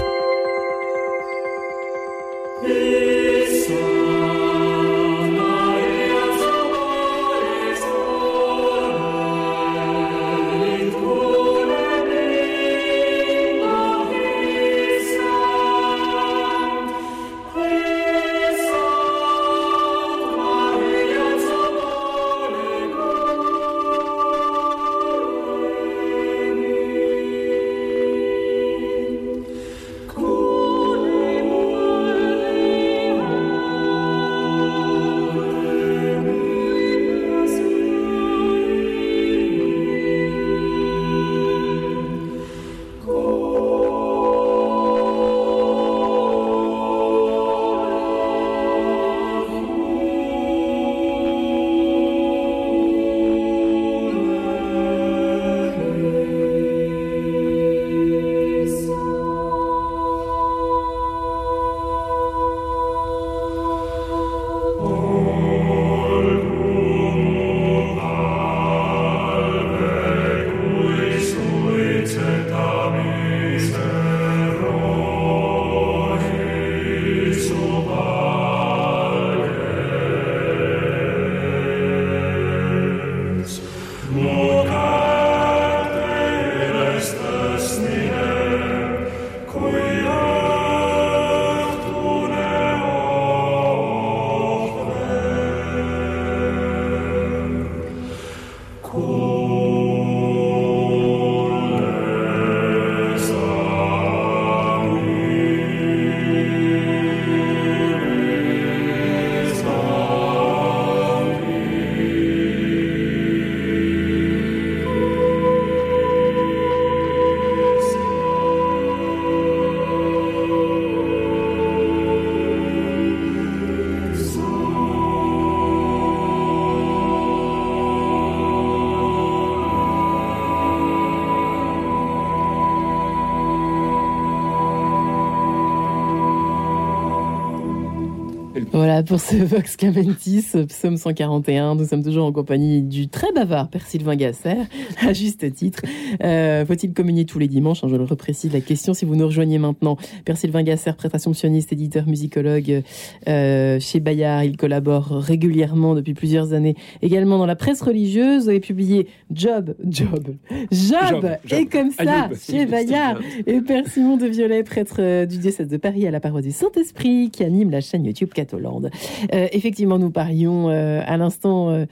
Voilà 138.98 139.06
pour 139.06 139.20
ce 139.20 139.36
Vox 139.44 139.76
Camentis, 139.76 140.44
psaume 140.66 140.96
141. 140.96 141.76
Nous 141.76 141.84
sommes 141.84 142.02
toujours 142.02 142.26
en 142.26 142.32
compagnie 142.32 142.82
du 142.82 143.06
très 143.06 143.30
bavard 143.32 143.68
Père 143.68 143.86
Sylvain 143.86 144.16
Gasser, 144.16 144.56
à 145.00 145.12
juste 145.12 145.54
titre. 145.54 145.82
Euh, 146.20 146.66
Faut-il 146.66 146.92
communier 146.92 147.24
tous 147.24 147.38
les 147.38 147.46
dimanches 147.46 147.84
hein, 147.84 147.88
Je 147.88 147.94
le 147.94 148.02
reprécise 148.02 148.52
la 148.52 148.60
question 148.60 148.94
si 148.94 149.04
vous 149.04 149.14
nous 149.14 149.26
rejoignez 149.26 149.58
maintenant. 149.58 149.98
Père 150.24 150.36
Sylvain 150.36 150.64
Gasser, 150.64 150.90
prêtre 150.94 151.14
assomptionniste, 151.14 151.72
éditeur, 151.72 152.08
musicologue 152.08 152.82
euh, 153.28 153.78
chez 153.78 154.00
Bayard. 154.00 154.44
Il 154.44 154.56
collabore 154.56 155.10
régulièrement 155.10 155.94
depuis 155.94 156.14
plusieurs 156.14 156.52
années. 156.52 156.74
Également 157.00 157.38
dans 157.38 157.46
la 157.46 157.54
presse 157.54 157.80
religieuse, 157.82 158.44
vous 158.44 158.48
avez 158.48 158.58
publié 158.58 159.06
Job, 159.30 159.76
Job, 159.86 160.34
Job, 160.72 161.36
et 161.52 161.66
comme 161.66 161.92
ça 161.92 162.24
Ayoub. 162.24 162.34
chez 162.34 162.66
Bayard. 162.66 163.20
Et 163.46 163.60
Père 163.60 163.86
Simon 163.86 164.16
de 164.16 164.26
Violet, 164.26 164.64
prêtre 164.64 165.24
du 165.24 165.38
diocèse 165.38 165.68
de 165.68 165.76
Paris 165.76 166.04
à 166.04 166.10
la 166.10 166.18
parole 166.18 166.42
du 166.42 166.50
Saint-Esprit, 166.50 167.30
qui 167.30 167.44
anime 167.44 167.70
la 167.70 167.80
chaîne 167.80 168.04
YouTube 168.04 168.30
Catholande. 168.34 168.87
Euh, 169.34 169.48
effectivement, 169.52 169.98
nous 169.98 170.10
parlions 170.10 170.68
euh, 170.68 171.00
à 171.06 171.16
l'instant 171.16 171.86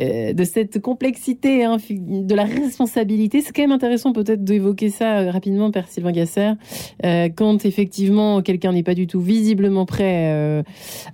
euh, 0.00 0.32
de 0.32 0.44
cette 0.44 0.80
complexité, 0.80 1.64
hein, 1.64 1.76
de 1.90 2.34
la 2.34 2.44
responsabilité. 2.44 3.42
C'est 3.42 3.52
quand 3.52 3.62
même 3.62 3.72
intéressant 3.72 4.12
peut-être 4.12 4.42
d'évoquer 4.42 4.90
ça 4.90 5.18
euh, 5.18 5.30
rapidement, 5.30 5.70
Père 5.70 5.88
Sylvain 5.88 6.12
Gasser, 6.12 6.52
euh, 7.04 7.28
quand 7.34 7.64
effectivement 7.64 8.42
quelqu'un 8.42 8.72
n'est 8.72 8.82
pas 8.82 8.94
du 8.94 9.06
tout 9.06 9.20
visiblement 9.20 9.84
prêt 9.84 10.62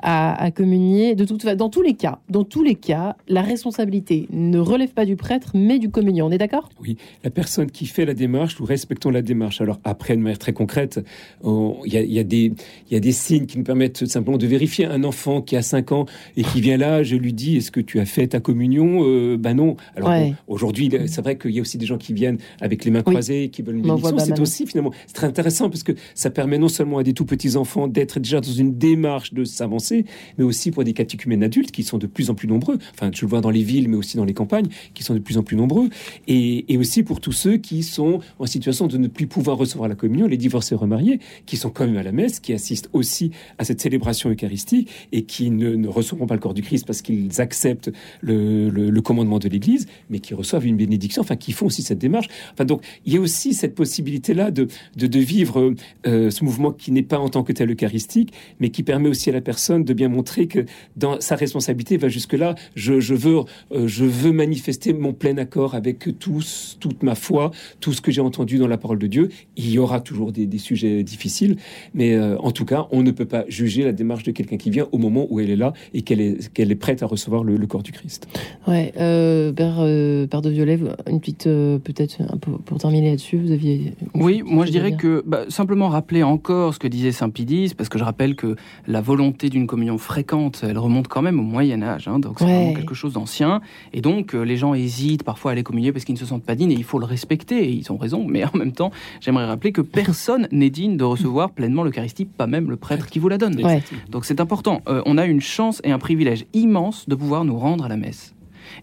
à, 0.02 0.50
communier. 0.54 1.14
De 1.14 1.24
toute 1.24 1.46
dans 1.46 1.68
tous 1.68 1.82
les 1.82 1.94
cas, 1.94 2.20
dans 2.28 2.44
tous 2.44 2.62
les 2.62 2.74
cas, 2.74 3.16
la 3.28 3.42
responsabilité 3.42 4.26
ne 4.30 4.58
relève 4.58 4.90
pas 4.90 5.04
du 5.04 5.16
prêtre, 5.16 5.52
mais 5.54 5.78
du 5.78 5.90
communion. 5.90 6.26
On 6.26 6.30
est 6.30 6.38
d'accord? 6.38 6.68
Oui, 6.80 6.96
la 7.24 7.30
personne 7.30 7.70
qui 7.70 7.86
fait 7.86 8.04
la 8.04 8.14
démarche, 8.14 8.58
nous 8.60 8.66
respectons 8.66 9.10
la 9.10 9.22
démarche. 9.22 9.60
Alors 9.60 9.80
après, 9.84 10.16
de 10.16 10.22
manière 10.22 10.38
très 10.38 10.52
concrète, 10.52 11.00
il 11.44 11.92
y 11.92 12.18
a 12.18 13.00
des 13.00 13.12
signes 13.12 13.46
qui 13.46 13.58
nous 13.58 13.64
permettent 13.64 14.06
simplement 14.06 14.38
de 14.38 14.46
vérifier. 14.46 14.86
Un 14.86 15.04
enfant 15.04 15.42
qui 15.42 15.56
a 15.56 15.62
5 15.62 15.92
ans 15.92 16.06
et 16.36 16.42
qui 16.42 16.60
vient 16.60 16.76
là, 16.76 17.02
je 17.02 17.16
lui 17.16 17.32
dis, 17.32 17.56
est-ce 17.56 17.70
que 17.70 17.80
tu 17.80 18.00
as 18.00 18.06
fait 18.06 18.28
ta 18.28 18.40
communion? 18.40 18.67
Euh, 18.76 19.36
Ben 19.38 19.54
non. 19.54 19.76
Alors 19.96 20.10
Ouais. 20.10 20.30
bon, 20.30 20.54
aujourd'hui, 20.54 20.90
c'est 21.06 21.20
vrai 21.22 21.36
qu'il 21.38 21.50
y 21.52 21.58
a 21.58 21.62
aussi 21.62 21.78
des 21.78 21.86
gens 21.86 21.98
qui 21.98 22.12
viennent 22.12 22.38
avec 22.60 22.84
les 22.84 22.90
mains 22.90 23.02
croisées, 23.02 23.48
qui 23.50 23.62
veulent 23.62 23.76
une 23.76 23.82
bénédiction. 23.82 24.18
C'est 24.18 24.40
aussi 24.40 24.66
finalement, 24.66 24.92
c'est 25.06 25.14
très 25.14 25.26
intéressant 25.26 25.70
parce 25.70 25.82
que 25.82 25.92
ça 26.14 26.30
permet 26.30 26.58
non 26.58 26.68
seulement 26.68 26.98
à 26.98 27.02
des 27.02 27.12
tout 27.12 27.24
petits 27.24 27.56
enfants 27.56 27.88
d'être 27.88 28.20
déjà 28.20 28.40
dans 28.40 28.50
une 28.52 28.76
démarche 28.78 29.32
de 29.32 29.44
s'avancer, 29.44 30.04
mais 30.36 30.44
aussi 30.44 30.70
pour 30.70 30.84
des 30.84 30.92
catéchumènes 30.92 31.42
adultes 31.42 31.70
qui 31.70 31.82
sont 31.82 31.98
de 31.98 32.06
plus 32.06 32.30
en 32.30 32.34
plus 32.34 32.48
nombreux. 32.48 32.78
Enfin, 32.94 33.10
je 33.14 33.22
le 33.22 33.28
vois 33.28 33.40
dans 33.40 33.50
les 33.50 33.62
villes, 33.62 33.88
mais 33.88 33.96
aussi 33.96 34.16
dans 34.16 34.24
les 34.24 34.34
campagnes, 34.34 34.68
qui 34.94 35.02
sont 35.02 35.14
de 35.14 35.18
plus 35.20 35.38
en 35.38 35.42
plus 35.42 35.56
nombreux. 35.56 35.88
Et, 36.26 36.72
et 36.72 36.76
aussi 36.76 37.02
pour 37.02 37.20
tous 37.20 37.32
ceux 37.32 37.56
qui 37.56 37.82
sont 37.82 38.20
en 38.38 38.46
situation 38.46 38.86
de 38.86 38.98
ne 38.98 39.08
plus 39.08 39.26
pouvoir 39.26 39.56
recevoir 39.58 39.88
la 39.88 39.94
communion, 39.94 40.26
les 40.26 40.36
divorcés 40.36 40.74
remariés, 40.74 41.20
qui 41.46 41.56
sont 41.56 41.70
quand 41.70 41.86
même 41.86 41.96
à 41.96 42.02
la 42.02 42.12
messe, 42.12 42.40
qui 42.40 42.52
assistent 42.52 42.90
aussi 42.92 43.30
à 43.58 43.64
cette 43.64 43.80
célébration 43.80 44.30
eucharistique 44.30 44.88
et 45.12 45.22
qui 45.22 45.50
ne, 45.50 45.74
ne 45.74 45.88
recevront 45.88 46.26
pas 46.26 46.34
le 46.34 46.40
corps 46.40 46.54
du 46.54 46.62
Christ 46.62 46.86
parce 46.86 47.02
qu'ils 47.02 47.40
acceptent 47.40 47.90
le, 48.20 48.57
le- 48.66 48.98
commandement 49.00 49.38
de 49.38 49.48
l'Église, 49.48 49.86
mais 50.10 50.18
qui 50.18 50.34
reçoivent 50.34 50.66
une 50.66 50.76
bénédiction, 50.76 51.22
enfin 51.22 51.36
qui 51.36 51.52
font 51.52 51.66
aussi 51.66 51.82
cette 51.82 51.98
démarche. 51.98 52.26
Enfin 52.52 52.64
donc 52.64 52.82
il 53.06 53.14
y 53.14 53.16
a 53.16 53.20
aussi 53.20 53.54
cette 53.54 53.74
possibilité-là 53.74 54.50
de, 54.50 54.66
de, 54.96 55.18
vivre 55.18 55.74
euh, 56.06 56.30
ce 56.30 56.44
mouvement 56.44 56.72
qui 56.72 56.92
n'est 56.92 57.02
pas 57.02 57.18
en 57.18 57.28
tant 57.28 57.42
que 57.42 57.52
tel 57.52 57.70
eucharistique, 57.70 58.32
mais 58.60 58.70
qui 58.70 58.82
permet 58.82 59.08
aussi 59.08 59.30
à 59.30 59.32
la 59.32 59.40
personne 59.40 59.84
de 59.84 59.94
bien 59.94 60.08
montrer 60.08 60.46
que 60.46 60.66
dans 60.96 61.20
sa 61.20 61.36
responsabilité 61.36 61.96
va 61.96 62.08
jusque-là. 62.08 62.54
Je, 62.74 63.00
je 63.00 63.14
veux, 63.14 63.38
euh, 63.72 63.86
je 63.86 64.04
veux 64.04 64.32
manifester 64.32 64.92
mon 64.92 65.12
plein 65.12 65.36
accord 65.38 65.74
avec 65.74 66.18
tous, 66.18 66.76
toute 66.80 67.02
ma 67.02 67.14
foi, 67.14 67.50
tout 67.80 67.92
ce 67.92 68.00
que 68.00 68.10
j'ai 68.10 68.20
entendu 68.20 68.58
dans 68.58 68.68
la 68.68 68.78
parole 68.78 68.98
de 68.98 69.06
Dieu. 69.06 69.28
Il 69.56 69.70
y 69.70 69.78
aura 69.78 70.00
toujours 70.00 70.32
des, 70.32 70.58
sujets 70.58 71.04
difficiles, 71.04 71.56
mais 71.94 72.14
euh, 72.14 72.36
en 72.38 72.50
tout 72.50 72.64
cas, 72.64 72.88
on 72.90 73.02
ne 73.02 73.12
peut 73.12 73.26
pas 73.26 73.44
juger 73.48 73.84
la 73.84 73.92
démarche 73.92 74.24
de 74.24 74.32
quelqu'un 74.32 74.56
qui 74.56 74.70
vient 74.70 74.88
au 74.90 74.98
moment 74.98 75.26
où 75.30 75.38
elle 75.40 75.50
est 75.50 75.56
là 75.56 75.72
et 75.94 76.02
qu'elle 76.02 76.20
est, 76.20 76.52
qu'elle 76.52 76.72
est 76.72 76.76
prête 76.76 77.02
à 77.02 77.06
recevoir 77.06 77.44
le 77.44 77.66
corps 77.66 77.82
du 77.82 77.92
Christ. 77.92 78.26
Ouais, 78.66 78.92
euh, 78.98 79.52
Père, 79.52 79.76
euh, 79.78 80.26
Père 80.26 80.42
de 80.42 80.50
Violet, 80.50 80.78
une 81.08 81.20
petite, 81.20 81.46
euh, 81.46 81.78
peut-être, 81.78 82.18
pour 82.64 82.78
terminer 82.78 83.10
là-dessus, 83.10 83.38
vous 83.38 83.50
aviez. 83.52 83.94
Oui, 84.14 84.42
moi 84.44 84.66
je 84.66 84.70
dirais 84.70 84.92
que 84.92 85.22
bah, 85.26 85.44
simplement 85.48 85.88
rappeler 85.88 86.22
encore 86.22 86.74
ce 86.74 86.78
que 86.78 86.88
disait 86.88 87.12
Saint 87.12 87.30
Pidis, 87.30 87.72
parce 87.76 87.88
que 87.88 87.98
je 87.98 88.04
rappelle 88.04 88.36
que 88.36 88.56
la 88.86 89.00
volonté 89.00 89.48
d'une 89.48 89.66
communion 89.66 89.98
fréquente, 89.98 90.62
elle 90.68 90.78
remonte 90.78 91.08
quand 91.08 91.22
même 91.22 91.40
au 91.40 91.42
Moyen 91.44 91.82
Âge, 91.82 92.08
hein, 92.08 92.18
donc 92.18 92.38
c'est 92.38 92.44
Ouais. 92.44 92.52
vraiment 92.54 92.74
quelque 92.74 92.94
chose 92.94 93.12
d'ancien. 93.14 93.60
Et 93.92 94.00
donc 94.00 94.32
les 94.34 94.56
gens 94.56 94.74
hésitent 94.74 95.22
parfois 95.24 95.50
à 95.50 95.52
aller 95.52 95.62
communier 95.62 95.92
parce 95.92 96.04
qu'ils 96.04 96.14
ne 96.14 96.18
se 96.18 96.26
sentent 96.26 96.44
pas 96.44 96.54
dignes, 96.54 96.72
et 96.72 96.76
il 96.76 96.84
faut 96.84 96.98
le 96.98 97.06
respecter, 97.06 97.64
et 97.68 97.72
ils 97.72 97.90
ont 97.92 97.96
raison. 97.96 98.24
Mais 98.28 98.44
en 98.44 98.56
même 98.56 98.72
temps, 98.72 98.90
j'aimerais 99.20 99.46
rappeler 99.46 99.72
que 99.72 99.80
personne 99.80 100.46
n'est 100.52 100.70
digne 100.70 100.96
de 100.96 101.04
recevoir 101.04 101.50
pleinement 101.50 101.82
l'Eucharistie, 101.84 102.24
pas 102.26 102.46
même 102.46 102.68
le 102.70 102.76
prêtre 102.76 103.06
qui 103.06 103.18
vous 103.18 103.28
la 103.28 103.38
donne. 103.38 103.62
Ouais. 103.64 103.82
Donc 104.10 104.24
c'est 104.24 104.40
important. 104.40 104.82
On 104.86 105.18
a 105.18 105.24
une 105.26 105.40
chance 105.40 105.80
et 105.84 105.90
un 105.90 105.98
privilège 105.98 106.44
immense 106.54 107.08
de 107.08 107.14
pouvoir 107.14 107.44
nous 107.44 107.58
rendre 107.58 107.84
à 107.84 107.88
la 107.88 107.96
messe 107.96 108.34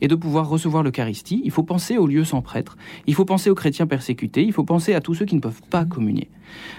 et 0.02 0.08
de 0.08 0.16
pouvoir 0.16 0.50
recevoir 0.50 0.84
l'Eucharistie. 0.84 1.42
Il 1.44 1.52
faut 1.52 1.64
penser 1.64 1.98
aux 1.98 2.08
lieux 2.08 2.24
sans 2.24 2.42
prêtre, 2.42 2.78
il 3.08 3.16
faut 3.16 3.26
penser 3.26 3.50
aux 3.50 3.56
chrétiens 3.56 3.88
persécutés, 3.88 4.44
il 4.44 4.54
faut 4.54 4.64
penser 4.64 4.94
à 4.94 5.02
tous 5.02 5.14
ceux 5.14 5.26
qui 5.26 5.36
ne 5.36 5.42
peuvent 5.42 5.62
pas 5.70 5.86
communier. 5.86 6.30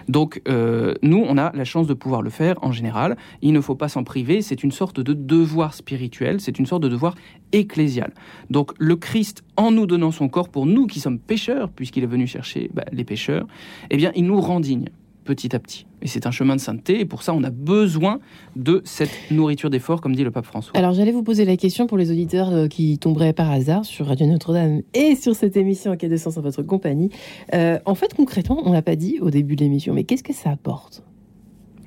Donc 0.09 0.40
euh, 0.48 0.94
nous, 1.02 1.24
on 1.26 1.38
a 1.38 1.52
la 1.54 1.64
chance 1.64 1.86
de 1.86 1.94
pouvoir 1.94 2.22
le 2.22 2.30
faire 2.30 2.57
en 2.62 2.72
général. 2.72 3.16
Il 3.42 3.52
ne 3.52 3.61
faut 3.61 3.74
pas 3.74 3.88
s'en 3.88 4.04
priver, 4.04 4.42
c'est 4.42 4.62
une 4.62 4.72
sorte 4.72 5.00
de 5.00 5.12
devoir 5.12 5.74
spirituel, 5.74 6.40
c'est 6.40 6.59
une 6.59 6.66
sorte 6.66 6.82
de 6.82 6.88
devoir 6.88 7.14
ecclésial. 7.52 8.12
Donc 8.50 8.72
le 8.78 8.96
Christ, 8.96 9.44
en 9.57 9.70
nous 9.70 9.86
donnant 9.86 10.11
son 10.11 10.28
corps 10.28 10.48
pour 10.48 10.66
nous 10.66 10.86
qui 10.86 11.00
sommes 11.00 11.18
pécheurs, 11.18 11.70
puisqu'il 11.70 12.04
est 12.04 12.09
venu 12.09 12.26
chercher 12.26 12.70
bah, 12.74 12.84
les 12.92 13.04
pécheurs, 13.04 13.46
eh 13.90 13.96
bien 13.96 14.12
il 14.14 14.24
nous 14.26 14.40
rend 14.40 14.61
dignes 14.61 14.88
petit 15.26 15.54
à 15.54 15.58
petit. 15.58 15.86
Et 16.00 16.08
c'est 16.08 16.26
un 16.26 16.30
chemin 16.30 16.56
de 16.56 16.60
sainteté, 16.60 17.00
et 17.00 17.04
pour 17.04 17.22
ça, 17.22 17.34
on 17.34 17.42
a 17.42 17.50
besoin 17.50 18.20
de 18.54 18.80
cette 18.84 19.10
nourriture 19.30 19.68
d'effort, 19.68 20.00
comme 20.00 20.14
dit 20.14 20.24
le 20.24 20.30
pape 20.30 20.46
François. 20.46 20.72
Alors 20.76 20.94
j'allais 20.94 21.12
vous 21.12 21.22
poser 21.22 21.44
la 21.44 21.56
question 21.56 21.86
pour 21.86 21.98
les 21.98 22.10
auditeurs 22.10 22.50
euh, 22.50 22.68
qui 22.68 22.98
tomberaient 22.98 23.32
par 23.32 23.50
hasard 23.50 23.84
sur 23.84 24.06
Radio 24.06 24.26
Notre-Dame 24.26 24.82
et 24.94 25.16
sur 25.16 25.34
cette 25.34 25.56
émission 25.56 25.92
en 25.92 25.96
quai 25.96 26.08
de 26.08 26.16
sens 26.16 26.38
en 26.38 26.40
votre 26.40 26.62
compagnie. 26.62 27.10
Euh, 27.52 27.78
en 27.84 27.94
fait, 27.94 28.14
concrètement, 28.14 28.62
on 28.64 28.72
l'a 28.72 28.82
pas 28.82 28.96
dit 28.96 29.18
au 29.20 29.30
début 29.30 29.56
de 29.56 29.64
l'émission, 29.64 29.92
mais 29.92 30.04
qu'est-ce 30.04 30.22
que 30.24 30.32
ça 30.32 30.50
apporte 30.50 31.02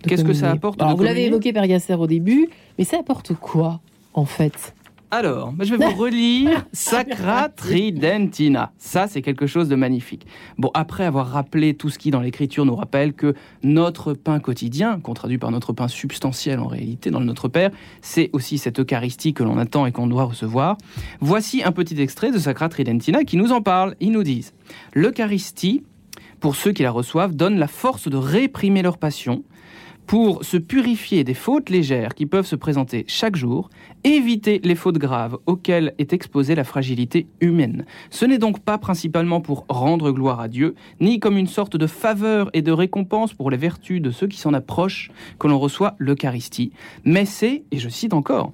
Qu'est-ce 0.07 0.23
que 0.23 0.33
ça 0.33 0.51
apporte 0.51 0.81
Alors 0.81 0.95
vous 0.95 1.03
l'avez 1.03 1.25
évoqué 1.25 1.51
Père 1.51 1.67
Gasser 1.67 1.95
au 1.95 2.07
début, 2.07 2.49
mais 2.77 2.83
ça 2.83 2.99
apporte 2.99 3.33
quoi 3.33 3.81
en 4.13 4.25
fait? 4.25 4.73
Alors, 5.11 5.53
bah, 5.53 5.65
je 5.65 5.73
vais 5.73 5.83
vous 5.87 5.95
relire 5.95 6.67
Sacra 6.71 7.49
Tridentina. 7.49 8.71
Ça, 8.77 9.07
c'est 9.07 9.23
quelque 9.23 9.47
chose 9.47 9.67
de 9.67 9.75
magnifique. 9.75 10.27
Bon, 10.59 10.69
après 10.75 11.03
avoir 11.03 11.29
rappelé 11.29 11.73
tout 11.73 11.89
ce 11.89 11.97
qui, 11.97 12.11
dans 12.11 12.21
l'Écriture, 12.21 12.63
nous 12.63 12.75
rappelle 12.75 13.13
que 13.13 13.33
notre 13.63 14.13
pain 14.13 14.39
quotidien, 14.39 14.99
qu'on 14.99 15.15
traduit 15.15 15.39
par 15.39 15.49
notre 15.49 15.73
pain 15.73 15.87
substantiel 15.87 16.59
en 16.59 16.67
réalité 16.67 17.09
dans 17.09 17.19
le 17.19 17.25
Notre 17.25 17.47
Père, 17.47 17.71
c'est 18.01 18.29
aussi 18.33 18.59
cette 18.59 18.79
Eucharistie 18.79 19.33
que 19.33 19.41
l'on 19.41 19.57
attend 19.57 19.87
et 19.87 19.91
qu'on 19.91 20.05
doit 20.05 20.25
recevoir. 20.25 20.77
Voici 21.21 21.63
un 21.63 21.71
petit 21.71 21.99
extrait 21.99 22.31
de 22.31 22.37
Sacra 22.37 22.69
Tridentina 22.69 23.23
qui 23.23 23.35
nous 23.35 23.51
en 23.51 23.63
parle. 23.63 23.95
Ils 23.99 24.11
nous 24.11 24.23
disent 24.23 24.53
L'Eucharistie, 24.93 25.81
pour 26.39 26.55
ceux 26.55 26.71
qui 26.71 26.83
la 26.83 26.91
reçoivent, 26.91 27.35
donne 27.35 27.57
la 27.57 27.67
force 27.67 28.09
de 28.09 28.17
réprimer 28.17 28.83
leur 28.83 28.99
passion 28.99 29.43
pour 30.09 30.43
se 30.43 30.57
purifier 30.57 31.23
des 31.23 31.35
fautes 31.35 31.69
légères 31.69 32.15
qui 32.15 32.25
peuvent 32.25 32.47
se 32.47 32.55
présenter 32.55 33.05
chaque 33.07 33.35
jour, 33.35 33.69
éviter 34.03 34.59
les 34.63 34.73
fautes 34.73 34.97
graves 34.97 35.37
auxquelles 35.45 35.93
est 35.99 36.13
exposée 36.13 36.55
la 36.55 36.63
fragilité 36.63 37.27
humaine. 37.41 37.85
Ce 38.09 38.25
n'est 38.25 38.39
donc 38.39 38.59
pas 38.59 38.79
principalement 38.79 39.39
pour 39.39 39.67
rendre 39.69 40.11
gloire 40.11 40.39
à 40.39 40.47
Dieu, 40.47 40.73
ni 40.99 41.19
comme 41.19 41.37
une 41.37 41.45
sorte 41.45 41.77
de 41.77 41.85
faveur 41.85 42.49
et 42.53 42.63
de 42.63 42.71
récompense 42.71 43.35
pour 43.35 43.51
les 43.51 43.57
vertus 43.57 44.01
de 44.01 44.09
ceux 44.09 44.25
qui 44.25 44.39
s'en 44.39 44.55
approchent 44.55 45.11
que 45.37 45.47
l'on 45.47 45.59
reçoit 45.59 45.93
l'Eucharistie, 45.99 46.71
mais 47.03 47.25
c'est, 47.25 47.61
et 47.69 47.77
je 47.77 47.87
cite 47.87 48.15
encore, 48.15 48.51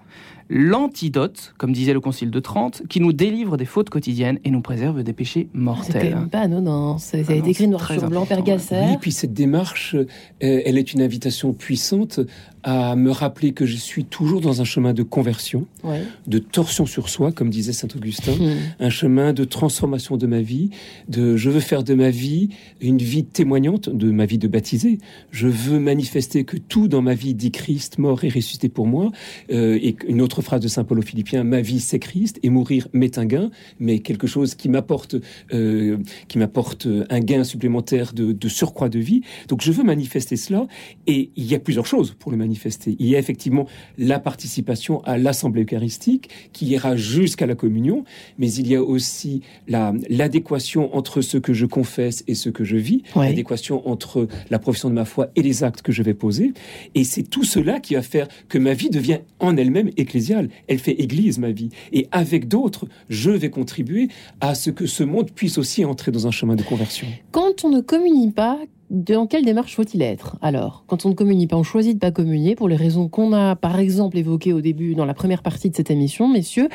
l'antidote, 0.50 1.54
comme 1.58 1.74
disait 1.74 1.94
le 1.94 2.00
Concile 2.00 2.32
de 2.32 2.40
Trente, 2.40 2.84
qui 2.88 3.00
nous 3.00 3.14
délivre 3.14 3.58
des 3.58 3.66
fautes 3.66 3.90
quotidiennes 3.90 4.40
et 4.44 4.52
nous 4.52 4.62
préserve 4.62 5.04
des 5.04 5.14
péchés 5.14 5.48
mortels. 5.54 6.16
même 6.16 6.30
pas 6.30 6.42
anodin. 6.42 6.98
Ça, 6.98 7.24
ça 7.24 7.34
a 7.34 7.36
été 7.36 7.42
non, 7.42 7.48
écrit 7.48 7.68
noir 7.68 7.92
sur 7.92 8.10
blanc, 8.10 8.26
Père. 8.26 8.44
Oui, 8.46 8.98
puis 9.02 9.12
cette 9.12 9.34
démarche, 9.34 9.96
euh, 9.96 10.06
elle 10.40 10.78
est 10.78 10.94
une 10.94 11.02
invitation 11.02 11.54
puissante 11.54 12.20
à 12.68 12.96
me 12.96 13.12
rappeler 13.12 13.54
que 13.54 13.68
je 13.68 13.76
suis 13.78 14.06
toujours 14.06 14.42
dans 14.42 14.60
un 14.60 14.64
chemin 14.64 14.94
de 14.94 15.04
conversion, 15.04 15.68
Ouais. 15.84 16.02
de 16.26 16.40
torsion 16.40 16.88
sur 16.88 17.10
soi, 17.10 17.32
comme 17.32 17.52
disait 17.52 17.74
saint 17.74 17.88
Augustin, 17.96 18.34
Hmm. 18.34 18.56
un 18.80 18.90
chemin 18.90 19.34
de 19.34 19.44
transformation 19.44 20.18
de 20.18 20.26
ma 20.26 20.42
vie, 20.42 20.72
de 21.08 21.38
je 21.38 21.52
veux 21.52 21.60
faire 21.60 21.84
de 21.84 21.94
ma 21.94 22.10
vie 22.10 22.50
une 22.82 22.98
vie 22.98 23.24
témoignante 23.24 23.88
de 23.90 24.10
ma 24.10 24.26
vie 24.26 24.40
de 24.40 24.48
baptisé. 24.48 24.98
Je 25.30 25.48
veux 25.48 25.78
manifester 25.80 26.44
que 26.44 26.58
tout 26.58 26.88
dans 26.88 27.04
ma 27.04 27.14
vie 27.14 27.36
dit 27.36 27.52
Christ 27.52 28.00
mort 28.00 28.24
et 28.24 28.30
ressuscité 28.30 28.68
pour 28.68 28.88
moi. 28.88 29.12
Euh, 29.52 29.78
et 29.80 29.96
une 30.08 30.20
autre 30.24 30.42
phrase 30.42 30.62
de 30.62 30.68
saint 30.68 30.84
Paul 30.84 30.98
aux 30.98 31.04
Philippiens 31.04 31.44
ma 31.44 31.62
vie 31.62 31.80
c'est 31.80 32.00
Christ 32.00 32.40
et 32.42 32.50
mourir 32.50 32.88
m'est 32.94 33.20
un 33.20 33.26
gain, 33.26 33.52
mais 33.80 34.00
quelque 34.00 34.26
chose 34.26 34.56
qui 34.56 34.70
m'apporte 34.70 35.16
euh, 35.54 36.00
qui 36.28 36.40
m'apporte 36.40 36.88
un 37.12 37.20
gain 37.20 37.44
supplémentaire 37.44 38.14
de, 38.14 38.32
de 38.32 38.50
surcroît 38.50 38.90
de 38.90 38.98
vie. 39.00 39.22
Donc 39.50 39.62
je 39.62 39.72
veux 39.72 39.84
manifester 39.84 40.36
cela 40.36 40.66
et 41.06 41.30
il 41.36 41.46
y 41.46 41.54
a 41.54 41.60
plusieurs 41.60 41.86
choses 41.86 42.16
pour 42.18 42.32
le 42.32 42.38
manifester. 42.38 42.55
Manifester. 42.56 42.96
Il 43.00 43.08
y 43.08 43.16
a 43.16 43.20
effectivement 43.20 43.68
la 43.98 44.20
participation 44.20 45.04
à 45.04 45.18
l'Assemblée 45.18 45.64
eucharistique 45.64 46.30
qui 46.54 46.68
ira 46.68 46.96
jusqu'à 46.96 47.46
la 47.46 47.56
communion, 47.56 48.04
mais 48.38 48.52
il 48.54 48.68
y 48.68 48.76
a 48.76 48.82
aussi 48.84 49.42
la- 49.68 49.94
l'adéquation 50.10 50.96
entre 50.96 51.22
ce 51.22 51.38
que 51.38 51.54
je 51.54 51.66
confesse 51.66 52.24
et 52.28 52.36
ce 52.36 52.50
que 52.50 52.64
je 52.64 52.78
vis, 52.78 53.04
Ouais. 53.16 53.28
l'adéquation 53.28 53.88
entre 53.90 54.28
la 54.50 54.60
profession 54.60 54.90
de 54.90 54.96
ma 54.96 55.06
foi 55.06 55.30
et 55.36 55.42
les 55.42 55.64
actes 55.64 55.82
que 55.82 55.92
je 55.92 56.02
vais 56.04 56.14
poser. 56.14 56.54
Et 56.96 57.04
c'est 57.04 57.24
tout 57.24 57.44
cela 57.44 57.80
qui 57.80 57.96
va 57.96 58.02
faire 58.02 58.28
que 58.48 58.58
ma 58.58 58.74
vie 58.74 58.90
devient 58.90 59.20
en 59.40 59.58
elle-même 59.58 59.90
ecclésiale. 59.98 60.50
Elle 60.68 60.80
fait 60.80 60.94
église, 61.02 61.38
ma 61.40 61.52
vie. 61.52 61.70
Et 61.92 62.08
avec 62.12 62.48
d'autres, 62.48 62.88
je 63.10 63.32
vais 63.32 63.50
contribuer 63.50 64.08
à 64.42 64.56
ce 64.56 64.70
que 64.70 64.86
ce 64.86 65.04
monde 65.04 65.32
puisse 65.32 65.58
aussi 65.58 65.84
entrer 65.84 66.12
dans 66.12 66.26
un 66.28 66.32
chemin 66.32 66.56
de 66.56 66.64
conversion. 66.64 67.08
Quand 67.32 67.66
on 67.66 67.70
ne 67.70 67.82
communie 67.82 68.32
pas, 68.32 68.60
dans 68.92 69.26
quelle 69.28 69.44
démarche 69.44 69.76
faut-il 69.76 70.02
être 70.04 70.38
Alors, 70.42 70.84
quand 70.88 71.06
on 71.06 71.10
ne 71.10 71.14
communie 71.16 71.48
pas, 71.48 71.58
on 71.58 71.64
choisit 71.64 71.96
de 71.96 72.00
pas 72.00 72.12
communier 72.12 72.56
pour 72.56 72.70
les 72.70 72.76
raisons 72.76 73.08
qu'on 73.10 73.34
a, 73.34 73.56
par 73.56 73.80
exemple, 73.80 74.18
évoquées 74.18 74.54
au 74.54 74.62
début 74.62 74.94
dans 74.94 75.06
la 75.06 75.14
première 75.16 75.42
partie 75.42 75.70
de 75.72 75.76
cette 75.76 75.90
émission, 75.90 76.28
messieurs. 76.28 76.70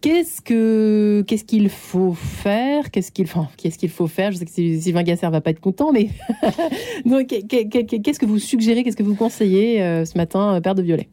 Qu'est-ce 0.00 0.40
que 0.40 1.24
qu'est-ce 1.26 1.44
qu'il 1.44 1.68
faut 1.68 2.12
faire? 2.12 2.90
Qu'est-ce 2.90 3.10
qu'il 3.10 3.26
qu'est-ce 3.56 3.78
qu'il 3.78 3.90
faut 3.90 4.06
faire? 4.06 4.30
Je 4.32 4.36
sais 4.38 4.44
que 4.44 4.50
Sy- 4.52 4.80
Sylvain 4.80 5.02
Gasser 5.02 5.28
va 5.28 5.40
pas 5.40 5.50
être 5.50 5.60
content, 5.60 5.90
mais 5.92 6.08
qu'est-ce 7.04 8.18
que 8.18 8.26
vous 8.26 8.38
suggérez? 8.38 8.84
Qu'est-ce 8.84 8.96
que 8.96 9.02
vous 9.02 9.14
conseillez 9.14 9.82
euh, 9.82 10.04
ce 10.04 10.16
matin, 10.16 10.54
euh, 10.54 10.60
Père 10.60 10.74
de 10.74 10.82
Violet? 10.82 11.08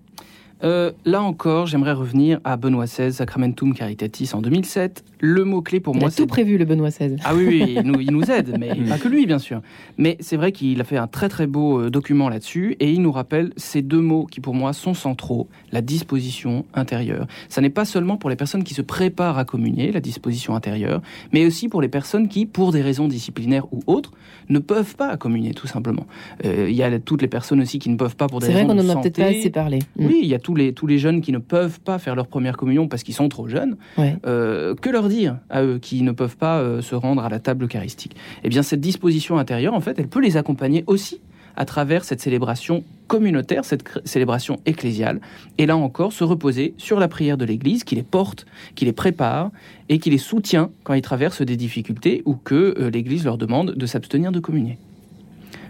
Euh, 0.64 0.92
là 1.06 1.22
encore, 1.22 1.68
j'aimerais 1.68 1.92
revenir 1.92 2.40
à 2.44 2.56
Benoît 2.56 2.86
XVI, 2.86 3.12
Sacramentum 3.12 3.74
Caritatis 3.74 4.32
en 4.34 4.42
2007. 4.42 5.04
Le 5.20 5.44
mot-clé 5.44 5.80
pour 5.80 5.96
Il 5.96 6.00
moi, 6.00 6.10
a 6.10 6.12
tout 6.12 6.28
prévu, 6.28 6.58
le 6.58 6.66
Benoît 6.66 6.90
XVI. 6.90 7.18
Ah 7.24 7.34
oui, 7.36 7.46
oui, 7.48 7.76
il 7.78 7.82
nous, 7.84 8.00
il 8.00 8.12
nous 8.12 8.30
aide, 8.32 8.56
mais 8.60 8.74
pas 8.90 8.98
que 8.98 9.08
lui, 9.08 9.26
bien 9.26 9.40
sûr. 9.40 9.62
Mais 9.98 10.18
c'est 10.20 10.38
vrai 10.38 10.52
qu'il 10.52 10.80
a 10.80 10.84
fait 10.84 10.98
un 10.98 11.08
très 11.08 11.30
très 11.30 11.48
beau 11.48 11.80
euh, 11.80 11.90
document 11.90 12.30
là-dessus, 12.30 12.76
et 12.80 12.92
il 12.92 13.02
nous 13.02 13.12
rappelle 13.12 13.52
ces 13.58 13.82
deux 13.82 14.02
mots 14.02 14.26
qui 14.26 14.40
pour 14.40 14.54
moi 14.54 14.74
sont 14.74 14.94
centraux, 14.94 15.48
la 15.72 15.82
disposition 15.82 16.66
intérieure. 16.74 17.28
Ça 17.50 17.62
n'est 17.62 17.70
pas 17.70 17.86
seulement 17.86 18.18
pour 18.18 18.30
les 18.30 18.36
personnes 18.36 18.64
qui 18.64 18.74
se 18.74 18.82
préparent 18.82 19.38
à 19.38 19.46
communier, 19.46 19.92
la 19.92 20.02
disposition 20.02 20.56
intérieure, 20.56 21.02
mais 21.32 21.46
aussi 21.46 21.68
pour 21.68 21.82
les 21.82 21.90
personnes 21.90 22.28
qui, 22.28 22.46
pour 22.46 22.72
des 22.72 22.82
raisons 22.82 23.08
disciplinaires 23.08 23.66
ou 23.74 23.82
autres, 23.88 24.12
ne 24.50 24.60
peuvent 24.60 24.96
pas 24.96 25.16
communier, 25.18 25.54
tout 25.54 25.68
simplement. 25.68 26.06
Euh, 26.46 26.68
Il 26.70 26.76
y 26.76 26.84
a 26.84 27.00
toutes 27.00 27.22
les 27.22 27.28
personnes 27.28 27.62
aussi 27.62 27.80
qui 27.80 27.90
ne 27.90 27.96
peuvent 27.96 28.16
pas 28.16 28.28
pour 28.28 28.40
des 28.40 28.48
C'est 28.48 28.52
vrai 28.52 28.62
raisons 28.64 28.76
qu'on 28.76 28.84
de 28.84 28.90
en 28.90 28.98
a 28.98 29.02
peut-être 29.02 29.18
pas 29.18 29.26
assez 29.26 29.50
parlé. 29.50 29.80
Mm. 29.98 30.06
Oui, 30.06 30.20
il 30.22 30.28
y 30.28 30.36
a 30.36 30.40
tous 30.54 30.58
les, 30.58 30.74
tous 30.74 30.88
les 30.88 31.00
jeunes 31.00 31.22
qui 31.22 31.32
ne 31.32 31.40
peuvent 31.40 31.80
pas 31.80 31.98
faire 31.98 32.16
leur 32.16 32.28
première 32.28 32.58
communion 32.58 32.88
parce 32.88 33.02
qu'ils 33.02 33.16
sont 33.16 33.28
trop 33.28 33.48
jeunes. 33.48 33.76
Ouais. 33.98 34.18
Euh, 34.28 34.76
que 34.76 34.90
leur 34.90 35.10
dire 35.10 35.38
à 35.50 35.64
eux 35.64 35.80
qui 35.80 36.04
ne 36.04 36.12
peuvent 36.12 36.38
pas 36.38 36.60
euh, 36.60 36.82
se 36.82 36.94
rendre 36.94 37.24
à 37.24 37.30
la 37.30 37.40
table 37.40 37.66
eucharistique 37.66 38.16
Eh 38.44 38.50
bien, 38.50 38.62
cette 38.62 38.82
disposition 38.82 39.40
intérieure, 39.40 39.74
en 39.74 39.82
fait, 39.82 39.98
elle 39.98 40.08
peut 40.08 40.22
les 40.22 40.38
accompagner 40.38 40.84
aussi 40.86 41.22
à 41.56 41.66
travers 41.66 42.04
cette 42.04 42.20
célébration 42.20 42.84
communautaire, 43.08 43.66
cette 43.66 43.84
célébration 44.06 44.60
ecclésiale, 44.66 45.22
et 45.58 45.66
là 45.66 45.78
encore 45.78 46.14
se 46.14 46.24
reposer 46.24 46.74
sur 46.78 47.00
la 47.00 47.08
prière 47.08 47.38
de 47.38 47.46
l'Église 47.46 47.84
qui 47.84 47.96
les 47.96 48.04
porte, 48.04 48.46
qui 48.76 48.86
les 48.86 48.94
prépare 48.94 49.52
et 49.90 50.00
qui 50.00 50.10
les 50.10 50.18
soutient 50.18 50.70
quand 50.84 50.94
ils 50.94 51.02
traversent 51.02 51.44
des 51.44 51.58
difficultés 51.58 52.24
ou 52.26 52.36
que 52.36 52.76
euh, 52.80 52.90
l'Église 52.90 53.26
leur 53.26 53.38
demande 53.38 53.72
de 53.72 53.86
s'abstenir 53.86 54.32
de 54.32 54.40
communier. 54.40 54.78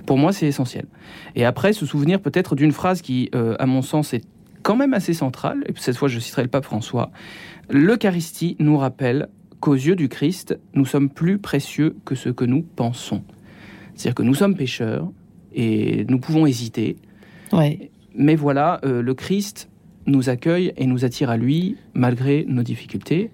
Pour 0.05 0.17
moi, 0.17 0.34
c'est 0.34 0.47
essentiel. 0.47 0.86
Et 1.36 1.45
après, 1.45 1.73
se 1.73 1.86
souvenir 1.86 2.19
peut-être 2.19 2.55
d'une 2.55 2.73
phrase 2.73 3.01
qui, 3.01 3.29
euh, 3.36 3.55
à 3.59 3.65
mon 3.65 3.81
sens, 3.81 4.13
est 4.13 4.23
quand 4.64 4.76
même 4.76 4.93
assez 4.93 5.14
centrale, 5.14 5.64
et 5.68 5.74
cette 5.78 5.97
fois 5.97 6.07
je 6.07 6.20
citerai 6.20 6.43
le 6.43 6.47
pape 6.49 6.66
François, 6.66 7.11
l'Eucharistie 7.70 8.55
nous 8.59 8.78
rappelle 8.78 9.28
qu'aux 9.59 9.74
yeux 9.76 9.95
du 9.95 10.09
Christ, 10.09 10.57
nous 10.74 10.86
sommes 10.86 11.09
plus 11.09 11.38
précieux 11.38 11.95
que 12.05 12.16
ce 12.16 12.30
que 12.30 12.43
nous 12.45 12.61
pensons. 12.64 13.24
C'est-à-dire 13.95 14.16
que 14.16 14.24
nous 14.24 14.34
sommes 14.36 14.55
pécheurs 14.55 15.09
et 15.53 16.05
nous 16.09 16.20
pouvons 16.20 16.45
hésiter, 16.45 16.97
Ouais. 17.51 17.91
mais 18.16 18.36
voilà, 18.36 18.80
euh, 18.84 19.01
le 19.01 19.14
Christ 19.14 19.70
nous 20.07 20.30
accueille 20.30 20.74
et 20.76 20.86
nous 20.86 21.05
attire 21.05 21.30
à 21.30 21.38
lui 21.38 21.78
malgré 21.93 22.45
nos 22.47 22.64
difficultés, 22.64 23.32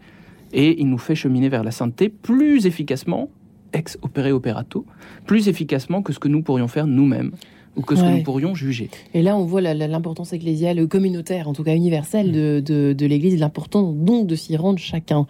et 0.51 0.79
il 0.81 0.89
nous 0.89 0.97
fait 0.97 1.15
cheminer 1.15 1.49
vers 1.49 1.63
la 1.63 1.71
sainteté 1.71 2.09
plus 2.09 2.65
efficacement, 2.65 3.29
ex 3.73 3.97
opere 4.01 4.31
operato, 4.33 4.85
plus 5.25 5.47
efficacement 5.47 6.01
que 6.01 6.11
ce 6.13 6.19
que 6.19 6.27
nous 6.27 6.41
pourrions 6.43 6.67
faire 6.67 6.87
nous-mêmes 6.87 7.31
ou 7.75 7.81
que 7.81 7.95
ce 7.95 8.01
que 8.01 8.07
nous 8.17 8.23
pourrions 8.23 8.55
juger. 8.55 8.89
Et 9.13 9.21
là, 9.21 9.37
on 9.37 9.45
voit 9.45 9.61
l'importance 9.61 10.33
ecclésiale, 10.33 10.87
communautaire, 10.87 11.47
en 11.47 11.53
tout 11.53 11.63
cas 11.63 11.75
universelle, 11.75 12.31
de, 12.31 12.61
de, 12.65 12.93
de 12.93 13.05
l'Église, 13.05 13.39
l'importance 13.39 13.95
donc 13.95 14.27
de 14.27 14.35
s'y 14.35 14.55
rendre 14.57 14.79
chacun 14.79 15.27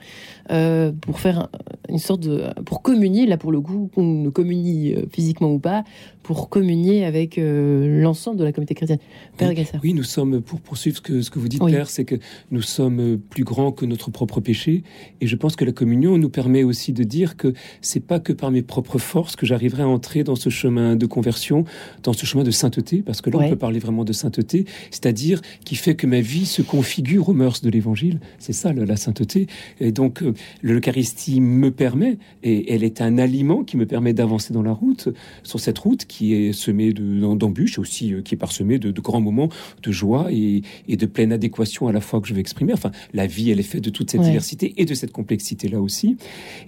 euh, 0.51 0.91
pour 1.01 1.19
faire 1.19 1.39
un- 1.39 1.49
une 1.89 1.99
sorte 1.99 2.21
de, 2.21 2.43
pour 2.65 2.81
communier. 2.81 3.25
Là, 3.25 3.37
pour 3.37 3.51
le 3.51 3.61
coup, 3.61 3.89
qu'on 3.93 4.03
ne 4.23 4.29
communie 4.29 4.93
euh, 4.93 5.05
physiquement 5.11 5.51
ou 5.51 5.59
pas, 5.59 5.83
pour 6.23 6.49
communier 6.49 7.05
avec 7.05 7.37
euh, 7.37 8.01
l'ensemble 8.01 8.37
de 8.37 8.43
la 8.43 8.51
communauté 8.51 8.75
chrétienne. 8.75 8.99
Père 9.37 9.53
Gasser. 9.53 9.77
Oui, 9.83 9.93
nous 9.93 10.03
sommes, 10.03 10.41
pour 10.41 10.61
poursuivre 10.61 10.97
ce 10.97 11.01
que, 11.01 11.21
ce 11.21 11.29
que 11.31 11.39
vous 11.39 11.47
dites, 11.47 11.61
Oui. 11.63 11.71
Père, 11.71 11.89
c'est 11.89 12.05
que 12.05 12.15
nous 12.51 12.61
sommes 12.61 13.17
plus 13.29 13.43
grands 13.43 13.71
que 13.71 13.85
notre 13.85 14.11
propre 14.11 14.39
péché. 14.39 14.83
Et 15.21 15.27
je 15.27 15.35
pense 15.35 15.55
que 15.55 15.65
la 15.65 15.71
communion 15.71 16.17
nous 16.17 16.29
permet 16.29 16.63
aussi 16.63 16.93
de 16.93 17.03
dire 17.03 17.35
que 17.37 17.53
c'est 17.81 17.99
pas 18.05 18.19
que 18.19 18.33
par 18.33 18.51
mes 18.51 18.61
propres 18.61 18.99
forces 18.99 19.35
que 19.35 19.45
j'arriverai 19.45 19.83
à 19.83 19.87
entrer 19.87 20.23
dans 20.23 20.35
ce 20.35 20.49
chemin 20.49 20.95
de 20.95 21.05
conversion, 21.07 21.63
dans 22.03 22.13
ce 22.13 22.25
chemin 22.29 22.43
de 22.43 22.51
sainteté, 22.51 23.01
parce 23.05 23.21
que 23.21 23.29
là, 23.29 23.37
Ouais. 23.39 23.45
on 23.45 23.49
peut 23.49 23.55
parler 23.57 23.79
vraiment 23.79 24.03
de 24.05 24.13
sainteté, 24.13 24.65
c'est-à-dire 24.91 25.41
qui 25.65 25.75
fait 25.75 25.95
que 25.95 26.07
ma 26.07 26.21
vie 26.21 26.45
se 26.45 26.61
configure 26.61 27.29
aux 27.29 27.33
mœurs 27.33 27.61
de 27.61 27.69
l'évangile. 27.69 28.19
C'est 28.39 28.53
ça, 28.53 28.71
la, 28.73 28.85
la 28.85 28.95
sainteté. 28.97 29.47
Et 29.79 29.91
donc, 29.91 30.21
euh, 30.23 30.33
l'Eucharistie 30.61 31.41
me 31.41 31.71
permet, 31.71 32.17
et 32.43 32.73
elle 32.73 32.83
est 32.83 33.01
un 33.01 33.17
aliment 33.17 33.63
qui 33.63 33.75
me 33.77 33.85
permet 33.85 34.13
d'avancer 34.13 34.53
dans 34.53 34.61
la 34.63 34.71
route, 34.73 35.09
sur 35.43 35.59
cette 35.59 35.77
route 35.79 36.05
qui 36.05 36.33
est 36.33 36.53
semée 36.53 36.93
de- 36.93 37.19
d'em- 37.19 37.37
d'embûches, 37.37 37.79
aussi 37.79 38.13
euh, 38.13 38.21
qui 38.21 38.35
est 38.35 38.37
parsemée 38.37 38.77
de, 38.79 38.91
de 38.91 39.01
grands 39.01 39.21
moments 39.21 39.49
de 39.83 39.91
joie 39.91 40.27
et, 40.31 40.61
et 40.87 40.97
de 40.97 41.05
pleine 41.05 41.31
adéquation 41.33 41.87
à 41.87 41.91
la 41.91 42.01
fois 42.01 42.21
que 42.21 42.27
je 42.27 42.33
vais 42.33 42.41
exprimer. 42.41 42.73
Enfin, 42.73 42.91
la 43.13 43.25
vie, 43.27 43.49
elle 43.51 43.59
est 43.59 43.63
faite 43.73 43.83
de 43.83 43.89
toute 43.89 44.11
cette 44.11 44.19
Ouais. 44.21 44.27
diversité 44.27 44.73
et 44.77 44.85
de 44.85 44.93
cette 44.93 45.11
complexité-là 45.11 45.79
aussi. 45.81 46.17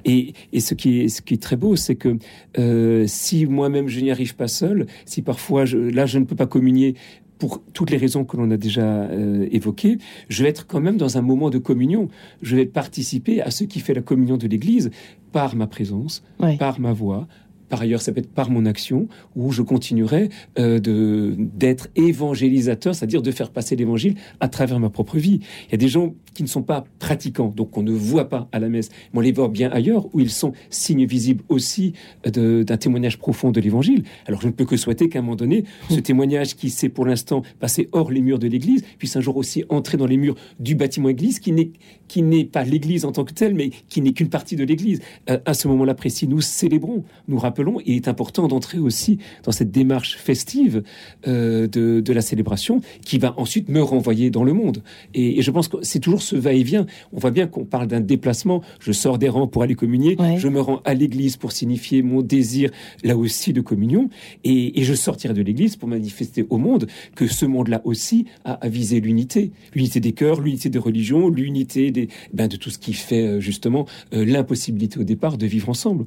Et, 0.05 0.34
et 0.53 0.59
ce, 0.62 0.74
qui 0.74 1.01
est, 1.01 1.07
ce 1.09 1.22
qui 1.22 1.34
est 1.36 1.41
très 1.47 1.57
beau, 1.57 1.76
c'est 1.76 1.95
que 1.95 2.18
euh, 2.57 3.05
si 3.07 3.45
moi-même 3.45 3.88
je 3.88 3.99
n'y 3.99 4.12
arrive 4.12 4.36
pas 4.36 4.47
seul, 4.47 4.88
si 5.05 5.22
parfois, 5.22 5.50
je, 5.65 5.77
là, 5.77 6.05
je 6.05 6.19
ne 6.19 6.25
peux 6.25 6.35
pas 6.35 6.47
communier 6.47 6.95
pour 7.41 7.59
toutes 7.73 7.89
les 7.89 7.97
raisons 7.97 8.23
que 8.23 8.37
l'on 8.37 8.51
a 8.51 8.57
déjà 8.57 8.85
euh, 8.85 9.47
évoquées, 9.51 9.97
je 10.29 10.43
vais 10.43 10.49
être 10.49 10.67
quand 10.67 10.79
même 10.79 10.97
dans 10.97 11.17
un 11.17 11.23
moment 11.23 11.49
de 11.49 11.57
communion. 11.57 12.07
Je 12.43 12.55
vais 12.55 12.67
participer 12.67 13.41
à 13.41 13.49
ce 13.49 13.63
qui 13.63 13.79
fait 13.79 13.95
la 13.95 14.03
communion 14.03 14.37
de 14.37 14.47
l'Église 14.47 14.91
par 15.31 15.55
ma 15.55 15.65
présence, 15.65 16.23
par 16.59 16.79
ma 16.79 16.93
voix. 16.93 17.27
Par 17.67 17.81
ailleurs, 17.81 18.01
ça 18.01 18.11
peut 18.11 18.19
être 18.19 18.31
par 18.31 18.51
mon 18.51 18.67
action, 18.67 19.07
où 19.35 19.51
je 19.51 19.63
continuerai 19.63 20.29
euh, 20.59 20.77
de 20.79 21.33
d'être 21.37 21.87
évangélisateur, 21.95 22.93
c'est-à-dire 22.93 23.23
de 23.23 23.31
faire 23.31 23.49
passer 23.49 23.75
l'évangile 23.75 24.15
à 24.39 24.47
travers 24.47 24.79
ma 24.79 24.91
propre 24.91 25.17
vie. 25.17 25.39
Il 25.67 25.71
y 25.71 25.75
a 25.75 25.77
des 25.77 25.87
gens 25.87 26.13
qui 26.34 26.43
ne 26.43 26.47
sont 26.47 26.63
pas 26.63 26.86
pratiquants, 26.99 27.53
donc 27.55 27.77
on 27.77 27.84
ne 27.84 27.91
voit 27.91 28.29
pas 28.29 28.47
à 28.51 28.59
la 28.59 28.69
messe, 28.69 28.89
mais 29.13 29.19
on 29.19 29.21
les 29.21 29.32
voit 29.32 29.47
bien 29.49 29.69
ailleurs, 29.71 30.07
où 30.13 30.19
ils 30.19 30.29
sont 30.29 30.53
signes 30.69 31.05
visibles 31.05 31.43
aussi 31.49 31.93
de- 32.25 32.63
d'un 32.63 32.77
témoignage 32.77 33.17
profond 33.17 33.51
de 33.51 33.59
l'évangile. 33.59 34.03
Alors 34.27 34.41
je 34.41 34.47
ne 34.47 34.51
peux 34.53 34.65
que 34.65 34.77
souhaiter 34.77 35.09
qu'à 35.09 35.19
un 35.19 35.21
moment 35.21 35.36
donné, 35.36 35.65
ce 35.89 35.99
témoignage 35.99 36.55
qui 36.55 36.69
s'est 36.69 36.89
pour 36.89 37.05
l'instant 37.05 37.41
passé 37.59 37.89
hors 37.91 38.11
les 38.11 38.21
murs 38.21 38.39
de 38.39 38.47
l'Église, 38.47 38.84
puisse 38.97 39.15
un 39.15 39.21
jour 39.21 39.38
aussi 39.38 39.63
entrer 39.69 39.97
dans 39.97 40.05
les 40.07 40.17
murs 40.17 40.36
du 40.59 40.75
bâtiment 40.75 41.09
Église, 41.09 41.39
qui 41.39 41.51
n'est 41.51 41.71
qui 42.07 42.21
n'est 42.23 42.43
pas 42.43 42.63
l'Église 42.65 43.05
en 43.05 43.13
tant 43.13 43.23
que 43.23 43.34
telle, 43.34 43.53
mais 43.55 43.69
qui 43.88 44.01
n'est 44.01 44.11
qu'une 44.11 44.27
partie 44.27 44.57
de 44.57 44.65
l'Église. 44.65 44.99
Euh, 45.29 45.39
à 45.45 45.53
ce 45.53 45.69
moment-là 45.69 45.93
précis, 45.93 46.27
nous 46.27 46.41
célébrons, 46.41 47.05
nous 47.29 47.38
rappelons, 47.39 47.79
et 47.79 47.84
il 47.88 47.95
est 47.95 48.07
important 48.09 48.49
d'entrer 48.49 48.79
aussi 48.79 49.17
dans 49.43 49.53
cette 49.53 49.71
démarche 49.71 50.17
festive 50.17 50.84
euh, 51.27 51.67
de, 51.67 52.01
de 52.01 52.13
la 52.13 52.19
célébration, 52.21 52.82
qui 53.05 53.17
va 53.17 53.34
ensuite 53.38 53.69
me 53.69 53.82
renvoyer 53.82 54.29
dans 54.29 54.43
le 54.43 54.51
monde. 54.51 54.84
Et, 55.13 55.39
et 55.39 55.41
je 55.41 55.51
pense 55.51 55.69
que 55.69 55.77
c'est 55.84 55.99
toujours 55.99 56.20
ce 56.22 56.36
va-et-vient. 56.36 56.86
On 57.11 57.19
voit 57.19 57.32
bien 57.32 57.47
qu'on 57.47 57.65
parle 57.65 57.88
d'un 57.88 57.99
déplacement. 57.99 58.61
Je 58.80 58.91
sors 58.91 59.17
des 59.17 59.30
rangs 59.30 59.47
pour 59.47 59.63
aller 59.63 59.76
communier, 59.76 60.17
je 60.38 60.47
me 60.47 60.61
rends 60.61 60.82
à 60.86 60.93
l'Église 60.93 61.38
pour 61.38 61.51
signifier 61.51 62.01
mon 62.01 62.22
désir, 62.22 62.72
là 63.03 63.17
aussi, 63.17 63.53
de 63.53 63.61
communion, 63.61 64.09
et, 64.43 64.80
et 64.80 64.84
je 64.84 64.93
sortirai 64.93 65.34
de 65.34 65.41
l'Église 65.41 65.76
pour 65.76 65.89
manifester 65.89 66.45
au 66.49 66.57
monde 66.57 66.88
que 67.15 67.28
ce 67.28 67.45
monde-là 67.45 67.82
aussi 67.84 68.26
a, 68.45 68.53
a 68.53 68.69
visé 68.69 68.99
l'unité, 68.99 69.51
l'unité 69.74 69.99
des 69.99 70.13
cœurs, 70.13 70.41
l'unité 70.41 70.69
des 70.69 70.80
religions, 70.80 71.30
l'unité 71.30 71.91
des, 71.91 72.07
ben, 72.34 72.47
de 72.47 72.55
tout 72.55 72.69
ce 72.69 72.78
qui 72.78 72.93
fait 72.93 73.28
euh, 73.28 73.39
justement 73.39 73.86
euh, 74.13 74.26
l'impossibilité 74.26 74.99
au 74.99 75.03
départ 75.03 75.38
de 75.38 75.45
vivre 75.45 75.69
ensemble. 75.69 76.05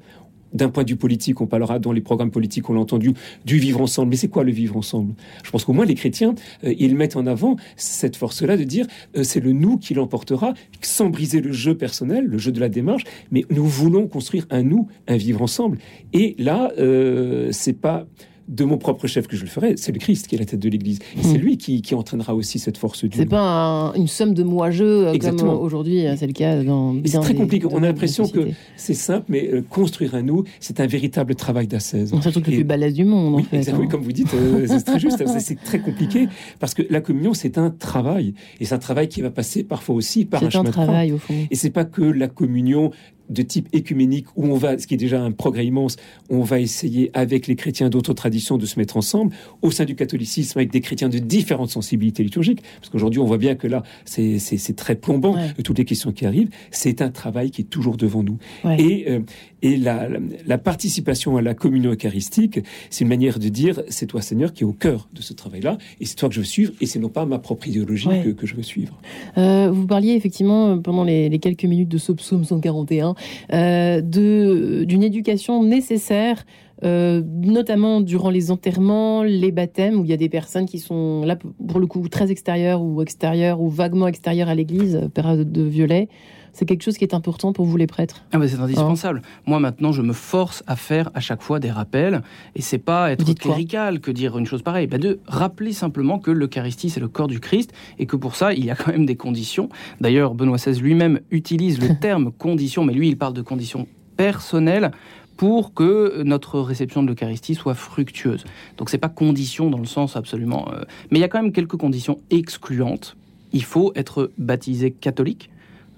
D'un 0.55 0.69
point 0.69 0.85
de 0.85 0.91
vue 0.91 0.97
politique, 0.97 1.41
on 1.41 1.47
parlera 1.47 1.79
dans 1.79 1.93
les 1.93 2.01
programmes 2.01 2.31
politiques, 2.31 2.71
on 2.71 2.75
l'a 2.75 2.81
entendu, 2.81 3.13
du 3.45 3.59
vivre 3.59 3.81
ensemble. 3.81 4.11
Mais 4.11 4.17
c'est 4.17 4.29
quoi 4.29 4.45
le 4.45 4.53
vivre 4.53 4.77
ensemble? 4.77 5.15
Je 5.43 5.51
pense 5.51 5.65
qu'au 5.65 5.73
moins 5.73 5.85
les 5.85 5.95
chrétiens, 5.95 6.35
euh, 6.65 6.75
ils 6.79 6.97
mettent 6.97 7.17
en 7.17 7.27
avant 7.27 7.57
cette 7.77 8.17
force-là 8.17 8.57
de 8.57 8.65
dire 8.65 8.87
euh, 9.17 9.25
c'est 9.25 9.41
le 9.41 9.53
nous 9.53 9.79
qui 9.79 9.95
l'emportera, 9.95 10.55
sans 10.81 11.11
briser 11.11 11.41
le 11.41 11.53
jeu 11.53 11.77
personnel, 11.77 12.27
le 12.27 12.39
jeu 12.39 12.53
de 12.53 12.61
la 12.61 12.69
démarche, 12.69 13.05
mais 13.31 13.45
nous 13.51 13.67
voulons 13.67 14.07
construire 14.07 14.47
un 14.51 14.63
nous, 14.63 14.89
un 15.09 15.17
vivre 15.17 15.43
ensemble. 15.43 15.79
Et 16.13 16.35
là, 16.39 16.73
euh, 16.79 17.49
c'est 17.53 17.79
pas 17.81 18.07
de 18.49 18.65
mon 18.65 18.77
propre 18.79 19.07
chef 19.07 19.27
que 19.27 19.37
je 19.37 19.43
le 19.43 19.49
ferai, 19.49 19.77
c'est 19.77 19.93
le 19.93 19.99
Christ 19.99 20.27
qui 20.27 20.35
est 20.35 20.39
la 20.39 20.45
tête 20.45 20.61
de 20.61 20.69
l'Église. 20.69 20.99
Et 21.19 21.23
c'est 21.23 21.39
lui 21.39 21.57
qui, 21.57 21.81
qui 21.83 21.95
entraînera 21.95 22.35
aussi 22.35 22.59
cette 22.59 22.77
force 22.77 23.05
du 23.05 23.17
C'est 23.17 23.27
pas 23.27 23.41
un- 23.41 23.93
une 23.95 24.07
somme 24.07 24.35
de 24.35 24.43
moi-jeu 24.43 25.07
euh, 25.09 25.19
comme 25.19 25.41
aujourd'hui, 25.49 26.07
euh, 26.07 26.15
c'est 26.17 26.27
le 26.27 26.33
cas 26.33 26.63
dans. 26.63 26.95
C'est 27.05 27.19
très 27.21 27.33
des 27.33 27.39
compliqué. 27.39 27.67
On 27.71 27.79
a 27.79 27.87
l'impression 27.87 28.29
que 28.29 28.41
c'est 28.77 28.95
simple, 28.95 29.27
mais 29.29 29.49
euh, 29.53 29.63
construire 29.63 30.15
un 30.15 30.23
nous, 30.23 30.45
c'est 30.61 30.81
un 30.81 30.87
véritable 30.87 31.35
travail 31.35 31.67
d'assaise. 31.67 32.11
C'est 32.11 32.25
le 32.27 32.33
truc 32.33 32.47
le 32.47 32.53
plus 32.55 32.65
balèze 32.65 32.95
du 32.95 33.05
monde, 33.05 33.35
en 33.35 33.37
Oui, 33.39 33.45
fait. 33.45 33.57
exact- 33.59 33.77
oui, 33.79 33.85
hein. 33.87 33.89
comme 33.91 34.03
vous 34.03 34.13
dites, 34.13 34.33
euh, 34.35 34.67
c'est 34.69 34.83
très 34.83 34.99
juste. 34.99 35.23
C'est- 35.39 35.55
très 35.65 35.79
compliqué 35.81 36.29
parce 36.61 36.75
que 36.75 36.83
la 36.91 37.01
communion, 37.01 37.33
c'est 37.35 37.59
un 37.59 37.71
travail. 37.71 38.35
Et 38.61 38.65
c'est 38.67 38.75
un 38.75 38.79
travail 38.79 39.09
qui 39.09 39.23
va 39.23 39.31
passer 39.31 39.63
parfois 39.65 39.95
aussi 39.95 40.25
par 40.25 40.41
un 40.43 40.43
C'est 40.43 40.47
un 40.47 40.51
chemin 40.51 40.65
de 40.65 40.71
croix. 40.71 40.85
travail, 40.85 41.13
au 41.13 41.19
fond. 41.19 41.35
Et 41.51 41.55
c'est 41.55 41.71
pas 41.71 41.85
que 41.85 42.03
la 42.03 42.29
communion 42.29 42.91
de 43.31 43.43
type 43.43 43.69
écuménique 43.73 44.27
où 44.37 44.47
on 44.47 44.57
va, 44.57 44.79
ce 44.79 44.87
qui 44.87 44.95
est 44.95 44.99
déjà 44.99 45.23
un 45.23 45.31
progrès 45.33 45.65
immense, 45.67 45.97
on 46.31 46.43
va 46.43 46.61
essayer 46.61 47.11
avec 47.15 47.47
les 47.47 47.57
chrétiens 47.57 47.89
d'autres 47.89 48.13
traditions 48.13 48.59
de 48.59 48.67
se 48.67 48.79
mettre 48.79 48.97
ensemble 48.97 49.35
au 49.63 49.71
sein 49.71 49.85
du 49.85 49.95
catholicisme 49.95 50.59
avec 50.59 50.71
des 50.71 50.81
chrétiens 50.81 51.09
de 51.09 51.19
différentes 51.19 51.71
sensibilités 51.71 52.23
liturgiques. 52.23 52.63
Parce 52.81 52.91
qu'aujourd'hui, 52.91 53.21
on 53.21 53.25
voit 53.27 53.39
bien 53.39 53.55
que 53.55 53.67
là, 53.67 53.83
c'est 54.05 54.39
c'est- 54.39 54.59
c'est 54.59 54.75
très 54.77 54.95
plombant 54.95 55.35
Ouais. 55.35 55.53
toutes 55.65 55.79
les 55.79 55.85
questions 55.85 56.13
qui 56.13 56.27
arrivent. 56.27 56.51
C'est 56.71 57.01
un 57.03 57.11
travail 57.11 57.51
qui 57.51 57.63
est 57.63 57.71
toujours 57.71 57.97
devant 57.97 58.23
nous. 58.23 58.39
Ouais. 58.65 58.81
Et, 58.81 59.11
euh, 59.11 59.21
et 59.65 59.77
la, 59.79 60.59
participation 60.59 61.37
à 61.37 61.43
la 61.43 61.55
communion 61.55 61.91
eucharistique, 61.93 62.61
c'est 62.91 63.03
une 63.03 63.09
manière 63.09 63.39
de 63.39 63.49
dire, 63.49 63.83
c'est 63.89 64.07
toi 64.07 64.21
Seigneur 64.21 64.53
qui 64.53 64.63
est 64.63 64.67
au 64.67 64.73
cœur 64.73 65.09
de 65.13 65.23
ce 65.23 65.33
travail-là, 65.33 65.79
et 66.01 66.05
c'est 66.05 66.17
toi 66.17 66.29
que 66.29 66.35
je 66.35 66.41
veux 66.41 66.47
suivre, 66.47 66.73
et 66.81 66.87
c'est 66.87 66.99
non 66.99 67.09
pas 67.09 67.25
ma 67.25 67.39
propre 67.39 67.67
idéologie 67.67 68.05
Ouais. 68.05 68.23
que, 68.23 68.29
que 68.31 68.47
je 68.47 68.55
veux 68.55 68.63
suivre. 68.63 69.01
Euh, 69.39 69.71
vous 69.73 69.87
parliez 69.87 70.13
effectivement 70.13 70.69
euh, 70.69 70.77
pendant 70.77 71.05
les, 71.05 71.31
les 71.31 71.39
quelques 71.39 71.65
minutes 71.65 71.89
de 71.89 71.97
ce 71.97 72.13
psaume 72.13 72.45
141 72.45 73.15
euh, 73.53 74.01
de 74.03 74.85
d'une 74.85 75.03
éducation 75.03 75.63
nécessaire, 75.63 76.45
euh, 76.83 77.23
notamment 77.25 78.01
durant 78.01 78.31
les 78.31 78.51
enterrements, 78.51 79.23
les 79.23 79.53
baptêmes, 79.53 80.01
où 80.01 80.05
il 80.05 80.11
y 80.11 80.13
a 80.13 80.19
des 80.19 80.29
personnes 80.29 80.67
qui 80.67 80.79
sont 80.79 81.23
là 81.25 81.37
pour 81.37 81.81
le 81.81 81.87
coup 81.87 82.07
très 82.09 82.31
extérieures 82.31 82.83
ou 82.83 83.01
extérieures 83.01 83.61
ou 83.61 83.69
vaguement 83.71 84.09
extérieures 84.09 84.49
à 84.49 84.55
l'église, 84.55 84.97
euh, 84.97 85.09
période 85.09 85.51
de 85.51 85.63
violet. 85.63 86.09
C'est 86.55 86.67
quelque 86.67 86.83
chose 86.83 86.97
qui 86.97 87.05
est 87.05 87.15
important 87.15 87.53
pour 87.53 87.67
vous 87.67 87.77
les 87.77 87.89
prêtres. 87.89 88.23
Ah 88.33 88.39
bah 88.39 88.47
c'est 88.47 88.61
indispensable. 88.61 89.23
Moi 89.47 89.59
maintenant, 89.59 89.91
je 89.91 90.03
me 90.03 90.13
force 90.13 90.63
à 90.69 90.77
faire 90.77 91.11
à 91.13 91.21
chaque 91.21 91.43
fois 91.43 91.59
des 91.59 91.71
rappels, 91.71 92.23
et 92.55 92.63
c'est 92.63 92.79
pas 92.79 93.11
être 93.11 93.35
clérical 93.35 94.01
que 94.01 94.13
dire 94.13 94.39
une 94.39 94.47
chose 94.47 94.63
pareille. 94.63 94.87
Bah 94.87 94.99
de 94.99 95.19
rappeler 95.27 95.73
simplement 95.73 96.21
que 96.21 96.31
l'Eucharistie 96.31 96.91
c'est 96.91 97.01
le 97.01 97.09
corps 97.09 97.27
du 97.27 97.41
Christ, 97.41 97.73
et 97.99 98.07
que 98.07 98.15
pour 98.15 98.37
ça 98.37 98.55
il 98.55 98.65
y 98.65 98.71
a 98.71 98.77
quand 98.77 98.93
même 98.93 99.05
des 99.05 99.17
conditions. 99.17 99.69
D'ailleurs, 100.01 100.35
Benoît 100.35 100.57
XVI 100.57 100.81
lui-même 100.81 101.21
utilise 101.33 101.81
le 101.81 101.99
terme 102.01 102.31
condition, 102.31 102.85
mais 102.85 102.95
lui 102.95 103.09
il 103.09 103.19
parle 103.19 103.35
de 103.35 103.43
conditions 103.43 103.89
personnelles 104.17 104.93
pour 105.37 105.75
que 105.75 106.23
notre 106.23 106.61
réception 106.61 107.03
de 107.03 107.09
l'Eucharistie 107.09 107.57
soit 107.57 107.75
fructueuse. 107.75 108.45
Donc 108.77 108.91
c'est 108.91 108.99
pas 108.99 109.09
condition 109.09 109.71
dans 109.71 109.79
le 109.79 109.87
sens 109.87 110.15
absolument, 110.15 110.69
euh, 110.73 110.83
mais 111.11 111.19
il 111.19 111.21
y 111.21 111.25
a 111.25 111.29
quand 111.29 111.43
même 111.43 111.53
quelques 111.53 111.77
conditions 111.77 112.21
excluantes. 112.31 113.17
Il 113.53 113.65
faut 113.65 113.93
être 113.97 114.31
baptisé 114.39 114.93
catholique. 114.93 115.51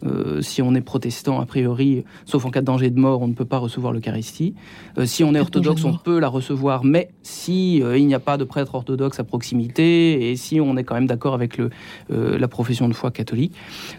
Euh, 0.05 0.42
si 0.42 0.61
on 0.61 0.74
est 0.74 0.82
protestant, 0.82 1.40
a 1.40 1.47
priori, 1.47 2.05
sauf 2.26 2.44
en 2.44 2.51
cas 2.51 2.61
de 2.61 2.66
danger 2.66 2.90
de 2.90 2.99
mort, 3.01 3.22
on 3.22 3.28
ne 3.28 3.32
peut 3.32 3.44
pas 3.47 3.59
recevoir 3.59 3.92
l'Eucharistie. 3.92 4.55
Euh, 4.99 5.07
si 5.07 5.24
on 5.24 5.34
est 5.34 5.40
orthodoxe, 5.40 5.84
on 5.84 5.97
peut 5.97 6.18
la 6.18 6.28
recevoir, 6.28 6.84
mais 6.84 7.09
si 7.22 7.82
euh, 7.82 7.97
il 7.97 8.07
n'y 8.07 8.14
a 8.14 8.20
pas 8.20 8.36
de 8.36 8.44
prêtre 8.44 8.74
orthodoxe 8.74 9.18
à 9.20 9.24
proximité 9.24 10.30
et 10.30 10.36
si 10.36 10.61
on 10.61 10.76
est 10.76 10.84
quand 10.84 10.94
même 10.94 11.07
d'accord 11.07 11.34
avec 11.34 11.57
le, 11.57 11.70
la 12.11 12.49
profession 12.49 12.88
de 12.88 12.94
foi 12.94 13.11
catholique, 13.11 13.55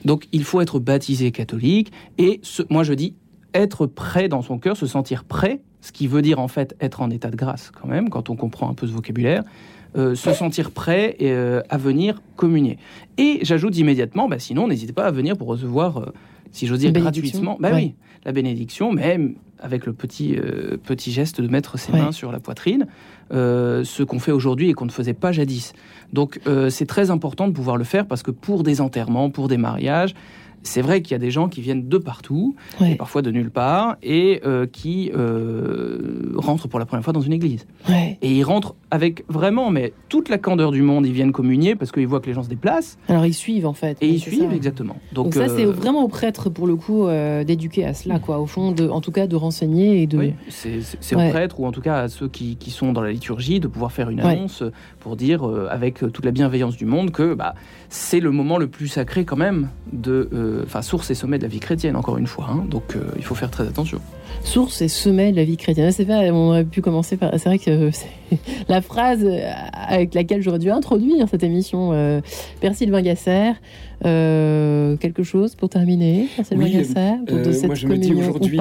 donc 0.06 0.28
il 0.32 0.44
faut 0.44 0.62
être 0.62 0.80
baptisé 0.80 1.32
catholique. 1.32 1.92
Et 2.18 2.40
ce- 2.44 2.64
moi, 2.70 2.84
je 2.84 2.94
dis 2.94 3.16
être 3.54 3.88
prêt 3.88 4.28
dans 4.28 4.42
son 4.44 4.60
cœur, 4.60 4.78
se 4.78 4.86
sentir 4.86 5.24
prêt, 5.24 5.62
ce 5.82 5.92
qui 5.92 6.06
veut 6.08 6.22
dire 6.22 6.40
en 6.40 6.48
fait 6.48 6.76
être 6.80 7.02
en 7.02 7.10
état 7.10 7.32
de 7.32 7.36
grâce 7.36 7.72
quand 7.72 7.88
même, 7.88 8.10
quand 8.10 8.30
on 8.30 8.36
comprend 8.36 8.70
un 8.70 8.74
peu 8.74 8.86
ce 8.88 8.92
vocabulaire. 8.92 9.44
Euh, 9.98 10.16
se 10.16 10.32
sentir 10.34 10.72
prêt 10.72 11.18
euh, 11.22 11.62
à 11.70 11.78
venir 11.78 12.22
communier. 12.36 12.78
Et 13.18 13.40
j'ajoute 13.42 13.78
immédiatement, 13.78 14.28
bah, 14.28 14.40
sinon 14.40 14.68
n'hésitez 14.68 14.94
pas 14.94 15.06
à 15.06 15.12
venir 15.12 15.36
pour 15.38 15.48
recevoir, 15.48 15.98
euh, 15.98 16.06
si 16.52 16.68
j'ose 16.68 16.80
dire 16.80 16.92
gratuitement, 16.92 17.58
bah 17.60 17.70
Ouais. 17.70 17.76
oui, 17.76 17.96
la 18.26 18.32
bénédiction, 18.32 18.92
même 18.92 19.36
avec 19.60 19.86
le 19.88 19.94
petit, 19.94 20.38
petit 20.84 21.12
geste 21.12 21.42
de 21.42 21.48
mettre 21.48 21.80
ses 21.80 21.92
Ouais. 21.92 22.00
mains 22.00 22.12
sur 22.12 22.32
la 22.32 22.40
poitrine, 22.40 22.86
ce 23.32 24.04
qu'on 24.04 24.20
fait 24.20 24.32
aujourd'hui 24.32 24.70
et 24.70 24.74
qu'on 24.74 24.86
ne 24.86 24.92
faisait 24.92 25.16
pas 25.16 25.32
jadis. 25.32 25.74
Donc 26.14 26.40
c'est 26.70 26.86
très 26.86 27.10
important 27.10 27.48
de 27.48 27.54
pouvoir 27.54 27.76
le 27.78 27.84
faire 27.84 28.06
parce 28.06 28.22
que 28.22 28.30
pour 28.32 28.62
des 28.64 28.82
enterrements, 28.82 29.30
pour 29.32 29.48
des 29.48 29.58
mariages, 29.58 30.14
c'est 30.68 30.82
vrai 30.82 31.02
qu'il 31.02 31.14
y 31.14 31.16
a 31.16 31.20
des 31.20 31.32
gens 31.32 31.48
qui 31.50 31.62
viennent 31.62 31.88
de 31.88 31.98
partout, 31.98 32.56
Ouais. 32.82 32.92
et 32.92 32.96
parfois 32.96 33.22
de 33.22 33.32
nulle 33.32 33.50
part, 33.52 33.96
et 34.04 34.42
euh, 34.46 34.66
qui 34.66 35.12
euh, 35.16 36.32
rentrent 36.36 36.68
pour 36.68 36.80
la 36.80 36.86
première 36.86 37.04
fois 37.04 37.14
dans 37.14 37.22
une 37.22 37.34
église. 37.34 37.66
Ouais. 37.90 38.18
Et 38.22 38.32
ils 38.32 38.44
rentrent 38.44 38.76
avec 38.92 39.24
vraiment, 39.30 39.70
mais 39.72 39.94
toute 40.10 40.30
la 40.30 40.38
candeur 40.38 40.72
du 40.72 40.82
monde, 40.82 41.06
ils 41.06 41.14
viennent 41.14 41.32
communier 41.32 41.76
parce 41.76 41.92
qu'ils 41.92 42.08
voient 42.08 42.20
que 42.20 42.28
les 42.28 42.34
gens 42.34 42.44
se 42.44 42.50
déplacent, 42.50 42.98
Alors 43.08 43.26
ils 43.26 43.34
suivent 43.34 43.66
en 43.66 43.74
fait. 43.74 43.98
et 44.02 44.08
ils 44.10 44.20
c'est 44.20 44.30
suivent 44.30 44.50
ça. 44.50 44.56
exactement. 44.56 44.96
Donc, 45.14 45.26
Donc, 45.28 45.34
ça, 45.36 45.50
c'est 45.50 45.66
euh, 45.66 45.72
vraiment 45.72 46.04
aux 46.04 46.08
prêtres, 46.08 46.50
pour 46.50 46.68
le 46.68 46.76
coup, 46.76 47.08
d'éduquer 47.46 47.86
à 47.86 47.94
cela, 47.94 48.20
quoi. 48.20 48.40
Au 48.40 48.46
fond, 48.46 48.72
de, 48.72 48.88
en 48.88 49.02
tout 49.02 49.12
cas, 49.12 49.28
de 49.28 49.36
renseigner 49.36 50.02
et 50.02 50.08
de. 50.08 50.18
Oui, 50.18 50.34
c'est 50.50 50.82
c'est- 50.82 50.98
c'est 51.00 51.16
Ouais. 51.16 51.28
aux 51.28 51.32
prêtres 51.32 51.60
ou 51.60 51.66
en 51.66 51.72
tout 51.72 51.82
cas 51.82 52.00
à 52.02 52.08
ceux 52.10 52.28
qui, 52.28 52.56
qui 52.58 52.72
sont 52.72 52.92
dans 52.94 53.02
la 53.02 53.12
liturgie 53.12 53.60
de 53.60 53.68
pouvoir 53.68 53.92
faire 53.92 54.10
une 54.10 54.20
annonce 54.20 54.64
pour 55.00 55.16
dire 55.16 55.44
avec 55.70 56.00
toute 56.00 56.26
la 56.26 56.32
bienveillance 56.32 56.76
du 56.78 56.86
monde 56.86 57.12
que 57.12 57.34
bah, 57.34 57.56
c'est 57.90 58.20
le 58.20 58.32
moment 58.32 58.58
le 58.58 58.68
plus 58.68 58.88
sacré 58.88 59.26
quand 59.26 59.36
même 59.38 59.70
de, 59.94 60.30
euh, 60.58 60.64
enfin 60.66 60.82
source 60.82 61.10
et 61.12 61.16
sommet 61.16 61.38
de 61.38 61.44
la 61.44 61.50
vie 61.50 61.60
chrétienne 61.60 61.96
encore 61.96 62.18
une 62.18 62.28
fois. 62.28 62.48
hein. 62.50 62.66
donc 62.70 62.96
euh, 62.96 63.02
il 63.18 63.24
faut 63.24 63.36
faire 63.36 63.52
très 63.52 63.64
attention. 63.68 64.00
Source 64.44 64.82
et 64.82 64.88
sommet 64.88 65.32
de 65.32 65.38
la 65.38 65.44
vie 65.46 65.58
chrétienne. 65.58 65.92
C'est 65.92 66.06
pas, 66.06 66.20
on 66.32 66.50
aurait 66.50 66.64
pu 66.66 66.82
commencer 66.82 67.18
par. 67.18 67.32
C'est 67.40 67.46
vrai 67.50 67.60
que 67.60 67.92
c'est 67.92 68.08
la 68.70 68.82
phrase 68.82 69.24
euh, 69.24 69.40
avec 69.74 70.14
laquelle 70.14 70.42
j'aurais 70.42 70.60
dû 70.60 70.70
introduire 70.70 71.28
cette 71.30 71.44
émission. 71.44 71.92
Euh, 71.94 72.22
Père 72.60 72.76
Sylvain 72.76 73.02
Gasser, 73.02 73.52
euh, 74.06 74.96
quelque 74.98 75.24
chose 75.24 75.56
pour 75.56 75.70
terminer 75.70 76.28
Père 76.36 76.46
Sylvain 76.46 76.64
Oui, 76.66 76.72
Gasser, 76.74 77.16
pour 77.26 77.38
de 77.38 77.42
Euh, 77.44 77.52
cette 77.54 77.66
moi, 77.68 77.76
je 77.76 77.88
me 77.88 77.98
dis 77.98 78.14
aujourd'hui, 78.14 78.60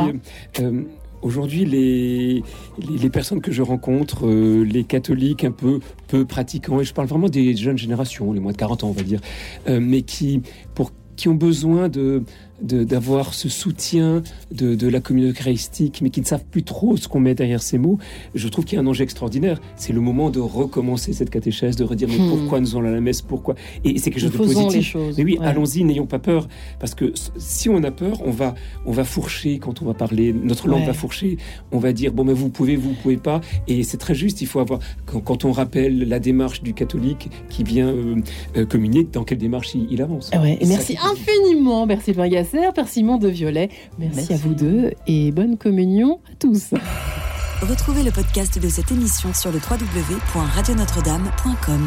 euh, 0.61 0.83
aujourd'hui, 1.23 1.65
les, 1.65 2.43
les, 2.79 2.99
les 3.03 3.11
personnes 3.11 3.41
que 3.41 3.53
je 3.53 3.63
rencontre, 3.63 4.27
euh, 4.27 4.63
les 4.63 4.85
catholiques 4.85 5.45
un 5.45 5.51
peu 5.53 5.81
peu 6.09 6.25
pratiquants, 6.25 6.81
et 6.81 6.85
je 6.85 6.95
parle 6.95 7.09
vraiment 7.09 7.29
des 7.29 7.55
jeunes 7.57 7.79
générations, 7.79 8.33
les 8.33 8.41
moins 8.41 8.53
de 8.53 8.57
40 8.57 8.85
ans, 8.85 8.89
on 8.89 8.93
va 8.93 9.03
dire, 9.03 9.21
euh, 9.69 9.79
mais 9.81 10.03
qui, 10.03 10.43
pour 10.75 10.91
qui 11.17 11.29
ont 11.29 11.35
besoin 11.35 11.89
de 11.89 12.23
d'avoir 12.63 13.35
ce 13.35 13.49
soutien 13.49 14.23
de, 14.51 14.75
de 14.75 14.89
la 14.89 15.01
communauté 15.01 15.33
eucharistique, 15.41 16.01
mais 16.03 16.11
qui 16.11 16.21
ne 16.21 16.27
savent 16.27 16.45
plus 16.51 16.63
trop 16.63 16.97
ce 16.97 17.09
qu'on 17.09 17.21
met 17.21 17.35
derrière 17.35 17.63
ces 17.63 17.79
mots, 17.79 17.99
je 18.35 18.49
trouve 18.49 18.65
qu'il 18.65 18.77
y 18.77 18.79
a 18.79 18.83
un 18.83 18.87
enjeu 18.87 19.03
extraordinaire. 19.05 19.61
C'est 19.77 19.93
le 19.93 20.01
moment 20.01 20.31
de 20.31 20.41
recommencer 20.41 21.13
cette 21.13 21.31
catéchèse, 21.31 21.77
de 21.77 21.85
redire 21.85 22.09
mais 22.09 22.17
Hmm. 22.19 22.29
pourquoi 22.31 22.61
nous 22.61 22.77
allons 22.77 22.89
à 22.89 22.91
la 22.93 23.01
messe, 23.01 23.21
pourquoi? 23.23 23.55
Et 23.85 23.99
c'est 23.99 24.11
quelque 24.11 24.21
chose 24.23 24.33
de 24.33 24.37
Faisons 24.39 24.65
positif. 24.65 24.97
Mais 25.19 25.25
oui, 25.25 25.37
Ouais. 25.39 25.47
allons-y, 25.47 25.85
n'ayons 25.85 26.07
pas 26.07 26.19
peur, 26.19 26.49
parce 26.81 26.95
que 26.95 27.13
si 27.37 27.69
on 27.69 27.83
a 27.85 27.91
peur, 27.91 28.23
on 28.25 28.31
va, 28.31 28.55
on 28.87 28.93
va 28.93 29.05
fourcher 29.05 29.59
quand 29.59 29.83
on 29.83 29.85
va 29.85 29.95
parler. 29.95 30.33
Notre 30.33 30.69
langue 30.69 30.81
Ouais. 30.81 30.87
va 30.87 30.93
fourcher. 30.95 31.37
On 31.73 31.79
va 31.79 31.93
dire 31.93 32.13
bon, 32.13 32.25
mais 32.25 32.33
vous 32.33 32.49
pouvez, 32.49 32.77
vous 32.77 32.95
pouvez 33.03 33.17
pas. 33.19 33.41
Et 33.69 33.83
c'est 33.83 33.97
très 33.99 34.15
juste. 34.15 34.41
Il 34.41 34.47
faut 34.47 34.61
avoir 34.61 34.81
quand, 35.05 35.21
quand 35.21 35.45
on 35.45 35.53
rappelle 35.53 36.09
la 36.09 36.19
démarche 36.19 36.63
du 36.63 36.73
catholique 36.75 37.29
qui 37.51 37.65
vient 37.65 37.89
euh, 37.89 38.17
euh, 38.57 38.65
communier, 38.67 39.05
dans 39.13 39.25
quelle 39.25 39.39
démarche 39.39 39.75
il, 39.75 39.87
il 39.91 40.01
avance. 40.03 40.31
Ouais, 40.41 40.59
et 40.61 40.67
merci 40.67 40.97
infiniment, 41.03 41.87
Père 41.87 42.01
Sylvain 42.03 42.29
Gasser, 42.53 42.73
Père 42.75 42.89
Simon 42.89 43.17
de 43.19 43.29
Violet. 43.29 43.69
Merci, 43.99 44.17
Merci. 44.17 44.35
à 44.35 44.37
vous 44.37 44.55
deux 44.55 44.93
et 45.07 45.31
bonne 45.33 45.57
communion 45.57 46.21
à 46.31 46.35
tous. 46.39 46.75
Retrouvez 47.63 48.03
le 48.03 48.11
podcast 48.11 48.59
de 48.61 48.69
cette 48.69 48.91
émission 48.93 49.33
sur 49.33 49.51
le 49.51 49.57
www.radionotre-dame.com. 49.59 51.81